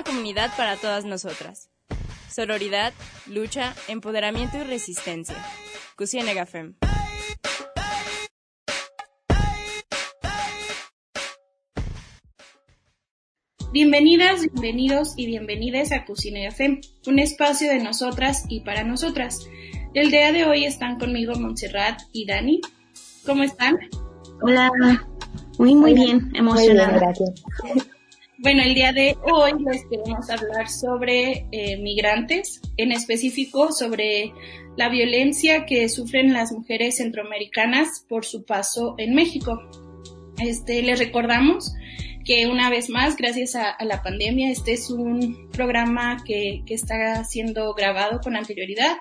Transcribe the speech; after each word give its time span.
una 0.00 0.04
comunidad 0.04 0.50
para 0.56 0.76
todas 0.76 1.04
nosotras. 1.04 1.68
Sororidad, 2.30 2.94
lucha, 3.26 3.74
empoderamiento 3.86 4.56
y 4.56 4.62
resistencia. 4.62 5.36
Cusienega 5.94 6.46
Fem. 6.46 6.74
Bienvenidas, 13.72 14.40
bienvenidos 14.40 15.12
y 15.16 15.26
bienvenidas 15.26 15.92
a 15.92 16.06
Cusienega 16.06 16.50
Fem, 16.50 16.80
un 17.06 17.18
espacio 17.18 17.70
de 17.70 17.80
nosotras 17.80 18.44
y 18.48 18.60
para 18.60 18.84
nosotras. 18.84 19.46
El 19.92 20.10
día 20.10 20.32
de 20.32 20.46
hoy 20.46 20.64
están 20.64 20.98
conmigo 20.98 21.34
Montserrat 21.34 22.00
y 22.12 22.24
Dani. 22.26 22.60
¿Cómo 23.26 23.42
están? 23.42 23.78
Hola, 24.40 24.70
muy 25.58 25.74
muy 25.74 25.92
bien, 25.92 26.32
emocionada. 26.34 26.98
gracias. 26.98 27.34
Bueno, 28.42 28.62
el 28.62 28.74
día 28.74 28.94
de 28.94 29.18
hoy 29.30 29.52
les 29.62 29.84
queremos 29.84 30.30
hablar 30.30 30.66
sobre 30.70 31.46
eh, 31.52 31.76
migrantes, 31.76 32.62
en 32.78 32.90
específico 32.90 33.70
sobre 33.70 34.32
la 34.78 34.88
violencia 34.88 35.66
que 35.66 35.90
sufren 35.90 36.32
las 36.32 36.50
mujeres 36.50 36.96
centroamericanas 36.96 38.06
por 38.08 38.24
su 38.24 38.46
paso 38.46 38.94
en 38.96 39.14
México. 39.14 39.60
Este, 40.38 40.82
les 40.82 40.98
recordamos 40.98 41.74
que 42.24 42.46
una 42.46 42.70
vez 42.70 42.88
más, 42.88 43.14
gracias 43.18 43.56
a, 43.56 43.76
la 43.84 44.02
pandemia, 44.02 44.50
este 44.50 44.72
es 44.72 44.88
un 44.88 45.50
programa 45.50 46.24
que, 46.24 46.62
que 46.64 46.72
está 46.72 47.22
siendo 47.26 47.74
grabado 47.74 48.22
con 48.22 48.36
anterioridad. 48.36 49.00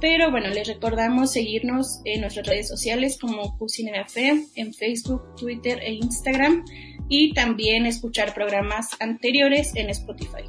Pero 0.00 0.30
bueno, 0.30 0.48
les 0.48 0.66
recordamos 0.66 1.30
seguirnos 1.30 2.00
en 2.06 2.22
nuestras 2.22 2.46
redes 2.46 2.68
sociales 2.68 3.18
como 3.20 3.58
Cucinera 3.58 4.08
Fe, 4.08 4.46
en 4.54 4.72
Facebook, 4.72 5.34
Twitter 5.36 5.78
e 5.82 5.92
Instagram 5.92 6.64
y 7.08 7.32
también 7.34 7.86
escuchar 7.86 8.34
programas 8.34 8.90
anteriores 9.00 9.74
en 9.74 9.90
Spotify. 9.90 10.44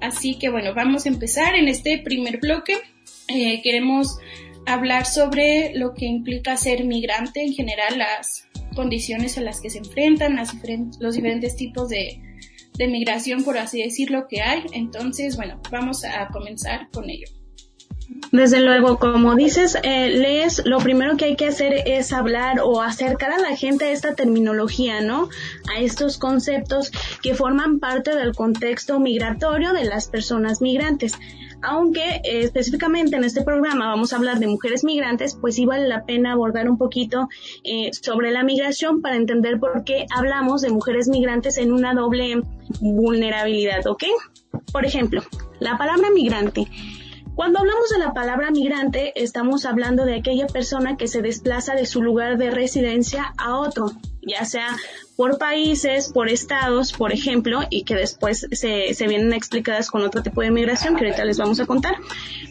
Así 0.00 0.38
que 0.38 0.50
bueno, 0.50 0.74
vamos 0.74 1.06
a 1.06 1.08
empezar 1.08 1.54
en 1.54 1.68
este 1.68 1.98
primer 1.98 2.38
bloque. 2.38 2.74
Eh, 3.28 3.62
queremos 3.62 4.18
hablar 4.66 5.06
sobre 5.06 5.72
lo 5.74 5.94
que 5.94 6.06
implica 6.06 6.56
ser 6.56 6.84
migrante 6.84 7.42
en 7.42 7.52
general, 7.52 7.98
las 7.98 8.48
condiciones 8.74 9.38
a 9.38 9.42
las 9.42 9.60
que 9.60 9.70
se 9.70 9.78
enfrentan, 9.78 10.36
los 11.00 11.14
diferentes 11.14 11.56
tipos 11.56 11.88
de, 11.88 12.20
de 12.74 12.88
migración, 12.88 13.44
por 13.44 13.58
así 13.58 13.82
decirlo, 13.82 14.26
que 14.28 14.42
hay. 14.42 14.62
Entonces, 14.72 15.36
bueno, 15.36 15.60
vamos 15.70 16.04
a 16.04 16.28
comenzar 16.28 16.88
con 16.90 17.08
ello. 17.10 17.26
Desde 18.32 18.60
luego, 18.60 18.98
como 18.98 19.34
dices, 19.34 19.76
eh, 19.82 20.08
lees, 20.08 20.62
lo 20.64 20.78
primero 20.78 21.16
que 21.18 21.26
hay 21.26 21.36
que 21.36 21.48
hacer 21.48 21.82
es 21.86 22.12
hablar 22.12 22.60
o 22.64 22.80
acercar 22.80 23.30
a 23.30 23.38
la 23.38 23.56
gente 23.56 23.84
a 23.84 23.90
esta 23.90 24.14
terminología, 24.14 25.02
¿no? 25.02 25.28
A 25.74 25.80
estos 25.80 26.16
conceptos 26.16 26.90
que 27.22 27.34
forman 27.34 27.78
parte 27.78 28.16
del 28.16 28.34
contexto 28.34 28.98
migratorio 29.00 29.74
de 29.74 29.84
las 29.84 30.08
personas 30.08 30.62
migrantes. 30.62 31.18
Aunque 31.62 32.22
eh, 32.24 32.40
específicamente 32.40 33.16
en 33.16 33.24
este 33.24 33.42
programa 33.42 33.88
vamos 33.88 34.12
a 34.12 34.16
hablar 34.16 34.38
de 34.38 34.46
mujeres 34.46 34.82
migrantes, 34.82 35.36
pues 35.40 35.54
sí 35.54 35.66
vale 35.66 35.86
la 35.86 36.04
pena 36.04 36.32
abordar 36.32 36.68
un 36.68 36.78
poquito 36.78 37.28
eh, 37.64 37.90
sobre 37.92 38.30
la 38.32 38.42
migración 38.42 39.02
para 39.02 39.16
entender 39.16 39.60
por 39.60 39.84
qué 39.84 40.06
hablamos 40.10 40.62
de 40.62 40.70
mujeres 40.70 41.06
migrantes 41.08 41.58
en 41.58 41.70
una 41.70 41.94
doble 41.94 42.42
vulnerabilidad, 42.80 43.86
¿ok? 43.86 44.04
Por 44.72 44.86
ejemplo, 44.86 45.22
la 45.60 45.76
palabra 45.76 46.08
migrante 46.10 46.66
cuando 47.34 47.60
hablamos 47.60 47.88
de 47.88 47.98
la 47.98 48.12
palabra 48.12 48.50
migrante, 48.50 49.12
estamos 49.16 49.64
hablando 49.64 50.04
de 50.04 50.16
aquella 50.16 50.46
persona 50.46 50.96
que 50.96 51.08
se 51.08 51.22
desplaza 51.22 51.74
de 51.74 51.86
su 51.86 52.02
lugar 52.02 52.36
de 52.36 52.50
residencia 52.50 53.32
a 53.38 53.58
otro, 53.58 53.90
ya 54.20 54.44
sea 54.44 54.76
por 55.16 55.38
países, 55.38 56.12
por 56.12 56.28
estados, 56.28 56.92
por 56.92 57.12
ejemplo, 57.12 57.60
y 57.70 57.84
que 57.84 57.94
después 57.94 58.46
se, 58.52 58.92
se 58.92 59.08
vienen 59.08 59.32
explicadas 59.32 59.90
con 59.90 60.02
otro 60.02 60.22
tipo 60.22 60.42
de 60.42 60.50
migración 60.50 60.94
que 60.94 61.06
ahorita 61.06 61.24
les 61.24 61.38
vamos 61.38 61.58
a 61.60 61.66
contar. 61.66 61.96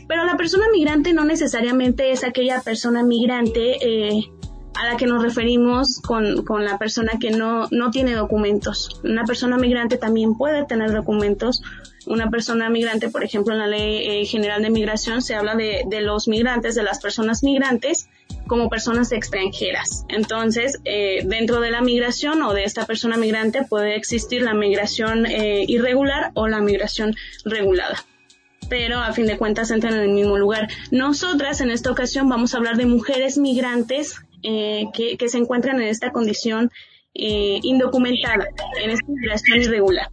Pero 0.07 0.25
la 0.25 0.35
persona 0.35 0.65
migrante 0.71 1.13
no 1.13 1.25
necesariamente 1.25 2.11
es 2.11 2.23
aquella 2.23 2.61
persona 2.61 3.03
migrante 3.03 3.77
eh, 3.81 4.31
a 4.73 4.87
la 4.87 4.97
que 4.97 5.05
nos 5.05 5.21
referimos 5.21 5.99
con, 6.01 6.43
con 6.43 6.65
la 6.65 6.77
persona 6.77 7.13
que 7.19 7.31
no, 7.31 7.67
no 7.71 7.91
tiene 7.91 8.13
documentos. 8.13 8.99
Una 9.03 9.25
persona 9.25 9.57
migrante 9.57 9.97
también 9.97 10.35
puede 10.35 10.65
tener 10.65 10.91
documentos 10.91 11.61
una 12.05 12.29
persona 12.29 12.69
migrante, 12.69 13.09
por 13.09 13.23
ejemplo, 13.23 13.53
en 13.53 13.59
la 13.59 13.67
Ley 13.67 14.21
eh, 14.21 14.25
General 14.25 14.61
de 14.61 14.69
Migración 14.69 15.21
se 15.21 15.35
habla 15.35 15.55
de, 15.55 15.83
de, 15.87 16.01
los 16.01 16.27
migrantes, 16.27 16.75
de 16.75 16.83
las 16.83 16.99
personas 16.99 17.43
migrantes, 17.43 18.09
como 18.47 18.69
personas 18.69 19.11
extranjeras. 19.11 20.05
Entonces, 20.09 20.79
eh, 20.85 21.23
dentro 21.25 21.59
de 21.59 21.71
la 21.71 21.81
migración 21.81 22.41
o 22.43 22.53
de 22.53 22.63
esta 22.63 22.85
persona 22.85 23.17
migrante 23.17 23.63
puede 23.63 23.95
existir 23.95 24.41
la 24.41 24.53
migración 24.53 25.25
eh, 25.25 25.65
irregular 25.67 26.31
o 26.33 26.47
la 26.47 26.59
migración 26.59 27.15
regulada 27.45 28.05
pero 28.69 28.99
a 28.99 29.11
fin 29.11 29.25
de 29.25 29.37
cuentas 29.37 29.69
entran 29.69 29.95
en 29.95 29.99
el 29.99 30.11
mismo 30.11 30.37
lugar. 30.37 30.69
Nosotras 30.91 31.59
en 31.59 31.71
esta 31.71 31.91
ocasión 31.91 32.29
vamos 32.29 32.53
a 32.53 32.57
hablar 32.57 32.77
de 32.77 32.85
mujeres 32.85 33.37
migrantes 33.37 34.15
que, 34.41 35.17
que, 35.19 35.27
se 35.27 35.37
encuentran 35.39 35.81
en 35.81 35.89
esta 35.89 36.13
condición 36.13 36.71
indocumentada, 37.13 38.47
en 38.81 38.91
esta 38.91 39.07
migración 39.09 39.61
irregular. 39.61 40.07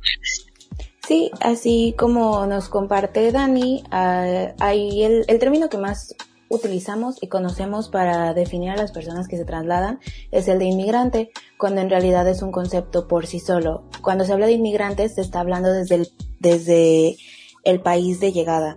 Sí, 1.09 1.31
así 1.41 1.95
como 1.97 2.45
nos 2.45 2.69
comparte 2.69 3.33
Dani, 3.33 3.83
uh, 3.87 4.53
hay 4.61 5.05
el, 5.05 5.25
el 5.27 5.39
término 5.39 5.71
que 5.71 5.79
más 5.79 6.15
utilizamos 6.51 7.17
y 7.23 7.29
conocemos 7.29 7.89
para 7.89 8.35
definir 8.35 8.73
a 8.73 8.77
las 8.77 8.93
personas 8.93 9.27
que 9.27 9.39
se 9.39 9.47
trasladan 9.47 10.01
es 10.33 10.49
el 10.49 10.59
de 10.59 10.67
inmigrante, 10.67 11.31
cuando 11.57 11.81
en 11.81 11.89
realidad 11.89 12.29
es 12.29 12.43
un 12.43 12.53
concepto 12.53 13.09
por 13.09 13.27
sí 13.27 13.41
solo. 13.41 13.85
Cuando 14.03 14.27
se 14.27 14.35
habla 14.35 14.45
de 14.45 14.53
inmigrantes 14.53 15.15
se 15.15 15.23
está 15.23 15.41
hablando 15.41 15.73
desde 15.73 15.95
el, 15.95 16.09
desde 16.41 17.17
el 17.65 17.81
país 17.81 18.21
de 18.21 18.33
llegada 18.33 18.77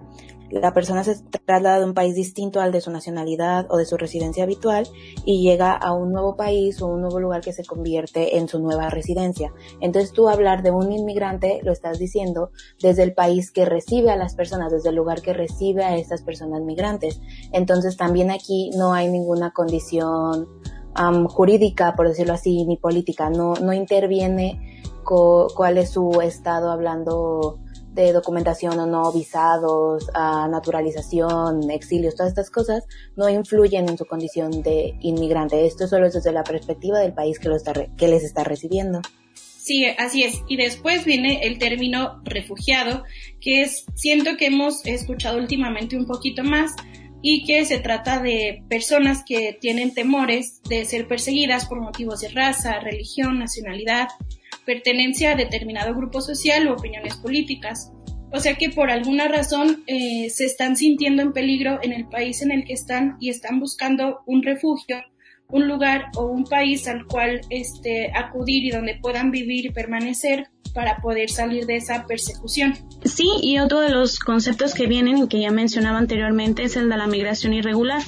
la 0.51 0.73
persona 0.73 1.03
se 1.03 1.15
traslada 1.45 1.79
de 1.79 1.85
un 1.85 1.93
país 1.93 2.15
distinto 2.15 2.59
al 2.59 2.71
de 2.71 2.81
su 2.81 2.91
nacionalidad 2.91 3.67
o 3.69 3.77
de 3.77 3.85
su 3.85 3.97
residencia 3.97 4.43
habitual 4.43 4.87
y 5.25 5.41
llega 5.41 5.71
a 5.73 5.93
un 5.93 6.11
nuevo 6.11 6.35
país 6.35 6.81
o 6.81 6.87
un 6.87 7.01
nuevo 7.01 7.19
lugar 7.19 7.41
que 7.41 7.53
se 7.53 7.63
convierte 7.63 8.37
en 8.37 8.47
su 8.47 8.59
nueva 8.59 8.89
residencia. 8.89 9.53
Entonces 9.79 10.11
tú 10.11 10.29
hablar 10.29 10.63
de 10.63 10.71
un 10.71 10.91
inmigrante 10.91 11.61
lo 11.63 11.71
estás 11.71 11.99
diciendo 11.99 12.51
desde 12.81 13.03
el 13.03 13.13
país 13.13 13.51
que 13.51 13.65
recibe 13.65 14.11
a 14.11 14.17
las 14.17 14.35
personas, 14.35 14.71
desde 14.71 14.89
el 14.89 14.95
lugar 14.95 15.21
que 15.21 15.33
recibe 15.33 15.83
a 15.83 15.95
estas 15.95 16.21
personas 16.21 16.61
migrantes. 16.61 17.21
Entonces 17.51 17.97
también 17.97 18.31
aquí 18.31 18.71
no 18.77 18.93
hay 18.93 19.09
ninguna 19.09 19.51
condición 19.51 20.47
jurídica, 21.29 21.95
por 21.95 22.09
decirlo 22.09 22.33
así, 22.33 22.65
ni 22.65 22.77
política. 22.77 23.29
No, 23.29 23.53
no 23.55 23.73
interviene 23.73 24.81
cuál 25.03 25.77
es 25.77 25.91
su 25.91 26.21
estado 26.21 26.71
hablando 26.71 27.59
de 27.93 28.13
documentación 28.13 28.79
o 28.79 28.85
no, 28.85 29.11
visados, 29.11 30.07
naturalización, 30.13 31.69
exilios, 31.69 32.15
todas 32.15 32.31
estas 32.31 32.49
cosas 32.49 32.85
no 33.15 33.29
influyen 33.29 33.89
en 33.89 33.97
su 33.97 34.05
condición 34.05 34.61
de 34.63 34.95
inmigrante. 35.01 35.65
Esto 35.65 35.87
solo 35.87 36.07
es 36.07 36.13
desde 36.13 36.31
la 36.31 36.43
perspectiva 36.43 36.99
del 36.99 37.13
país 37.13 37.39
que, 37.39 37.49
lo 37.49 37.55
está, 37.55 37.73
que 37.97 38.07
les 38.07 38.23
está 38.23 38.43
recibiendo. 38.43 39.01
Sí, 39.33 39.85
así 39.85 40.23
es. 40.23 40.41
Y 40.47 40.57
después 40.57 41.05
viene 41.05 41.41
el 41.43 41.59
término 41.59 42.21
refugiado, 42.23 43.03
que 43.39 43.61
es, 43.61 43.85
siento 43.93 44.35
que 44.35 44.47
hemos 44.47 44.85
escuchado 44.85 45.37
últimamente 45.37 45.95
un 45.95 46.07
poquito 46.07 46.43
más 46.43 46.71
y 47.21 47.45
que 47.45 47.63
se 47.65 47.79
trata 47.79 48.21
de 48.21 48.63
personas 48.69 49.23
que 49.23 49.55
tienen 49.59 49.93
temores 49.93 50.61
de 50.67 50.85
ser 50.85 51.07
perseguidas 51.07 51.67
por 51.67 51.79
motivos 51.79 52.21
de 52.21 52.29
raza, 52.29 52.79
religión, 52.79 53.37
nacionalidad, 53.37 54.07
pertenencia 54.65 55.31
a 55.31 55.35
determinado 55.35 55.95
grupo 55.95 56.21
social 56.21 56.67
o 56.67 56.73
opiniones 56.73 57.15
políticas. 57.17 57.91
O 58.33 58.39
sea 58.39 58.55
que 58.55 58.69
por 58.69 58.89
alguna 58.89 59.27
razón 59.27 59.83
eh, 59.87 60.29
se 60.29 60.45
están 60.45 60.77
sintiendo 60.77 61.21
en 61.21 61.33
peligro 61.33 61.79
en 61.81 61.91
el 61.91 62.07
país 62.07 62.41
en 62.41 62.51
el 62.51 62.63
que 62.63 62.73
están 62.73 63.17
y 63.19 63.29
están 63.29 63.59
buscando 63.59 64.21
un 64.25 64.41
refugio, 64.41 65.03
un 65.49 65.67
lugar 65.67 66.05
o 66.15 66.27
un 66.27 66.45
país 66.45 66.87
al 66.87 67.05
cual 67.05 67.41
este, 67.49 68.11
acudir 68.15 68.63
y 68.63 68.71
donde 68.71 68.97
puedan 69.01 69.31
vivir 69.31 69.65
y 69.65 69.69
permanecer 69.69 70.47
para 70.73 71.01
poder 71.01 71.29
salir 71.29 71.65
de 71.65 71.75
esa 71.75 72.05
persecución. 72.07 72.73
Sí, 73.03 73.27
y 73.41 73.59
otro 73.59 73.81
de 73.81 73.89
los 73.89 74.19
conceptos 74.19 74.73
que 74.73 74.87
vienen 74.87 75.17
y 75.17 75.27
que 75.27 75.41
ya 75.41 75.51
mencionaba 75.51 75.97
anteriormente 75.97 76.63
es 76.63 76.77
el 76.77 76.87
de 76.89 76.95
la 76.95 77.07
migración 77.07 77.53
irregular 77.53 78.01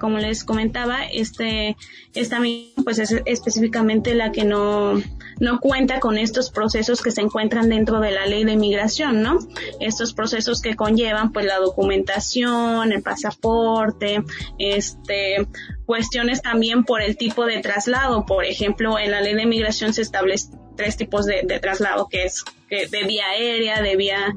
como 0.00 0.18
les 0.18 0.42
comentaba, 0.42 1.04
este, 1.04 1.76
esta 2.14 2.40
pues 2.82 2.98
es 2.98 3.14
específicamente 3.26 4.14
la 4.14 4.32
que 4.32 4.44
no, 4.44 4.94
no 5.40 5.58
cuenta 5.58 5.98
con 6.00 6.18
estos 6.18 6.50
procesos 6.50 7.02
que 7.02 7.10
se 7.10 7.22
encuentran 7.22 7.68
dentro 7.68 7.98
de 8.00 8.12
la 8.12 8.26
ley 8.26 8.44
de 8.44 8.56
migración, 8.56 9.22
¿no? 9.22 9.38
Estos 9.80 10.12
procesos 10.12 10.60
que 10.60 10.76
conllevan 10.76 11.32
pues 11.32 11.46
la 11.46 11.58
documentación, 11.58 12.92
el 12.92 13.02
pasaporte, 13.02 14.22
este, 14.58 15.48
cuestiones 15.86 16.42
también 16.42 16.84
por 16.84 17.00
el 17.00 17.16
tipo 17.16 17.46
de 17.46 17.60
traslado. 17.60 18.26
Por 18.26 18.44
ejemplo, 18.44 18.98
en 18.98 19.10
la 19.10 19.22
ley 19.22 19.34
de 19.34 19.46
migración 19.46 19.94
se 19.94 20.02
establece 20.02 20.50
tres 20.76 20.96
tipos 20.96 21.26
de, 21.26 21.42
traslado, 21.60 22.08
que 22.08 22.24
es 22.24 22.44
de 22.68 23.02
vía 23.04 23.24
aérea, 23.32 23.82
de 23.82 23.96
vía 23.96 24.34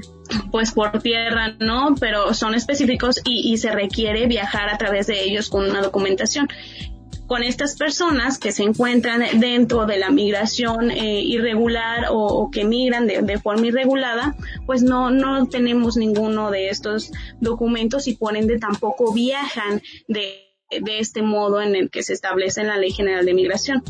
pues 0.51 0.71
por 0.71 1.01
tierra, 1.01 1.55
¿no? 1.59 1.95
Pero 1.99 2.33
son 2.33 2.55
específicos 2.55 3.21
y, 3.23 3.53
y 3.53 3.57
se 3.57 3.71
requiere 3.71 4.25
viajar 4.25 4.69
a 4.69 4.77
través 4.77 5.07
de 5.07 5.23
ellos 5.23 5.49
con 5.49 5.69
una 5.69 5.81
documentación 5.81 6.47
con 7.33 7.41
estas 7.41 7.75
personas 7.75 8.37
que 8.37 8.51
se 8.51 8.61
encuentran 8.61 9.23
dentro 9.39 9.87
de 9.87 9.97
la 9.97 10.11
migración 10.11 10.91
eh, 10.91 11.19
irregular 11.21 12.09
o, 12.11 12.51
que 12.51 12.63
migran 12.63 13.07
de, 13.07 13.39
forma 13.39 13.65
irregulada, 13.65 14.35
pues 14.67 14.83
no, 14.83 15.09
no 15.09 15.47
tenemos 15.47 15.97
ninguno 15.97 16.51
de 16.51 16.69
estos 16.69 17.11
documentos 17.39 18.07
y 18.07 18.15
por 18.15 18.37
ende 18.37 18.59
tampoco 18.59 19.11
viajan 19.13 19.81
de, 20.07 20.43
de 20.79 20.99
este 20.99 21.23
modo 21.23 21.59
en 21.59 21.75
el 21.75 21.89
que 21.89 22.03
se 22.03 22.13
establece 22.13 22.61
en 22.61 22.67
la 22.67 22.77
Ley 22.77 22.91
General 22.91 23.25
de 23.25 23.33
Migración. 23.33 23.83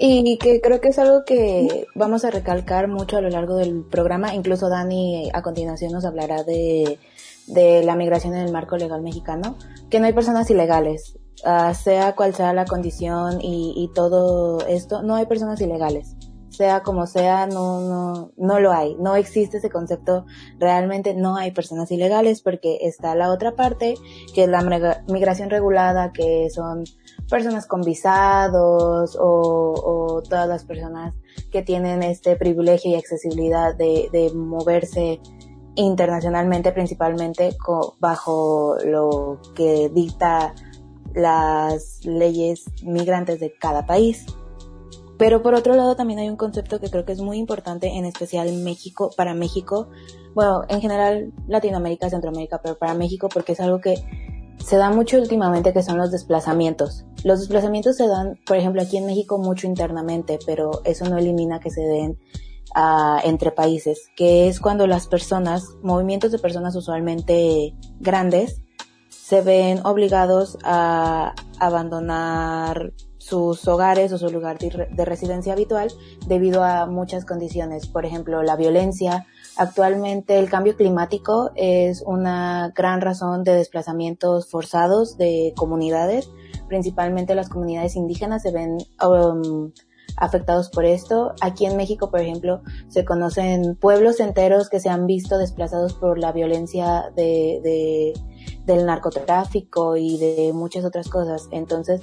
Y 0.00 0.36
que 0.38 0.60
creo 0.60 0.80
que 0.80 0.88
es 0.88 0.98
algo 0.98 1.24
que 1.24 1.86
vamos 1.94 2.24
a 2.24 2.32
recalcar 2.32 2.88
mucho 2.88 3.18
a 3.18 3.20
lo 3.20 3.30
largo 3.30 3.54
del 3.54 3.84
programa. 3.84 4.34
Incluso 4.34 4.68
Dani 4.68 5.30
a 5.32 5.42
continuación 5.42 5.92
nos 5.92 6.04
hablará 6.04 6.42
de, 6.42 6.98
de 7.46 7.84
la 7.84 7.94
migración 7.94 8.34
en 8.34 8.40
el 8.46 8.52
marco 8.52 8.76
legal 8.76 9.02
mexicano, 9.02 9.56
que 9.90 10.00
no 10.00 10.06
hay 10.06 10.12
personas 10.12 10.50
ilegales. 10.50 11.20
Ah, 11.44 11.74
sea 11.74 12.14
cual 12.14 12.34
sea 12.34 12.52
la 12.52 12.64
condición 12.64 13.38
y, 13.40 13.90
todo 13.94 14.66
esto, 14.66 15.02
no 15.02 15.14
hay 15.14 15.26
personas 15.26 15.60
ilegales. 15.60 16.16
Sea 16.48 16.82
como 16.82 17.06
sea, 17.06 17.46
no, 17.46 17.80
no, 17.80 18.32
no 18.36 18.60
lo 18.60 18.72
hay. 18.72 18.96
No 18.98 19.14
existe 19.16 19.58
ese 19.58 19.68
concepto. 19.68 20.24
Realmente 20.58 21.14
no 21.14 21.36
hay 21.36 21.50
personas 21.50 21.90
ilegales 21.90 22.40
porque 22.40 22.78
está 22.82 23.14
la 23.14 23.30
otra 23.30 23.54
parte, 23.54 23.94
que 24.34 24.44
es 24.44 24.48
la 24.48 24.62
migración 25.08 25.50
regulada, 25.50 26.12
que 26.12 26.48
son 26.48 26.84
personas 27.28 27.66
con 27.66 27.82
visados 27.82 29.18
o, 29.20 30.22
todas 30.28 30.48
las 30.48 30.64
personas 30.64 31.14
que 31.52 31.62
tienen 31.62 32.02
este 32.02 32.36
privilegio 32.36 32.92
y 32.92 32.94
accesibilidad 32.94 33.74
de 33.76 34.32
moverse 34.34 35.20
internacionalmente 35.76 36.72
principalmente 36.72 37.56
bajo 38.00 38.76
lo 38.84 39.40
que 39.54 39.90
dicta 39.90 40.54
las 41.16 42.04
leyes 42.04 42.66
migrantes 42.84 43.40
de 43.40 43.52
cada 43.58 43.86
país. 43.86 44.26
Pero 45.18 45.42
por 45.42 45.54
otro 45.54 45.74
lado 45.74 45.96
también 45.96 46.18
hay 46.18 46.28
un 46.28 46.36
concepto 46.36 46.78
que 46.78 46.90
creo 46.90 47.06
que 47.06 47.12
es 47.12 47.22
muy 47.22 47.38
importante, 47.38 47.88
en 47.88 48.04
especial 48.04 48.52
México, 48.52 49.10
para 49.16 49.32
México, 49.32 49.88
bueno, 50.34 50.62
en 50.68 50.82
general 50.82 51.32
Latinoamérica, 51.48 52.10
Centroamérica, 52.10 52.60
pero 52.62 52.76
para 52.76 52.92
México 52.92 53.28
porque 53.32 53.52
es 53.52 53.60
algo 53.60 53.80
que 53.80 53.96
se 54.62 54.76
da 54.76 54.90
mucho 54.90 55.16
últimamente 55.16 55.72
que 55.72 55.82
son 55.82 55.96
los 55.96 56.10
desplazamientos. 56.10 57.06
Los 57.24 57.40
desplazamientos 57.40 57.96
se 57.96 58.06
dan, 58.06 58.38
por 58.44 58.58
ejemplo, 58.58 58.82
aquí 58.82 58.98
en 58.98 59.06
México 59.06 59.38
mucho 59.38 59.66
internamente, 59.66 60.38
pero 60.44 60.82
eso 60.84 61.08
no 61.08 61.16
elimina 61.16 61.60
que 61.60 61.70
se 61.70 61.80
den 61.80 62.18
uh, 62.76 63.20
entre 63.24 63.52
países, 63.52 64.10
que 64.16 64.48
es 64.48 64.60
cuando 64.60 64.86
las 64.86 65.06
personas, 65.06 65.64
movimientos 65.82 66.30
de 66.30 66.38
personas 66.38 66.76
usualmente 66.76 67.74
grandes, 68.00 68.60
se 69.26 69.40
ven 69.40 69.84
obligados 69.84 70.56
a 70.62 71.34
abandonar 71.58 72.92
sus 73.18 73.66
hogares 73.66 74.12
o 74.12 74.18
su 74.18 74.28
lugar 74.30 74.56
de 74.56 75.04
residencia 75.04 75.52
habitual 75.52 75.90
debido 76.28 76.62
a 76.62 76.86
muchas 76.86 77.24
condiciones, 77.24 77.88
por 77.88 78.06
ejemplo, 78.06 78.44
la 78.44 78.54
violencia. 78.54 79.26
Actualmente 79.56 80.38
el 80.38 80.48
cambio 80.48 80.76
climático 80.76 81.50
es 81.56 82.04
una 82.06 82.72
gran 82.76 83.00
razón 83.00 83.42
de 83.42 83.54
desplazamientos 83.54 84.48
forzados 84.48 85.18
de 85.18 85.54
comunidades, 85.56 86.30
principalmente 86.68 87.34
las 87.34 87.48
comunidades 87.48 87.96
indígenas 87.96 88.42
se 88.42 88.52
ven 88.52 88.78
um, 89.04 89.72
afectados 90.18 90.70
por 90.70 90.84
esto. 90.84 91.32
Aquí 91.40 91.66
en 91.66 91.76
México, 91.76 92.12
por 92.12 92.20
ejemplo, 92.20 92.62
se 92.86 93.04
conocen 93.04 93.74
pueblos 93.74 94.20
enteros 94.20 94.68
que 94.68 94.78
se 94.78 94.88
han 94.88 95.04
visto 95.06 95.36
desplazados 95.36 95.94
por 95.94 96.16
la 96.20 96.30
violencia 96.30 97.10
de, 97.16 97.60
de 97.64 98.12
del 98.66 98.86
narcotráfico 98.86 99.96
y 99.96 100.18
de 100.18 100.52
muchas 100.52 100.84
otras 100.84 101.08
cosas. 101.08 101.48
Entonces, 101.52 102.00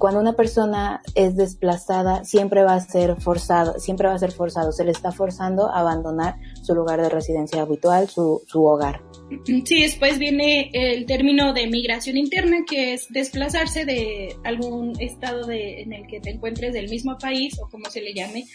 cuando 0.00 0.18
una 0.18 0.32
persona 0.32 1.02
es 1.14 1.36
desplazada, 1.36 2.24
siempre 2.24 2.62
va 2.62 2.74
a 2.74 2.80
ser 2.80 3.20
forzado, 3.20 3.78
siempre 3.78 4.08
va 4.08 4.14
a 4.14 4.18
ser 4.18 4.32
forzado, 4.32 4.72
se 4.72 4.82
le 4.82 4.92
está 4.92 5.12
forzando 5.12 5.68
a 5.68 5.80
abandonar 5.80 6.36
su 6.62 6.74
lugar 6.74 7.02
de 7.02 7.10
residencia 7.10 7.60
habitual, 7.60 8.08
su, 8.08 8.42
su 8.46 8.64
hogar. 8.64 9.02
Sí, 9.44 9.82
después 9.82 10.18
viene 10.18 10.70
el 10.72 11.04
término 11.04 11.52
de 11.52 11.66
migración 11.66 12.16
interna, 12.16 12.64
que 12.66 12.94
es 12.94 13.08
desplazarse 13.10 13.84
de 13.84 14.36
algún 14.42 14.98
estado 15.00 15.46
de, 15.46 15.82
en 15.82 15.92
el 15.92 16.06
que 16.06 16.18
te 16.20 16.30
encuentres 16.30 16.72
del 16.72 16.88
mismo 16.88 17.18
país 17.18 17.58
o 17.60 17.68
como 17.68 17.90
se 17.90 18.00
le 18.00 18.14
llame, 18.14 18.46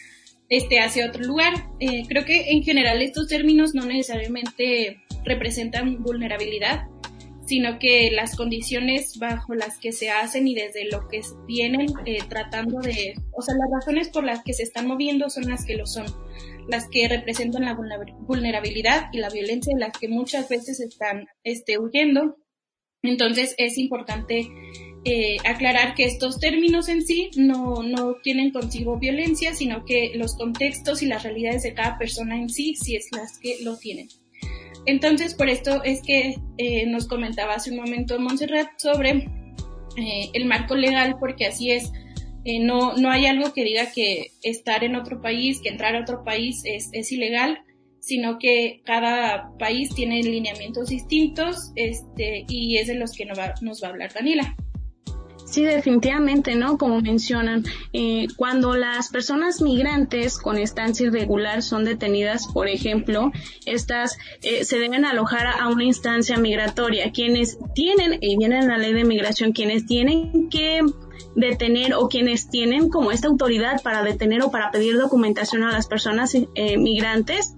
este, 0.50 0.80
hacia 0.80 1.08
otro 1.08 1.24
lugar. 1.24 1.54
Eh, 1.80 2.06
creo 2.08 2.26
que 2.26 2.52
en 2.52 2.64
general 2.64 3.04
estos 3.04 3.28
términos 3.28 3.76
no 3.76 3.86
necesariamente 3.86 4.98
representan 5.24 6.02
vulnerabilidad, 6.04 6.88
sino 7.46 7.78
que 7.80 8.10
las 8.12 8.36
condiciones 8.36 9.18
bajo 9.20 9.54
las 9.54 9.78
que 9.78 9.92
se 9.92 10.10
hacen 10.10 10.48
y 10.48 10.56
desde 10.56 10.90
lo 10.90 11.08
que 11.08 11.22
vienen 11.48 11.88
eh, 12.06 12.20
tratando 12.28 12.80
de, 12.80 13.16
o 13.32 13.42
sea, 13.42 13.56
las 13.56 13.70
razones 13.72 14.10
por 14.10 14.24
las 14.24 14.44
que 14.44 14.54
se 14.54 14.64
están 14.64 14.88
moviendo 14.88 15.30
son 15.30 15.50
las 15.50 15.66
que 15.66 15.76
lo 15.76 15.86
son, 15.86 16.06
las 16.68 16.88
que 16.90 17.08
representan 17.08 17.66
la 17.66 17.76
vulnerabilidad 17.76 19.10
y 19.12 19.20
la 19.20 19.30
violencia 19.30 19.74
de 19.74 19.82
las 19.82 19.98
que 19.98 20.08
muchas 20.08 20.50
veces 20.50 20.80
están 20.80 21.28
este, 21.44 21.78
huyendo. 21.78 22.38
Entonces 23.04 23.54
es 23.60 23.78
importante 23.78 24.48
eh, 25.04 25.38
aclarar 25.46 25.94
que 25.94 26.06
estos 26.06 26.40
términos 26.40 26.90
en 26.90 27.06
sí 27.06 27.30
no, 27.36 27.84
no 27.84 28.16
tienen 28.24 28.52
consigo 28.52 28.98
violencia, 28.98 29.54
sino 29.54 29.86
que 29.86 30.14
los 30.16 30.36
contextos 30.36 31.04
y 31.04 31.06
las 31.06 31.22
realidades 31.22 31.62
de 31.62 31.76
cada 31.76 32.00
persona 32.00 32.36
en 32.36 32.50
sí, 32.50 32.74
sí 32.74 32.96
es 32.96 33.10
las 33.12 33.38
que 33.38 33.58
lo 33.62 33.78
tienen. 33.78 34.08
Entonces, 34.86 35.34
por 35.34 35.50
esto 35.50 35.84
es 35.84 36.02
que 36.02 36.36
eh, 36.58 36.86
nos 36.86 37.08
comentaba 37.08 37.56
hace 37.56 37.72
un 37.72 37.78
momento 37.78 38.20
Montserrat 38.20 38.68
sobre 38.78 39.28
eh, 39.98 40.30
el 40.34 40.46
marco 40.46 40.76
legal, 40.76 41.16
porque 41.20 41.48
así 41.48 41.72
es, 41.72 41.92
eh, 42.44 42.60
no, 42.60 42.96
no 42.96 43.10
hay 43.10 43.26
algo 43.26 43.54
que 43.54 43.64
diga 43.64 43.92
que 43.92 44.32
estar 44.44 44.84
en 44.84 44.96
otro 44.96 45.22
país, 45.22 45.60
que 45.62 45.70
entrar 45.70 45.96
a 45.96 46.02
otro 46.02 46.24
país 46.24 46.62
es, 46.66 46.90
es 46.94 47.12
ilegal, 47.12 47.60
sino 48.00 48.38
que 48.38 48.82
cada 48.86 49.50
país 49.58 49.90
tiene 49.96 50.22
lineamientos 50.22 50.90
distintos 50.90 51.72
este, 51.76 52.46
y 52.48 52.78
es 52.78 52.88
de 52.88 52.96
los 52.96 53.14
que 53.14 53.26
nos 53.26 53.40
va, 53.40 53.56
nos 53.62 53.82
va 53.82 53.88
a 53.88 53.92
hablar 53.92 54.14
Daniela. 54.14 54.56
Sí, 55.56 55.64
definitivamente, 55.64 56.54
¿no? 56.56 56.78
Como 56.78 57.00
mencionan, 57.00 57.64
eh, 57.94 58.28
cuando 58.36 58.76
las 58.76 59.08
personas 59.08 59.62
migrantes 59.62 60.38
con 60.38 60.58
estancia 60.58 61.08
irregular 61.08 61.64
son 61.64 61.86
detenidas, 61.86 62.50
por 62.50 62.68
ejemplo, 62.68 63.32
estas 63.66 64.18
eh, 64.42 64.66
se 64.66 64.80
deben 64.80 65.06
alojar 65.06 65.48
a 65.48 65.70
una 65.70 65.86
instancia 65.86 66.38
migratoria. 66.38 67.14
Quienes 67.14 67.58
tienen, 67.74 68.20
y 68.20 68.36
viene 68.36 68.60
en 68.60 68.68
la 68.68 68.78
ley 68.78 68.92
de 68.92 69.06
migración, 69.06 69.54
quienes 69.54 69.86
tienen 69.86 70.50
que 70.50 70.82
detener 71.38 71.94
o 71.94 72.10
quienes 72.10 72.50
tienen 72.50 72.90
como 72.90 73.14
esta 73.14 73.30
autoridad 73.30 73.82
para 73.82 74.04
detener 74.04 74.42
o 74.42 74.52
para 74.52 74.72
pedir 74.72 74.98
documentación 74.98 75.64
a 75.64 75.72
las 75.72 75.88
personas 75.88 76.36
eh, 76.36 76.78
migrantes, 76.78 77.56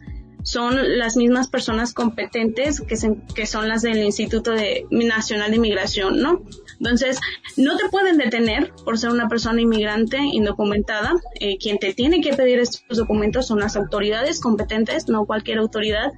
son 0.48 0.98
las 0.98 1.18
mismas 1.18 1.50
personas 1.50 1.94
competentes 1.94 2.80
que, 2.80 2.96
que 3.36 3.46
son 3.46 3.68
las 3.68 3.82
del 3.82 4.02
Instituto 4.02 4.52
de, 4.52 4.86
Nacional 4.90 5.50
de 5.50 5.58
Inmigración, 5.58 6.22
¿no? 6.22 6.42
Entonces, 6.80 7.20
no 7.58 7.76
te 7.76 7.90
pueden 7.90 8.18
detener 8.18 8.72
por 8.86 8.98
ser 8.98 9.10
una 9.10 9.28
persona 9.28 9.60
inmigrante 9.60 10.20
indocumentada. 10.20 11.16
Eh, 11.42 11.58
quien 11.58 11.80
te 11.80 11.94
tiene 11.94 12.22
que 12.22 12.34
pedir 12.34 12.60
estos 12.60 12.98
documentos 12.98 13.46
son 13.48 13.60
las 13.60 13.76
autoridades 13.76 14.40
competentes, 14.40 15.10
no 15.10 15.26
cualquier 15.26 15.58
autoridad. 15.58 16.14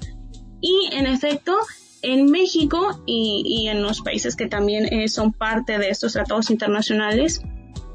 Y 0.62 0.89
en 0.91 1.07
efecto, 1.07 1.57
en 2.03 2.29
México 2.29 3.01
y, 3.07 3.67
en 3.67 3.81
los 3.81 4.01
países 4.01 4.36
que 4.36 4.45
también 4.45 4.93
eh, 4.93 5.07
son 5.07 5.33
parte 5.33 5.79
de 5.79 5.89
estos 5.89 6.13
tratados 6.13 6.51
internacionales, 6.51 7.41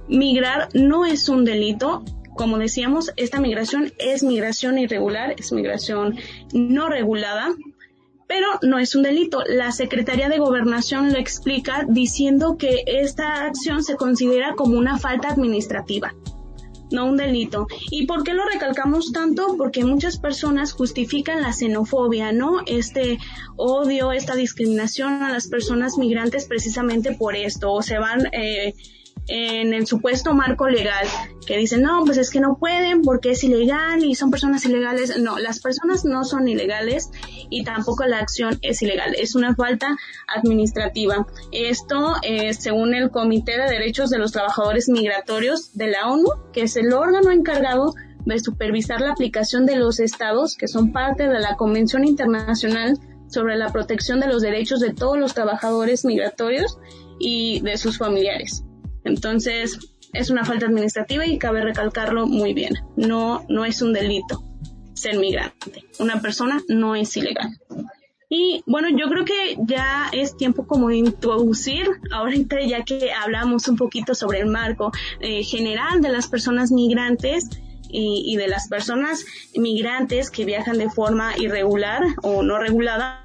migrar 0.09 0.69
no 0.75 1.07
es 1.07 1.29
un 1.29 1.45
delito. 1.45 2.03
Como 2.37 2.59
decíamos, 2.59 3.13
esta 3.17 3.41
migración 3.41 3.93
es 3.99 4.23
migración 4.23 4.79
irregular, 4.79 5.35
es 5.39 5.53
migración 5.53 6.17
no 6.53 6.89
regulada, 6.89 7.55
pero 8.27 8.47
no 8.63 8.79
es 8.79 8.95
un 8.95 9.03
delito. 9.03 9.43
La 9.47 9.71
Secretaría 9.73 10.29
de 10.29 10.39
Gobernación 10.39 11.13
lo 11.13 11.19
explica 11.19 11.85
diciendo 11.89 12.57
que 12.59 12.83
esta 12.87 13.45
acción 13.45 13.85
se 13.85 13.97
considera 13.97 14.55
como 14.55 14.79
una 14.79 14.99
falta 14.99 15.29
administrativa, 15.29 16.15
no 16.91 17.07
un 17.07 17.17
delito. 17.17 17.67
¿Y 17.91 18.07
por 18.07 18.25
qué 18.25 18.35
lo 18.35 18.45
recalcamos 18.45 19.13
tanto? 19.13 19.57
Porque 19.57 19.85
muchas 19.85 20.19
personas 20.19 20.73
justifican 20.73 21.43
la 21.43 21.53
xenofobia, 21.53 22.33
¿no? 22.33 22.63
Este 22.67 23.19
odio, 23.57 24.13
esta 24.13 24.35
discriminación 24.35 25.23
a 25.23 25.31
las 25.31 25.49
personas 25.49 25.99
migrantes 25.99 26.47
precisamente 26.47 27.15
por 27.15 27.37
esto, 27.37 27.73
o 27.73 27.83
se 27.83 27.99
van... 27.99 28.27
Eh, 28.33 28.75
en 29.27 29.73
el 29.73 29.87
supuesto 29.87 30.35
marco 30.35 30.69
legal 30.69 31.07
que 31.47 31.57
dicen, 31.57 31.83
no, 31.83 32.05
pues 32.05 32.19
es 32.19 32.31
que 32.31 32.41
no 32.41 32.57
pueden 32.59 33.03
porque 33.03 33.31
es 33.31 33.45
ilegal 33.45 34.05
y 34.05 34.15
son 34.15 34.31
personas 34.31 34.65
ilegales. 34.65 35.19
No, 35.19 35.39
las 35.39 35.61
personas 35.61 36.05
no 36.05 36.25
son 36.25 36.49
ilegales 36.49 37.11
y 37.51 37.65
tampoco 37.65 38.05
la 38.05 38.19
acción 38.19 38.59
es 38.63 38.83
ilegal. 38.83 39.15
Es 39.19 39.35
una 39.35 39.55
falta 39.55 39.97
administrativa. 40.35 41.27
Esto, 41.53 42.15
eh, 42.23 42.55
según 42.55 42.95
el 42.95 43.11
Comité 43.11 43.59
de 43.59 43.71
Derechos 43.71 44.11
de 44.11 44.19
los 44.19 44.33
Trabajadores 44.33 44.89
Migratorios 44.89 45.75
de 45.75 45.89
la 45.89 46.09
ONU, 46.09 46.29
que 46.53 46.63
es 46.63 46.77
el 46.77 46.93
órgano 46.93 47.31
encargado 47.31 47.95
de 48.25 48.39
supervisar 48.39 49.01
la 49.01 49.13
aplicación 49.13 49.67
de 49.67 49.77
los 49.77 50.01
estados 50.01 50.57
que 50.57 50.69
son 50.69 50.93
parte 50.93 51.29
de 51.29 51.41
la 51.41 51.57
Convención 51.57 52.05
Internacional 52.05 52.99
sobre 53.29 53.57
la 53.57 53.71
protección 53.71 54.21
de 54.21 54.29
los 54.29 54.43
derechos 54.43 54.81
de 54.81 54.95
todos 54.95 55.19
los 55.19 55.35
trabajadores 55.35 56.05
migratorios 56.05 56.79
y 57.19 57.61
de 57.61 57.77
sus 57.77 57.99
familiares. 57.99 58.65
Entonces, 59.05 59.79
es 60.13 60.31
una 60.31 60.45
falta 60.45 60.67
administrativa 60.67 61.27
y 61.27 61.39
cabe 61.39 61.63
recalcarlo 61.63 62.27
muy 62.27 62.55
bien. 62.55 62.75
No, 62.97 63.45
no 63.49 63.65
es 63.65 63.83
un 63.83 63.93
delito 63.93 64.43
ser 64.95 65.19
migrante. 65.19 65.85
Una 65.99 66.21
persona 66.21 66.63
no 66.69 66.95
es 66.97 67.17
ilegal. 67.17 67.59
Y 68.31 68.63
bueno, 68.67 68.89
yo 68.89 69.09
creo 69.09 69.25
que 69.25 69.57
ya 69.67 70.09
es 70.13 70.37
tiempo 70.37 70.67
como 70.67 70.89
de 70.89 70.97
introducir, 70.97 71.89
ahorita 72.11 72.61
ya 72.63 72.83
que 72.83 73.13
hablamos 73.13 73.69
un 73.69 73.77
poquito 73.77 74.15
sobre 74.15 74.41
el 74.41 74.47
marco 74.47 74.91
eh, 75.21 75.45
general 75.45 76.01
de 76.01 76.09
las 76.09 76.27
personas 76.27 76.73
migrantes, 76.73 77.49
y, 77.97 78.37
de 78.37 78.49
las 78.49 78.67
personas 78.67 79.25
migrantes 79.55 80.31
que 80.31 80.45
viajan 80.45 80.79
de 80.79 80.91
forma 80.91 81.39
irregular 81.39 82.03
o 82.23 82.43
no 82.43 82.59
regulada, 82.59 83.25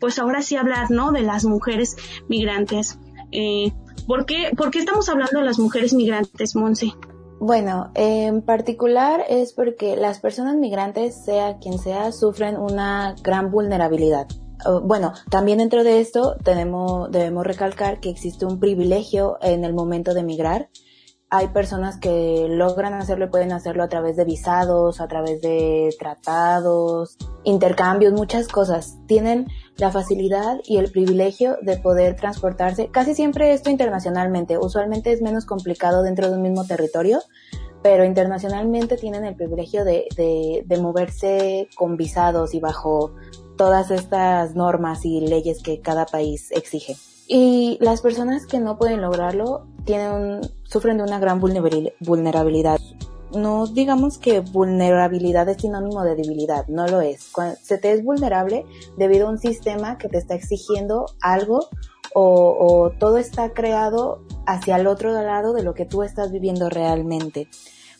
pues 0.00 0.18
ahora 0.18 0.40
sí 0.40 0.56
hablar, 0.56 0.90
¿no? 0.90 1.12
De 1.12 1.20
las 1.20 1.44
mujeres 1.44 1.96
migrantes. 2.26 2.98
Eh, 3.32 3.72
¿por, 4.06 4.26
qué, 4.26 4.50
¿Por 4.56 4.70
qué 4.70 4.78
estamos 4.80 5.08
hablando 5.08 5.40
de 5.40 5.44
las 5.44 5.58
mujeres 5.58 5.92
migrantes, 5.92 6.54
Monse? 6.56 6.92
Bueno, 7.40 7.90
en 7.94 8.42
particular 8.42 9.24
es 9.28 9.52
porque 9.52 9.96
las 9.96 10.18
personas 10.18 10.56
migrantes, 10.56 11.24
sea 11.24 11.58
quien 11.58 11.78
sea, 11.78 12.10
sufren 12.10 12.56
una 12.56 13.14
gran 13.22 13.50
vulnerabilidad. 13.50 14.26
Bueno, 14.82 15.12
también 15.30 15.58
dentro 15.58 15.84
de 15.84 16.00
esto 16.00 16.36
tenemos, 16.42 17.12
debemos 17.12 17.46
recalcar 17.46 18.00
que 18.00 18.10
existe 18.10 18.44
un 18.44 18.58
privilegio 18.58 19.38
en 19.40 19.64
el 19.64 19.72
momento 19.72 20.14
de 20.14 20.24
migrar 20.24 20.68
hay 21.30 21.48
personas 21.48 21.98
que 21.98 22.46
logran 22.48 22.94
hacerlo 22.94 23.26
y 23.26 23.28
pueden 23.28 23.52
hacerlo 23.52 23.82
a 23.82 23.88
través 23.88 24.16
de 24.16 24.24
visados, 24.24 25.00
a 25.00 25.08
través 25.08 25.42
de 25.42 25.94
tratados, 25.98 27.18
intercambios, 27.44 28.14
muchas 28.14 28.48
cosas. 28.48 28.96
Tienen 29.06 29.46
la 29.76 29.90
facilidad 29.90 30.58
y 30.64 30.78
el 30.78 30.90
privilegio 30.90 31.58
de 31.60 31.76
poder 31.76 32.16
transportarse, 32.16 32.88
casi 32.88 33.14
siempre 33.14 33.52
esto 33.52 33.68
internacionalmente, 33.68 34.56
usualmente 34.56 35.12
es 35.12 35.20
menos 35.20 35.44
complicado 35.44 36.02
dentro 36.02 36.30
de 36.30 36.36
un 36.36 36.42
mismo 36.42 36.64
territorio, 36.64 37.20
pero 37.82 38.04
internacionalmente 38.04 38.96
tienen 38.96 39.24
el 39.24 39.36
privilegio 39.36 39.84
de, 39.84 40.06
de, 40.16 40.64
de 40.64 40.80
moverse 40.80 41.68
con 41.76 41.96
visados 41.96 42.54
y 42.54 42.60
bajo 42.60 43.12
todas 43.56 43.90
estas 43.90 44.54
normas 44.54 45.04
y 45.04 45.20
leyes 45.20 45.62
que 45.62 45.80
cada 45.80 46.06
país 46.06 46.50
exige. 46.52 46.96
Y 47.26 47.76
las 47.82 48.00
personas 48.00 48.46
que 48.46 48.58
no 48.58 48.78
pueden 48.78 49.02
lograrlo 49.02 49.66
tienen 49.84 50.40
sufren 50.68 50.98
de 50.98 51.02
una 51.02 51.18
gran 51.18 51.40
vulnerabilidad. 51.40 52.80
No 53.34 53.66
digamos 53.66 54.18
que 54.18 54.40
vulnerabilidad 54.40 55.48
es 55.48 55.58
sinónimo 55.58 56.02
de 56.02 56.14
debilidad, 56.14 56.66
no 56.68 56.86
lo 56.86 57.00
es. 57.00 57.30
se 57.62 57.78
te 57.78 57.92
es 57.92 58.02
vulnerable 58.02 58.64
debido 58.96 59.26
a 59.26 59.30
un 59.30 59.38
sistema 59.38 59.98
que 59.98 60.08
te 60.08 60.18
está 60.18 60.34
exigiendo 60.34 61.06
algo 61.20 61.68
o, 62.14 62.56
o 62.58 62.90
todo 62.98 63.18
está 63.18 63.50
creado 63.50 64.22
hacia 64.46 64.76
el 64.76 64.86
otro 64.86 65.12
lado 65.12 65.52
de 65.52 65.62
lo 65.62 65.74
que 65.74 65.84
tú 65.84 66.02
estás 66.02 66.32
viviendo 66.32 66.70
realmente. 66.70 67.48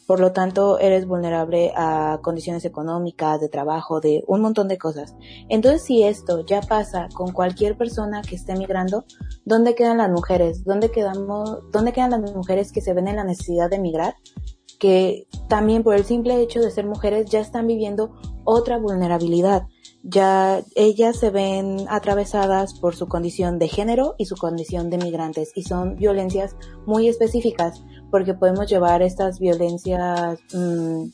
Por 0.09 0.21
lo 0.21 0.33
tanto, 0.33 0.79
eres 0.79 1.07
vulnerable 1.07 1.71
a 1.77 2.21
condiciones 2.23 2.65
económicas, 2.65 3.43
de 3.43 3.51
trabajo, 3.51 4.01
de 4.01 4.25
un 4.27 4.41
montón 4.41 4.67
de 4.67 4.79
cosas. 4.79 5.15
Entonces, 5.51 5.83
si 5.83 6.03
esto 6.03 6.47
ya 6.47 6.63
pasa 6.63 7.09
con 7.13 7.33
cualquier 7.33 7.77
persona 7.77 8.23
que 8.23 8.35
esté 8.35 8.57
migrando, 8.57 9.05
¿dónde 9.45 9.75
quedan 9.75 9.99
las 9.99 10.09
mujeres? 10.09 10.65
¿Dónde 10.65 10.91
quedamos, 10.91 11.59
dónde 11.73 11.93
quedan 11.93 12.13
las 12.13 12.35
mujeres 12.35 12.73
que 12.73 12.81
se 12.81 12.95
ven 12.95 13.07
en 13.07 13.17
la 13.17 13.25
necesidad 13.25 13.69
de 13.69 13.81
migrar? 13.81 14.15
Que 14.79 15.27
también 15.47 15.83
por 15.83 15.95
el 15.95 16.05
simple 16.07 16.41
hecho 16.41 16.63
de 16.63 16.71
ser 16.71 16.87
mujeres 16.87 17.29
ya 17.29 17.41
están 17.41 17.67
viviendo 17.67 18.17
otra 18.45 18.79
vulnerabilidad 18.79 19.65
ya 20.03 20.63
ellas 20.75 21.17
se 21.17 21.31
ven 21.31 21.87
atravesadas 21.89 22.75
por 22.75 22.95
su 22.95 23.09
condición 23.09 23.59
de 23.59 23.69
género 23.69 24.15
y 24.19 24.27
su 24.27 24.37
condición 24.37 24.91
de 24.91 24.99
migrantes 24.99 25.53
y 25.55 25.65
son 25.65 25.97
violencias 25.97 26.57
muy 26.87 27.09
específicas 27.09 27.83
porque 28.11 28.35
podemos 28.35 28.69
llevar 28.69 29.03
estas 29.03 29.39
violencias 29.39 30.39
mmm, 30.55 31.07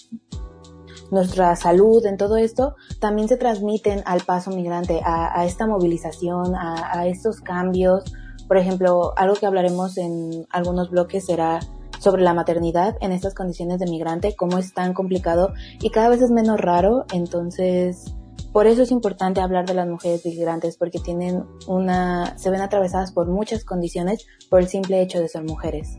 nuestra 1.10 1.54
salud 1.56 2.04
en 2.06 2.16
todo 2.16 2.36
esto 2.36 2.76
también 3.00 3.28
se 3.28 3.36
transmiten 3.36 4.02
al 4.04 4.22
paso 4.22 4.50
migrante 4.50 5.00
a, 5.04 5.44
esta 5.44 5.66
movilización 5.66 6.54
a, 6.54 6.98
a 6.98 7.06
estos 7.06 7.40
cambios. 7.40 8.04
Por 8.48 8.58
ejemplo 8.58 9.12
algo 9.16 9.34
que 9.34 9.46
hablaremos 9.46 9.96
en 9.96 10.46
algunos 10.50 10.90
bloques 10.90 11.26
será 11.26 11.60
sobre 12.00 12.22
la 12.22 12.34
maternidad 12.34 12.96
en 13.00 13.12
estas 13.12 13.34
condiciones 13.34 13.78
de 13.78 13.86
migrante, 13.86 14.34
cómo 14.36 14.58
es 14.58 14.74
tan 14.74 14.92
complicado 14.92 15.52
y 15.80 15.90
cada 15.90 16.08
vez 16.10 16.20
es 16.20 16.30
menos 16.30 16.60
raro, 16.60 17.06
entonces 17.12 18.14
por 18.54 18.68
eso 18.68 18.82
es 18.84 18.92
importante 18.92 19.40
hablar 19.40 19.66
de 19.66 19.74
las 19.74 19.88
mujeres 19.88 20.24
migrantes, 20.24 20.76
porque 20.76 21.00
tienen 21.00 21.42
una, 21.66 22.38
se 22.38 22.50
ven 22.50 22.60
atravesadas 22.60 23.10
por 23.10 23.26
muchas 23.26 23.64
condiciones 23.64 24.28
por 24.48 24.60
el 24.60 24.68
simple 24.68 25.02
hecho 25.02 25.18
de 25.18 25.26
ser 25.26 25.42
mujeres. 25.42 25.98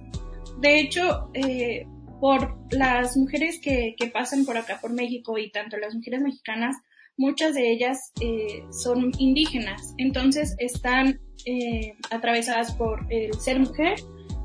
De 0.62 0.80
hecho, 0.80 1.30
eh, 1.34 1.86
por 2.22 2.58
las 2.72 3.18
mujeres 3.18 3.60
que, 3.60 3.94
pasan 4.14 4.46
por 4.46 4.58
acá, 4.58 4.80
por 4.82 4.94
México, 4.94 5.38
y 5.38 5.52
tanto 5.52 5.76
las 5.76 5.94
mujeres 5.94 6.22
mexicanas, 6.22 6.78
muchas 7.18 7.56
de 7.56 7.74
ellas 7.74 8.14
eh, 8.22 8.64
son 8.72 9.12
indígenas, 9.18 9.94
entonces 9.98 10.56
están 10.58 11.20
eh, 11.46 11.98
atravesadas 12.10 12.72
por 12.76 13.06
el 13.10 13.34
ser 13.34 13.60
mujer, 13.60 13.96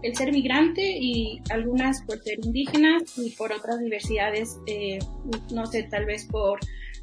el 0.03 0.17
ser 0.17 0.33
migrante 0.33 0.99
y 0.99 1.41
algunas 1.51 2.03
por 2.03 2.19
ser 2.19 2.45
indígenas 2.45 3.17
y 3.19 3.31
por 3.31 3.53
otras 3.53 3.79
diversidades, 3.79 4.59
eh, 4.67 4.99
no 5.53 5.67
sé, 5.67 5.85
tal 5.85 6.07
vez 6.07 6.27
por 6.27 6.59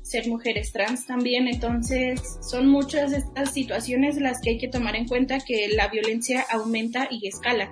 ser 0.09 0.27
mujeres 0.27 0.71
trans 0.71 1.05
también. 1.05 1.47
Entonces, 1.47 2.21
son 2.41 2.67
muchas 2.67 3.11
de 3.11 3.17
estas 3.17 3.53
situaciones 3.53 4.17
las 4.17 4.39
que 4.41 4.51
hay 4.51 4.57
que 4.57 4.67
tomar 4.67 4.95
en 4.95 5.07
cuenta 5.07 5.39
que 5.39 5.69
la 5.69 5.87
violencia 5.87 6.45
aumenta 6.51 7.07
y 7.09 7.27
escala. 7.27 7.71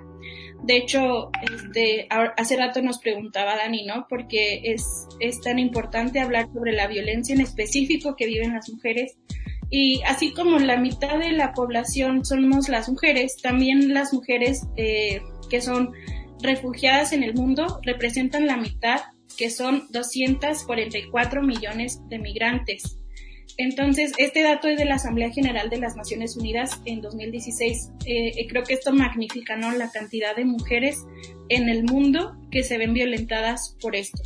De 0.62 0.76
hecho, 0.76 1.30
este, 1.42 2.08
hace 2.10 2.56
rato 2.56 2.82
nos 2.82 2.98
preguntaba 2.98 3.56
Dani, 3.56 3.84
¿no? 3.84 4.06
Porque 4.08 4.62
es, 4.64 5.06
es 5.20 5.40
tan 5.40 5.58
importante 5.58 6.20
hablar 6.20 6.48
sobre 6.52 6.72
la 6.72 6.86
violencia 6.86 7.34
en 7.34 7.40
específico 7.40 8.16
que 8.16 8.26
viven 8.26 8.54
las 8.54 8.68
mujeres. 8.70 9.16
Y 9.70 10.00
así 10.06 10.32
como 10.32 10.58
la 10.58 10.76
mitad 10.76 11.18
de 11.18 11.32
la 11.32 11.52
población 11.52 12.24
somos 12.24 12.68
las 12.68 12.88
mujeres, 12.88 13.36
también 13.42 13.92
las 13.94 14.12
mujeres 14.12 14.66
eh, 14.76 15.20
que 15.50 15.60
son 15.60 15.92
refugiadas 16.42 17.12
en 17.12 17.22
el 17.22 17.34
mundo 17.34 17.80
representan 17.82 18.46
la 18.46 18.56
mitad 18.56 19.00
que 19.36 19.50
son 19.50 19.86
244 19.90 21.42
millones 21.42 22.00
de 22.08 22.18
migrantes. 22.18 22.98
Entonces, 23.58 24.12
este 24.18 24.42
dato 24.42 24.68
es 24.68 24.76
de 24.76 24.84
la 24.84 24.96
Asamblea 24.96 25.30
General 25.30 25.70
de 25.70 25.78
las 25.78 25.96
Naciones 25.96 26.36
Unidas 26.36 26.80
en 26.84 27.00
2016. 27.00 27.90
Eh, 28.04 28.32
eh, 28.36 28.46
creo 28.48 28.64
que 28.64 28.74
esto 28.74 28.92
magnifica 28.92 29.56
¿no? 29.56 29.72
la 29.72 29.90
cantidad 29.90 30.36
de 30.36 30.44
mujeres 30.44 31.06
en 31.48 31.68
el 31.68 31.84
mundo 31.84 32.36
que 32.50 32.62
se 32.62 32.76
ven 32.76 32.92
violentadas 32.92 33.76
por 33.80 33.96
esto. 33.96 34.22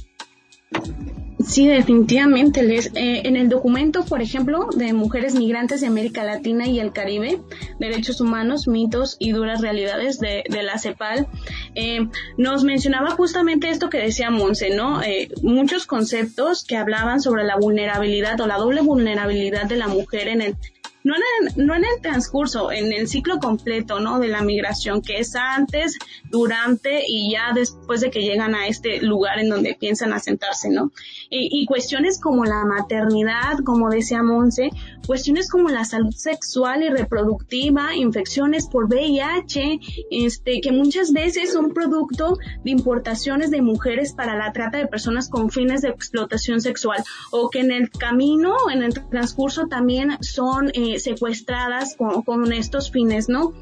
Sí, 1.47 1.67
definitivamente. 1.67 2.63
Les, 2.63 2.89
eh, 2.89 3.23
en 3.25 3.37
el 3.37 3.49
documento, 3.49 4.05
por 4.05 4.21
ejemplo, 4.21 4.69
de 4.77 4.93
Mujeres 4.93 5.35
Migrantes 5.35 5.81
de 5.81 5.87
América 5.87 6.23
Latina 6.23 6.67
y 6.67 6.81
el 6.81 6.93
Caribe, 6.93 7.41
Derechos 7.79 8.21
Humanos, 8.21 8.69
Mitos 8.69 9.17
y 9.19 9.33
Duras 9.33 9.61
Realidades 9.63 10.19
de, 10.19 10.45
de 10.49 10.63
la 10.63 10.79
CEPAL, 10.79 11.27
eh, 11.75 12.09
nos 12.37 12.65
mencionaba 12.65 13.11
justamente 13.13 13.71
esto 13.71 13.89
que 13.89 13.99
decía 13.99 14.31
Monse, 14.31 14.71
¿no? 14.71 15.03
Eh, 15.03 15.31
muchos 15.43 15.87
conceptos 15.87 16.65
que 16.65 16.77
hablaban 16.77 17.21
sobre 17.21 17.45
la 17.45 17.57
vulnerabilidad 17.57 18.39
o 18.41 18.47
la 18.47 18.59
doble 18.59 18.83
vulnerabilidad 18.83 19.65
de 19.65 19.77
la 19.77 19.89
mujer 19.89 20.29
en 20.29 20.43
el 20.43 20.57
no 21.05 21.15
en, 21.15 21.49
el, 21.49 21.67
no 21.67 21.75
en 21.75 21.85
el 21.85 22.01
transcurso, 22.03 22.73
en 22.73 22.93
el 22.93 23.09
ciclo 23.09 23.39
completo, 23.39 24.01
¿no? 24.01 24.19
De 24.19 24.29
la 24.29 24.43
migración, 24.43 25.03
que 25.03 25.19
es 25.19 25.35
antes, 25.37 25.99
durante 26.31 27.05
y 27.07 27.33
ya 27.33 27.53
después 27.55 28.01
de 28.01 28.11
que 28.11 28.21
llegan 28.21 28.55
a 28.55 28.67
este 28.67 29.01
lugar 29.01 29.39
en 29.39 29.49
donde 29.49 29.77
piensan 29.79 30.13
asentarse, 30.13 30.71
¿no? 30.71 30.93
Y, 31.31 31.63
y 31.63 31.67
cuestiones 31.67 32.21
como 32.21 32.45
la 32.45 32.65
maternidad, 32.65 33.59
como 33.65 33.89
decía 33.91 34.23
Monse, 34.23 34.71
cuestiones 35.07 35.51
como 35.51 35.69
la 35.69 35.85
salud 35.85 36.13
sexual 36.13 36.83
y 36.83 36.89
reproductiva, 36.89 37.95
infecciones 37.97 38.69
por 38.69 38.87
VIH, 38.87 39.81
este, 40.11 40.61
que 40.61 40.73
muchas 40.73 41.13
veces 41.13 41.53
son 41.53 41.73
producto 41.73 42.39
de 42.65 42.71
importaciones 42.71 43.51
de 43.51 43.63
mujeres 43.63 44.13
para 44.13 44.37
la 44.37 44.53
trata 44.53 44.79
de 44.79 44.87
personas 44.87 45.29
con 45.29 45.51
fines 45.51 45.83
de 45.83 45.89
explotación 45.89 46.61
sexual, 46.61 47.03
o 47.31 47.51
que 47.51 47.61
en 47.61 47.73
el 47.73 47.91
camino, 47.91 48.55
en 48.73 48.83
el 48.83 48.95
transcurso 49.09 49.67
también 49.67 50.17
son 50.21 50.71
eh, 50.75 50.90
secuestradas 50.99 51.97
con, 51.97 52.53
estos 52.53 52.91
fines, 52.91 53.29
¿no? 53.29 53.53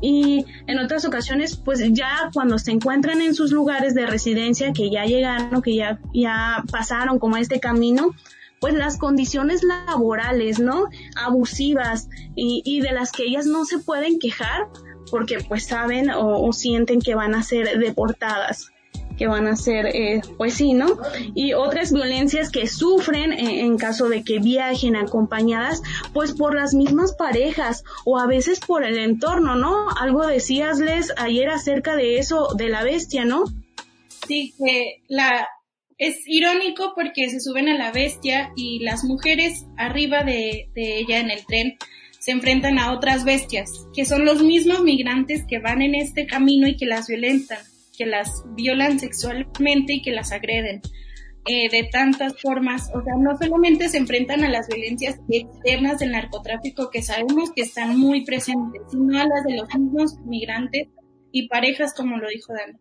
y 0.00 0.44
en 0.66 0.78
otras 0.80 1.04
ocasiones 1.04 1.56
pues 1.56 1.80
ya 1.92 2.30
cuando 2.34 2.58
se 2.58 2.72
encuentran 2.72 3.22
en 3.22 3.34
sus 3.34 3.52
lugares 3.52 3.94
de 3.94 4.06
residencia 4.06 4.72
que 4.72 4.90
ya 4.90 5.04
llegaron 5.04 5.62
que 5.62 5.76
ya 5.76 6.00
ya 6.12 6.64
pasaron 6.70 7.18
como 7.18 7.36
este 7.36 7.60
camino 7.60 8.10
pues 8.60 8.74
las 8.74 8.98
condiciones 8.98 9.62
laborales 9.62 10.58
no 10.58 10.86
abusivas 11.16 12.08
y, 12.34 12.60
y 12.64 12.80
de 12.80 12.92
las 12.92 13.12
que 13.12 13.24
ellas 13.24 13.46
no 13.46 13.64
se 13.64 13.78
pueden 13.78 14.18
quejar 14.18 14.66
porque 15.10 15.38
pues 15.48 15.64
saben 15.64 16.10
o, 16.10 16.42
o 16.42 16.52
sienten 16.52 17.00
que 17.00 17.14
van 17.14 17.34
a 17.34 17.42
ser 17.42 17.78
deportadas 17.78 18.73
que 19.16 19.26
van 19.26 19.46
a 19.46 19.56
ser, 19.56 19.86
eh, 19.86 20.20
pues 20.36 20.54
sí, 20.54 20.72
¿no? 20.72 20.98
Y 21.34 21.52
otras 21.54 21.92
violencias 21.92 22.50
que 22.50 22.66
sufren 22.66 23.32
en, 23.32 23.76
caso 23.78 24.08
de 24.08 24.22
que 24.22 24.38
viajen 24.38 24.96
acompañadas, 24.96 25.82
pues 26.12 26.32
por 26.32 26.54
las 26.54 26.74
mismas 26.74 27.14
parejas 27.14 27.84
o 28.04 28.18
a 28.18 28.26
veces 28.26 28.60
por 28.60 28.84
el 28.84 28.98
entorno, 28.98 29.56
¿no? 29.56 29.88
Algo 30.00 30.26
decíasles 30.26 31.12
ayer 31.16 31.48
acerca 31.48 31.96
de 31.96 32.18
eso, 32.18 32.48
de 32.56 32.68
la 32.68 32.82
bestia, 32.82 33.24
¿no? 33.24 33.44
Sí, 34.26 34.54
que 34.58 35.02
la, 35.08 35.48
es 35.98 36.20
irónico 36.26 36.92
porque 36.94 37.28
se 37.28 37.40
suben 37.40 37.68
a 37.68 37.76
la 37.76 37.92
bestia 37.92 38.52
y 38.56 38.80
las 38.80 39.04
mujeres 39.04 39.66
arriba 39.76 40.22
de 40.22 40.70
ella 40.74 41.20
en 41.20 41.30
el 41.30 41.44
tren 41.46 41.76
se 42.24 42.30
enfrentan 42.30 42.78
a 42.78 42.92
otras 42.92 43.24
bestias, 43.24 43.86
que 43.92 44.06
son 44.06 44.24
los 44.24 44.42
mismos 44.42 44.82
migrantes 44.82 45.44
que 45.46 45.58
van 45.58 45.82
en 45.82 45.94
este 45.94 46.26
camino 46.26 46.66
y 46.66 46.74
que 46.74 46.86
las 46.86 47.06
violentan, 47.06 47.58
que 47.96 48.06
las 48.06 48.44
violan 48.54 48.98
sexualmente 48.98 49.94
y 49.94 50.02
que 50.02 50.10
las 50.10 50.32
agreden. 50.32 50.82
Eh, 51.46 51.68
de 51.70 51.90
tantas 51.92 52.40
formas, 52.40 52.90
o 52.94 53.02
sea, 53.02 53.14
no 53.18 53.36
solamente 53.36 53.90
se 53.90 53.98
enfrentan 53.98 54.44
a 54.44 54.48
las 54.48 54.66
violencias 54.66 55.20
externas 55.28 55.98
del 55.98 56.12
narcotráfico 56.12 56.88
que 56.90 57.02
sabemos 57.02 57.52
que 57.54 57.62
están 57.62 57.98
muy 57.98 58.24
presentes, 58.24 58.80
sino 58.90 59.20
a 59.20 59.26
las 59.26 59.44
de 59.44 59.56
los 59.56 59.68
mismos 59.74 60.18
migrantes 60.24 60.88
y 61.32 61.48
parejas, 61.48 61.92
como 61.94 62.16
lo 62.16 62.28
dijo 62.28 62.54
Dani. 62.54 62.78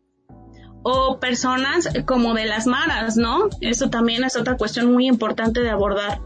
O 0.83 1.19
personas 1.19 1.89
como 2.05 2.33
de 2.35 2.45
las 2.45 2.65
maras, 2.65 3.17
¿no? 3.17 3.49
Eso 3.59 3.89
también 3.89 4.23
es 4.23 4.37
otra 4.37 4.55
cuestión 4.55 4.93
muy 4.93 5.07
importante 5.07 5.59
de 5.59 5.69
abordar. 5.69 6.21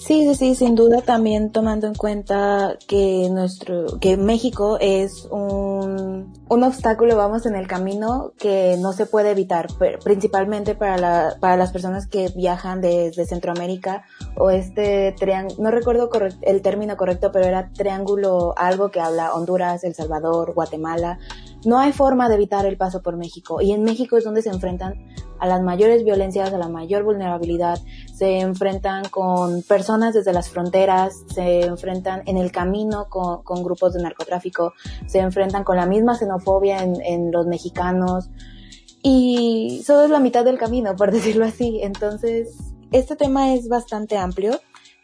Sí, 0.00 0.26
sí, 0.26 0.34
sí, 0.34 0.54
sin 0.54 0.76
duda 0.76 1.02
también 1.02 1.52
tomando 1.52 1.86
en 1.86 1.94
cuenta 1.94 2.78
que 2.88 3.28
nuestro, 3.30 4.00
que 4.00 4.16
México 4.16 4.78
es 4.80 5.28
un, 5.30 6.32
un 6.48 6.64
obstáculo, 6.64 7.16
vamos, 7.16 7.44
en 7.44 7.54
el 7.54 7.66
camino 7.66 8.32
que 8.38 8.78
no 8.80 8.94
se 8.94 9.04
puede 9.04 9.32
evitar, 9.32 9.66
principalmente 10.02 10.74
para 10.74 10.96
la, 10.96 11.36
para 11.38 11.58
las 11.58 11.70
personas 11.70 12.06
que 12.06 12.30
viajan 12.34 12.80
desde 12.80 13.26
Centroamérica 13.26 14.04
o 14.38 14.48
este 14.48 15.14
triángulo, 15.18 15.62
no 15.62 15.70
recuerdo 15.70 16.08
el 16.40 16.62
término 16.62 16.96
correcto, 16.96 17.30
pero 17.30 17.44
era 17.44 17.68
triángulo 17.70 18.54
algo 18.56 18.90
que 18.90 19.00
habla 19.00 19.34
Honduras, 19.34 19.84
El 19.84 19.94
Salvador, 19.94 20.54
Guatemala, 20.54 21.18
no 21.66 21.78
hay 21.78 21.92
forma 21.92 22.30
de 22.30 22.36
evitar 22.36 22.64
el 22.64 22.78
paso 22.78 23.02
por 23.02 23.18
México 23.18 23.60
y 23.60 23.72
en 23.72 23.82
México 23.82 24.16
es 24.16 24.24
donde 24.24 24.40
se 24.40 24.48
enfrentan 24.48 24.94
a 25.40 25.46
las 25.46 25.62
mayores 25.62 26.04
violencias, 26.04 26.52
a 26.52 26.58
la 26.58 26.68
mayor 26.68 27.02
vulnerabilidad, 27.02 27.78
se 28.20 28.38
enfrentan 28.40 29.08
con 29.08 29.62
personas 29.62 30.12
desde 30.12 30.34
las 30.34 30.50
fronteras, 30.50 31.24
se 31.32 31.62
enfrentan 31.62 32.22
en 32.26 32.36
el 32.36 32.52
camino 32.52 33.06
con, 33.08 33.64
grupos 33.64 33.94
de 33.94 34.02
narcotráfico, 34.02 34.74
se 35.06 35.20
enfrentan 35.20 35.64
con 35.64 35.78
la 35.78 35.86
misma 35.86 36.14
xenofobia 36.14 36.82
en, 36.82 37.00
en 37.00 37.32
los 37.32 37.46
mexicanos 37.46 38.28
y 39.02 39.82
solo 39.86 40.04
es 40.04 40.10
la 40.10 40.20
mitad 40.20 40.44
del 40.44 40.58
camino, 40.58 40.94
por 40.96 41.12
decirlo 41.16 41.46
así. 41.46 41.80
Entonces, 41.82 42.58
este 42.92 43.16
tema 43.16 43.54
es 43.54 43.70
bastante 43.70 44.18
amplio. 44.18 44.60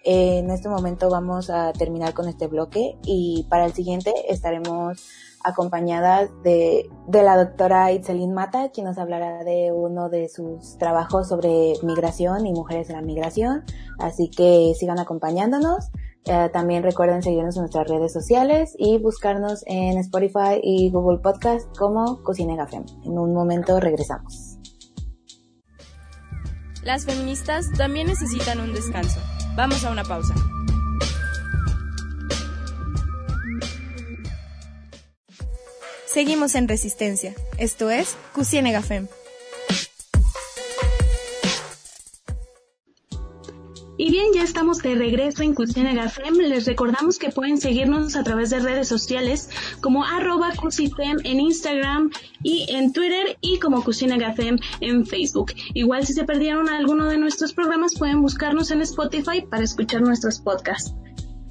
En 0.08 0.52
este 0.52 0.68
momento 0.68 1.10
vamos 1.10 1.50
a 1.50 1.72
terminar 1.72 2.14
con 2.14 2.28
este 2.28 2.46
bloque 2.46 2.96
y 3.02 3.44
para 3.50 3.66
el 3.66 3.72
siguiente 3.72 4.14
estaremos 4.28 5.04
acompañadas 5.42 6.30
de, 6.44 6.88
de 7.08 7.22
la 7.24 7.36
doctora 7.36 7.90
Itzelin 7.90 8.32
Mata, 8.32 8.70
quien 8.70 8.86
nos 8.86 8.98
hablará 8.98 9.42
de 9.42 9.72
uno 9.72 10.08
de 10.08 10.28
sus 10.28 10.78
trabajos 10.78 11.28
sobre 11.28 11.72
migración 11.82 12.46
y 12.46 12.52
mujeres 12.52 12.88
en 12.88 12.94
la 12.94 13.02
migración. 13.02 13.64
Así 13.98 14.30
que 14.30 14.74
sigan 14.78 15.00
acompañándonos. 15.00 15.90
Eh, 16.24 16.50
también 16.52 16.84
recuerden 16.84 17.24
seguirnos 17.24 17.56
en 17.56 17.62
nuestras 17.62 17.88
redes 17.88 18.12
sociales 18.12 18.76
y 18.78 18.98
buscarnos 18.98 19.64
en 19.66 19.98
Spotify 19.98 20.60
y 20.62 20.88
Google 20.90 21.18
Podcast 21.18 21.76
como 21.76 22.22
Cocina 22.22 22.54
Gafem. 22.54 22.84
En 23.02 23.18
un 23.18 23.34
momento 23.34 23.80
regresamos. 23.80 24.56
Las 26.84 27.06
feministas 27.06 27.72
también 27.76 28.06
necesitan 28.06 28.60
un 28.60 28.72
descanso. 28.72 29.18
Vamos 29.56 29.82
a 29.84 29.90
una 29.90 30.04
pausa. 30.04 30.34
Seguimos 36.06 36.54
en 36.54 36.68
Resistencia. 36.68 37.34
Esto 37.58 37.90
es 37.90 38.16
Cusienega 38.34 38.82
Y 43.98 44.10
bien, 44.10 44.26
ya 44.34 44.42
estamos 44.42 44.82
de 44.82 44.94
regreso 44.94 45.42
en 45.42 45.54
Cusienega 45.54 46.10
Fem. 46.10 46.34
Les 46.34 46.66
recordamos 46.66 47.18
que 47.18 47.30
pueden 47.30 47.58
seguirnos 47.58 48.14
a 48.14 48.22
través 48.24 48.50
de 48.50 48.60
redes 48.60 48.88
sociales 48.88 49.48
como 49.80 50.04
arroba 50.04 50.52
Cusifem 50.54 51.16
en 51.24 51.40
Instagram 51.40 52.10
y 52.42 52.66
en 52.68 52.92
Twitter 52.92 53.38
y 53.40 53.58
como 53.58 53.82
Cusienega 53.82 54.34
Fem 54.34 54.58
en 54.80 55.06
Facebook. 55.06 55.52
Igual 55.72 56.06
si 56.06 56.12
se 56.12 56.24
perdieron 56.24 56.68
alguno 56.68 57.06
de 57.06 57.16
nuestros 57.16 57.54
programas 57.54 57.94
pueden 57.98 58.20
buscarnos 58.20 58.70
en 58.70 58.82
Spotify 58.82 59.42
para 59.48 59.64
escuchar 59.64 60.02
nuestros 60.02 60.40
podcasts. 60.40 60.94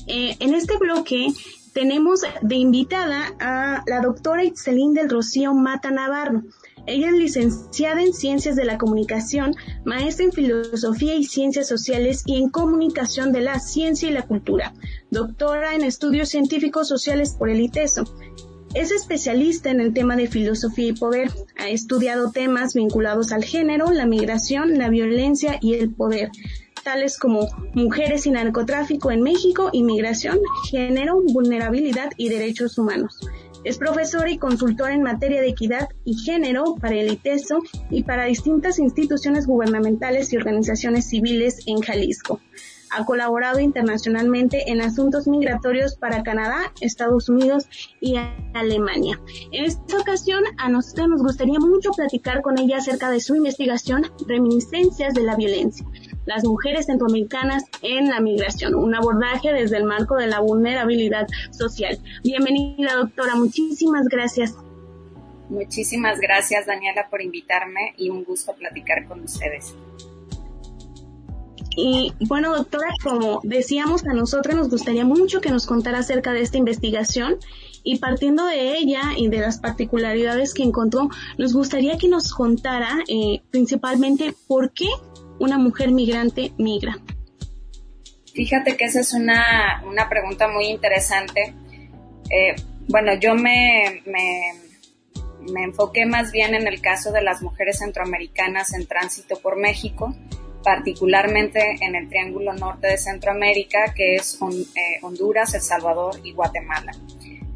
Eh, 0.05 0.36
en 0.39 0.53
este 0.53 0.77
bloque 0.77 1.34
tenemos 1.73 2.21
de 2.43 2.55
invitada 2.55 3.34
a 3.39 3.84
la 3.88 4.01
doctora 4.01 4.43
Itzelín 4.43 4.93
del 4.93 5.10
Rocío 5.10 5.55
Mata 5.55 5.89
Navarro. 5.89 6.43
Ella 6.87 7.09
es 7.09 7.15
licenciada 7.15 8.01
en 8.01 8.13
Ciencias 8.13 8.55
de 8.55 8.65
la 8.65 8.77
Comunicación, 8.77 9.55
maestra 9.85 10.25
en 10.25 10.31
Filosofía 10.31 11.15
y 11.15 11.23
Ciencias 11.23 11.67
Sociales 11.67 12.23
y 12.25 12.35
en 12.35 12.49
Comunicación 12.49 13.31
de 13.31 13.41
la 13.41 13.59
Ciencia 13.59 14.09
y 14.09 14.13
la 14.13 14.27
Cultura, 14.27 14.73
doctora 15.09 15.75
en 15.75 15.83
Estudios 15.83 16.29
Científicos 16.29 16.87
Sociales 16.87 17.35
por 17.37 17.49
el 17.49 17.61
ITESO. 17.61 18.03
Es 18.75 18.91
especialista 18.91 19.71
en 19.71 19.79
el 19.79 19.93
tema 19.93 20.15
de 20.15 20.27
filosofía 20.27 20.89
y 20.89 20.93
poder. 20.93 21.31
Ha 21.57 21.69
estudiado 21.69 22.31
temas 22.31 22.73
vinculados 22.73 23.31
al 23.31 23.43
género, 23.43 23.91
la 23.91 24.05
migración, 24.05 24.77
la 24.77 24.89
violencia 24.89 25.57
y 25.61 25.75
el 25.75 25.93
poder 25.93 26.29
tales 26.85 27.17
como 27.17 27.49
mujeres 27.73 28.27
y 28.27 28.31
narcotráfico 28.31 29.09
en 29.09 29.23
México, 29.23 29.71
inmigración, 29.73 30.39
género, 30.69 31.19
vulnerabilidad 31.19 32.11
y 32.15 32.29
derechos 32.29 32.77
humanos. 32.77 33.19
Es 33.65 33.80
profesora 33.80 34.30
y 34.30 34.38
consultora 34.38 34.93
en 34.93 35.01
materia 35.01 35.41
de 35.41 35.49
equidad 35.49 35.89
y 36.04 36.13
género 36.13 36.75
para 36.75 36.95
el 36.95 37.12
ITESO 37.12 37.63
y 37.89 38.04
para 38.04 38.25
distintas 38.25 38.78
instituciones 38.78 39.47
gubernamentales 39.47 40.32
y 40.32 40.38
organizaciones 40.38 41.10
civiles 41.10 41.63
en 41.65 41.82
Jalisco. 41.82 42.39
Ha 42.91 43.04
colaborado 43.06 43.60
internacionalmente 43.60 44.69
en 44.69 44.82
asuntos 44.82 45.28
migratorios 45.28 45.95
para 45.95 46.21
Canadá, 46.21 46.71
Estados 46.80 47.28
Unidos 47.28 47.67
y 47.99 48.17
Alemania. 48.54 49.19
En 49.51 49.65
esta 49.65 49.97
ocasión, 49.97 50.43
a 50.60 50.69
nosotros 50.69 51.08
nos 51.10 51.23
gustaría 51.23 51.60
mucho 51.60 51.89
platicar 51.91 52.43
con 52.43 52.60
ella 52.60 52.78
acerca 52.78 53.10
de 53.10 53.19
su 53.19 53.36
investigación 53.36 54.04
Reminiscencias 54.28 55.15
de 55.15 55.23
la 55.23 55.36
Violencia, 55.36 55.86
las 56.25 56.43
mujeres 56.43 56.88
centroamericanas 56.88 57.63
en 57.81 58.09
la 58.09 58.19
migración, 58.19 58.75
un 58.75 58.95
abordaje 58.95 59.53
desde 59.53 59.77
el 59.77 59.85
marco 59.85 60.15
de 60.15 60.27
la 60.27 60.39
vulnerabilidad 60.39 61.27
social. 61.51 61.99
Bienvenida, 62.23 62.95
doctora, 62.95 63.35
muchísimas 63.35 64.07
gracias. 64.07 64.55
Muchísimas 65.49 66.19
gracias, 66.19 66.65
Daniela, 66.65 67.07
por 67.09 67.21
invitarme 67.21 67.93
y 67.97 68.09
un 68.09 68.23
gusto 68.23 68.53
platicar 68.53 69.07
con 69.07 69.21
ustedes. 69.21 69.75
Y 71.77 72.13
bueno, 72.27 72.55
doctora, 72.55 72.88
como 73.03 73.41
decíamos, 73.43 74.05
a 74.05 74.13
nosotros 74.13 74.55
nos 74.55 74.69
gustaría 74.69 75.03
mucho 75.03 75.41
que 75.41 75.51
nos 75.51 75.65
contara 75.65 75.99
acerca 75.99 76.31
de 76.31 76.41
esta 76.41 76.57
investigación 76.57 77.38
y 77.83 77.99
partiendo 77.99 78.45
de 78.45 78.77
ella 78.77 79.01
y 79.15 79.27
de 79.27 79.39
las 79.39 79.59
particularidades 79.59 80.53
que 80.53 80.63
encontró, 80.63 81.09
nos 81.38 81.53
gustaría 81.53 81.97
que 81.97 82.07
nos 82.07 82.33
contara 82.33 83.03
eh, 83.07 83.41
principalmente 83.51 84.33
por 84.47 84.71
qué 84.71 84.88
una 85.39 85.57
mujer 85.57 85.91
migrante 85.91 86.51
migra? 86.57 86.97
Fíjate 88.33 88.75
que 88.75 88.85
esa 88.85 88.99
es 88.99 89.13
una, 89.13 89.81
pregunta 90.09 90.49
muy 90.49 90.65
interesante. 90.65 91.53
Eh, 92.29 92.55
bueno, 92.87 93.13
yo 93.15 93.33
me, 93.33 94.01
me, 94.05 94.53
me, 95.53 95.63
enfoqué 95.63 96.05
más 96.05 96.31
bien 96.31 96.53
en 96.53 96.67
el 96.67 96.81
caso 96.81 97.13
de 97.13 97.21
las 97.21 97.41
mujeres 97.41 97.79
centroamericanas 97.79 98.73
en 98.73 98.87
tránsito 98.87 99.39
por 99.39 99.55
México, 99.55 100.13
particularmente 100.63 101.77
en 101.79 101.95
el 101.95 102.09
Triángulo 102.09 102.53
Norte 102.53 102.87
de 102.87 102.97
Centroamérica, 102.97 103.93
que 103.95 104.15
es 104.15 104.37
eh, 104.41 104.99
Honduras, 105.01 105.53
El 105.53 105.61
Salvador 105.61 106.19
y 106.23 106.33
Guatemala. 106.33 106.91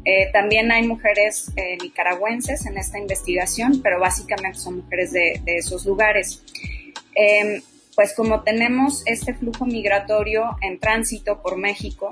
Eh, 0.06 0.30
también 0.32 0.72
hay 0.72 0.86
mujeres 0.86 1.52
nicaragüenses 1.82 2.64
en 2.64 2.78
esta 2.78 2.98
investigación, 2.98 3.82
pero 3.82 4.00
básicamente 4.00 4.58
son 4.58 4.78
mujeres 4.78 5.12
de, 5.12 5.42
de 5.44 5.56
esos 5.56 5.84
lugares. 5.84 6.42
Em, 7.14 7.60
pues 7.94 8.14
como 8.14 8.42
tenemos 8.42 9.02
este 9.06 9.34
flujo 9.34 9.66
migratorio 9.66 10.56
en 10.62 10.78
tránsito 10.78 11.42
por 11.42 11.56
México, 11.56 12.08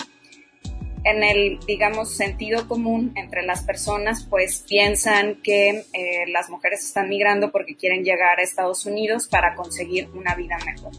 en 1.04 1.22
el, 1.22 1.58
digamos, 1.66 2.16
sentido 2.16 2.66
común 2.68 3.12
entre 3.14 3.42
las 3.42 3.62
personas, 3.62 4.26
pues 4.28 4.64
piensan 4.68 5.36
que 5.42 5.84
eh, 5.92 6.24
las 6.28 6.50
mujeres 6.50 6.84
están 6.84 7.08
migrando 7.08 7.50
porque 7.50 7.76
quieren 7.76 8.04
llegar 8.04 8.38
a 8.38 8.42
Estados 8.42 8.84
Unidos 8.84 9.28
para 9.28 9.54
conseguir 9.54 10.08
una 10.14 10.34
vida 10.34 10.56
mejor. 10.66 10.92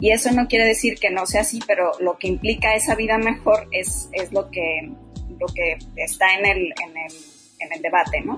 Y 0.00 0.12
eso 0.12 0.30
no 0.32 0.48
quiere 0.48 0.66
decir 0.66 0.98
que 0.98 1.10
no 1.10 1.26
sea 1.26 1.42
así, 1.42 1.60
pero 1.66 1.92
lo 2.00 2.16
que 2.16 2.28
implica 2.28 2.74
esa 2.74 2.94
vida 2.94 3.18
mejor 3.18 3.68
es, 3.70 4.08
es 4.12 4.32
lo, 4.32 4.50
que, 4.50 4.90
lo 5.38 5.46
que 5.48 5.78
está 5.96 6.34
en 6.38 6.46
el, 6.46 6.74
en, 6.84 7.72
el, 7.72 7.82
debate, 7.82 8.22
¿no? 8.22 8.36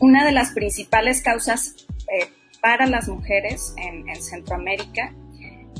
Una 0.00 0.26
de 0.26 0.32
las 0.32 0.52
principales 0.52 1.22
causas 1.22 1.86
eh, 2.12 2.28
para 2.60 2.86
las 2.86 3.08
mujeres 3.08 3.74
en, 3.76 4.04
Centroamérica 4.20 5.14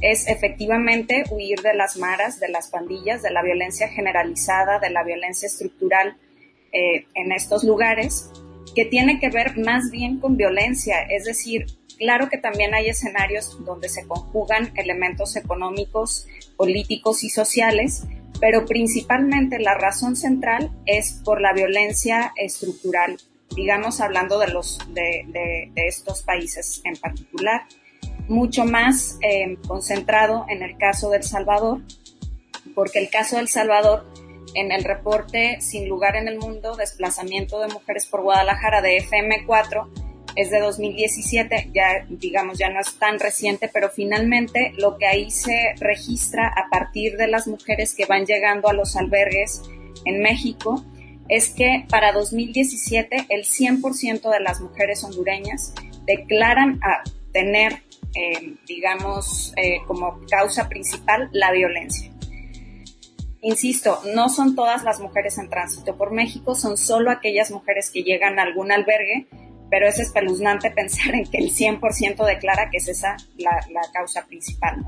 es 0.00 0.28
efectivamente 0.28 1.24
huir 1.30 1.60
de 1.60 1.74
las 1.74 1.96
maras, 1.96 2.38
de 2.38 2.48
las 2.48 2.68
pandillas, 2.68 3.22
de 3.22 3.30
la 3.30 3.42
violencia 3.42 3.88
generalizada, 3.88 4.78
de 4.78 4.90
la 4.90 5.02
violencia 5.02 5.46
estructural 5.46 6.16
eh, 6.72 7.06
en 7.14 7.32
estos 7.32 7.64
lugares, 7.64 8.30
que 8.74 8.84
tiene 8.84 9.18
que 9.18 9.28
ver 9.28 9.58
más 9.58 9.90
bien 9.90 10.20
con 10.20 10.36
violencia, 10.36 11.02
es 11.02 11.24
decir, 11.24 11.66
claro 11.98 12.28
que 12.28 12.38
también 12.38 12.74
hay 12.74 12.88
escenarios 12.88 13.58
donde 13.64 13.88
se 13.88 14.06
conjugan 14.06 14.72
elementos 14.76 15.34
económicos, 15.36 16.28
políticos 16.56 17.24
y 17.24 17.30
sociales, 17.30 18.04
pero 18.40 18.66
principalmente 18.66 19.58
la 19.58 19.74
razón 19.74 20.14
central 20.14 20.70
es 20.86 21.20
por 21.24 21.40
la 21.40 21.52
violencia 21.52 22.32
estructural, 22.36 23.18
digamos 23.54 24.00
hablando 24.00 24.38
de, 24.38 24.48
los, 24.48 24.78
de, 24.92 25.70
estos 25.74 26.22
países 26.22 26.80
en 26.84 26.96
particular, 26.96 27.62
mucho 28.28 28.64
más 28.64 29.18
eh, 29.22 29.56
concentrado 29.66 30.46
en 30.48 30.62
el 30.62 30.76
caso 30.76 31.10
del 31.10 31.22
Salvador, 31.22 31.80
porque 32.74 32.98
el 32.98 33.10
caso 33.10 33.36
del 33.36 33.48
Salvador, 33.48 34.06
en 34.54 34.72
el 34.72 34.82
reporte 34.82 35.60
Sin 35.60 35.88
lugar 35.88 36.16
en 36.16 36.26
el 36.26 36.38
mundo, 36.38 36.74
desplazamiento 36.74 37.60
de 37.60 37.68
mujeres 37.68 38.06
por 38.06 38.22
Guadalajara 38.22 38.80
de 38.80 38.98
FM4, 38.98 39.88
es 40.36 40.50
de 40.50 40.60
2017, 40.60 41.70
ya 41.74 42.06
digamos 42.08 42.58
ya 42.58 42.70
no 42.70 42.80
es 42.80 42.96
tan 42.98 43.18
reciente, 43.18 43.68
pero 43.72 43.90
finalmente 43.90 44.72
lo 44.76 44.96
que 44.96 45.06
ahí 45.06 45.30
se 45.30 45.74
registra 45.80 46.46
a 46.46 46.70
partir 46.70 47.16
de 47.16 47.26
las 47.26 47.48
mujeres 47.48 47.94
que 47.94 48.06
van 48.06 48.24
llegando 48.24 48.68
a 48.68 48.72
los 48.72 48.94
albergues 48.96 49.62
en 50.04 50.22
México 50.22 50.84
es 51.28 51.50
que 51.50 51.86
para 51.88 52.12
2017 52.12 53.26
el 53.28 53.44
100% 53.44 54.30
de 54.30 54.40
las 54.40 54.60
mujeres 54.60 55.04
hondureñas 55.04 55.74
declaran 56.06 56.80
a 56.82 57.02
tener, 57.32 57.82
eh, 58.14 58.54
digamos, 58.66 59.52
eh, 59.56 59.78
como 59.86 60.20
causa 60.30 60.68
principal 60.68 61.28
la 61.32 61.52
violencia. 61.52 62.10
Insisto, 63.40 64.00
no 64.14 64.28
son 64.28 64.56
todas 64.56 64.82
las 64.82 65.00
mujeres 65.00 65.38
en 65.38 65.48
tránsito 65.48 65.96
por 65.96 66.10
México, 66.10 66.54
son 66.54 66.76
solo 66.76 67.10
aquellas 67.10 67.50
mujeres 67.50 67.90
que 67.90 68.02
llegan 68.02 68.38
a 68.38 68.42
algún 68.42 68.72
albergue 68.72 69.28
pero 69.70 69.86
es 69.86 69.98
espeluznante 69.98 70.70
pensar 70.74 71.14
en 71.14 71.24
que 71.24 71.38
el 71.38 71.50
100% 71.50 72.24
declara 72.24 72.70
que 72.70 72.78
es 72.78 72.88
esa 72.88 73.16
la, 73.36 73.60
causa 73.92 74.26
principal. 74.26 74.84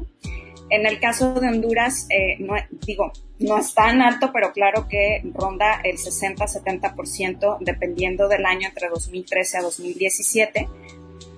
En 0.70 0.86
el 0.86 1.00
caso 1.00 1.34
de 1.34 1.48
Honduras, 1.48 2.06
eh, 2.10 2.36
no, 2.38 2.54
digo, 2.86 3.12
no 3.38 3.58
es 3.58 3.74
tan 3.74 4.00
alto, 4.00 4.30
pero 4.32 4.52
claro 4.52 4.86
que 4.88 5.22
ronda 5.34 5.80
el 5.82 5.96
60-70% 5.96 7.58
dependiendo 7.60 8.28
del 8.28 8.46
año 8.46 8.68
entre 8.68 8.88
2013 8.88 9.58
a 9.58 9.62
2017. 9.62 10.68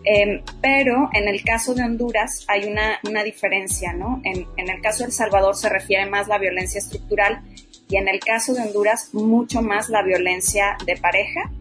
Em, 0.04 0.42
pero 0.60 1.08
en 1.12 1.28
el 1.28 1.44
caso 1.44 1.74
de 1.74 1.84
Honduras 1.84 2.44
hay 2.48 2.64
una, 2.64 2.98
una 3.08 3.22
diferencia, 3.22 3.92
¿no? 3.92 4.20
En, 4.24 4.46
en, 4.56 4.68
el 4.68 4.80
caso 4.80 5.00
de 5.00 5.06
El 5.06 5.12
Salvador 5.12 5.54
se 5.54 5.68
refiere 5.68 6.06
más 6.06 6.26
la 6.26 6.38
violencia 6.38 6.78
estructural 6.78 7.42
y 7.88 7.96
en 7.96 8.08
el 8.08 8.18
caso 8.18 8.52
de 8.52 8.62
Honduras 8.62 9.14
mucho 9.14 9.62
más 9.62 9.88
la 9.88 10.02
violencia 10.02 10.76
de 10.84 10.96
pareja 10.96 11.52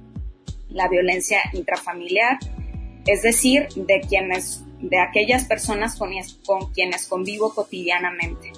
la 0.74 0.88
violencia 0.88 1.40
intrafamiliar, 1.54 2.40
es 3.06 3.22
decir, 3.22 3.68
de 3.76 4.02
quienes, 4.02 4.64
de 4.82 5.00
aquellas 5.00 5.46
personas 5.46 5.98
con, 5.98 6.12
quienes 6.74 7.08
convivo 7.08 7.54
cotidianamente. 7.54 8.52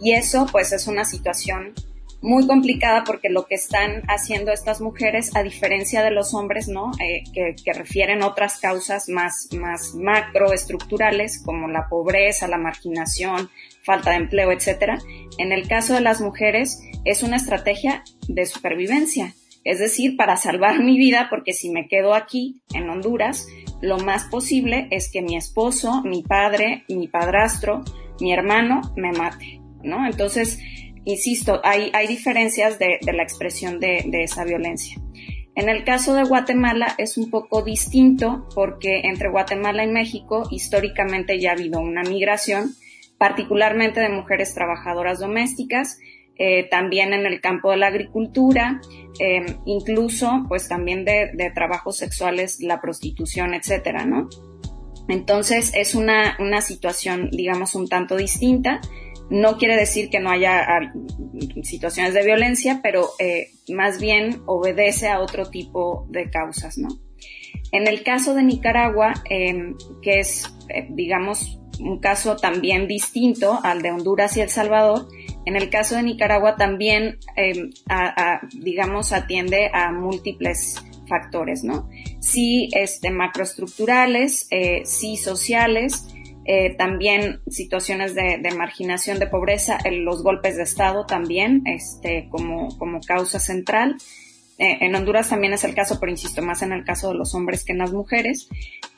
Y 0.00 0.12
eso 0.12 0.46
pues 0.50 0.72
es 0.72 0.86
una 0.86 1.04
situación 1.04 1.74
muy 2.20 2.46
complicada 2.46 3.04
porque 3.04 3.28
lo 3.28 3.46
que 3.46 3.54
están 3.54 4.02
haciendo 4.08 4.50
estas 4.52 4.80
mujeres, 4.80 5.34
a 5.36 5.42
diferencia 5.42 6.02
de 6.02 6.10
los 6.10 6.34
hombres, 6.34 6.66
¿no? 6.66 6.90
Eh, 7.00 7.22
que, 7.32 7.54
que, 7.64 7.72
refieren 7.72 8.24
otras 8.24 8.58
causas 8.58 9.08
más, 9.08 9.48
más 9.52 9.94
macroestructurales 9.94 11.40
como 11.44 11.68
la 11.68 11.88
pobreza, 11.88 12.48
la 12.48 12.58
marginación, 12.58 13.50
falta 13.84 14.10
de 14.10 14.16
empleo, 14.16 14.50
etcétera. 14.50 14.98
En 15.38 15.52
el 15.52 15.68
caso 15.68 15.94
de 15.94 16.00
las 16.00 16.20
mujeres 16.20 16.82
es 17.04 17.22
una 17.22 17.36
estrategia 17.36 18.02
de 18.26 18.46
supervivencia. 18.46 19.34
Es 19.64 19.78
decir, 19.78 20.16
para 20.16 20.36
salvar 20.36 20.80
mi 20.82 20.98
vida, 20.98 21.28
porque 21.30 21.52
si 21.52 21.70
me 21.70 21.88
quedo 21.88 22.14
aquí, 22.14 22.60
en 22.74 22.88
Honduras, 22.88 23.46
lo 23.80 23.98
más 23.98 24.24
posible 24.24 24.88
es 24.90 25.10
que 25.10 25.22
mi 25.22 25.36
esposo, 25.36 26.02
mi 26.02 26.22
padre, 26.22 26.84
mi 26.88 27.08
padrastro, 27.08 27.84
mi 28.20 28.32
hermano 28.32 28.80
me 28.96 29.12
mate, 29.12 29.60
¿no? 29.82 30.06
Entonces, 30.06 30.58
insisto, 31.04 31.60
hay, 31.64 31.90
hay 31.94 32.06
diferencias 32.06 32.78
de, 32.78 32.98
la 33.12 33.22
expresión 33.22 33.78
de, 33.80 34.04
de 34.06 34.24
esa 34.24 34.44
violencia. 34.44 35.00
En 35.54 35.68
el 35.68 35.84
caso 35.84 36.14
de 36.14 36.22
Guatemala 36.22 36.94
es 36.98 37.18
un 37.18 37.30
poco 37.30 37.62
distinto 37.62 38.46
porque 38.54 39.00
entre 39.04 39.28
Guatemala 39.28 39.84
y 39.84 39.88
México 39.88 40.44
históricamente 40.50 41.40
ya 41.40 41.50
ha 41.50 41.54
habido 41.54 41.80
una 41.80 42.02
migración, 42.02 42.74
particularmente 43.18 44.00
de 44.00 44.08
mujeres 44.08 44.54
trabajadoras 44.54 45.18
domésticas, 45.18 45.98
eh, 46.40 46.68
también 46.68 47.12
en 47.12 47.26
el 47.26 47.40
campo 47.40 47.72
de 47.72 47.78
la 47.78 47.88
agricultura, 47.88 48.80
eh, 49.18 49.56
incluso 49.66 50.44
pues 50.48 50.68
también 50.68 51.04
de, 51.04 51.50
trabajos 51.52 51.96
sexuales, 51.96 52.60
la 52.60 52.80
prostitución, 52.80 53.54
etcétera, 53.54 54.04
¿no? 54.04 54.28
Entonces 55.08 55.72
es 55.74 55.96
una, 55.96 56.36
una 56.38 56.60
situación, 56.60 57.30
digamos, 57.32 57.74
un 57.74 57.88
tanto 57.88 58.14
distinta. 58.14 58.80
No 59.30 59.58
quiere 59.58 59.76
decir 59.76 60.10
que 60.10 60.20
no 60.20 60.30
haya 60.30 60.60
ah, 60.60 60.92
situaciones 61.64 62.14
de 62.14 62.24
violencia, 62.24 62.80
pero 62.84 63.08
eh, 63.18 63.50
más 63.68 64.00
bien 64.00 64.40
obedece 64.46 65.08
a 65.08 65.18
otro 65.18 65.50
tipo 65.50 66.06
de 66.08 66.30
causas, 66.30 66.78
¿no? 66.78 66.88
En 67.72 67.88
el 67.88 68.04
caso 68.04 68.34
de 68.34 68.44
Nicaragua, 68.44 69.12
que 69.28 70.20
es, 70.20 70.54
digamos, 70.90 71.60
un 71.80 71.98
caso 71.98 72.36
también 72.36 72.86
distinto 72.86 73.58
al 73.62 73.82
de 73.82 73.90
Honduras 73.90 74.36
y 74.36 74.40
El 74.40 74.48
Salvador, 74.48 75.08
en 75.48 75.56
el 75.56 75.70
caso 75.70 75.96
de 75.96 76.02
Nicaragua 76.02 76.56
también, 76.56 77.18
em, 77.34 77.70
digamos, 78.52 79.12
atiende 79.14 79.70
a 79.72 79.90
múltiples 79.90 80.76
factores, 81.08 81.64
¿no? 81.64 81.88
Sí, 82.20 82.68
este, 82.72 83.10
macroestructurales, 83.10 84.46
eh, 84.50 84.82
sí 84.84 85.16
sociales, 85.16 86.06
eh, 86.44 86.74
también 86.76 87.40
situaciones 87.48 88.14
de, 88.14 88.42
marginación, 88.54 89.18
de 89.18 89.26
pobreza, 89.26 89.78
los 89.90 90.22
golpes 90.22 90.56
de 90.56 90.64
Estado 90.64 91.06
también, 91.06 91.62
este, 91.64 92.28
como, 92.28 92.76
como 92.76 93.00
causa 93.00 93.38
central. 93.38 93.96
Eh, 94.58 94.76
en 94.80 94.94
Honduras 94.94 95.30
también 95.30 95.54
es 95.54 95.64
el 95.64 95.74
caso, 95.74 95.98
pero 95.98 96.12
insisto 96.12 96.42
más 96.42 96.60
en 96.60 96.72
el 96.72 96.84
caso 96.84 97.08
de 97.08 97.14
los 97.14 97.34
hombres 97.34 97.64
que 97.64 97.72
en 97.72 97.78
las 97.78 97.92
mujeres. 97.94 98.50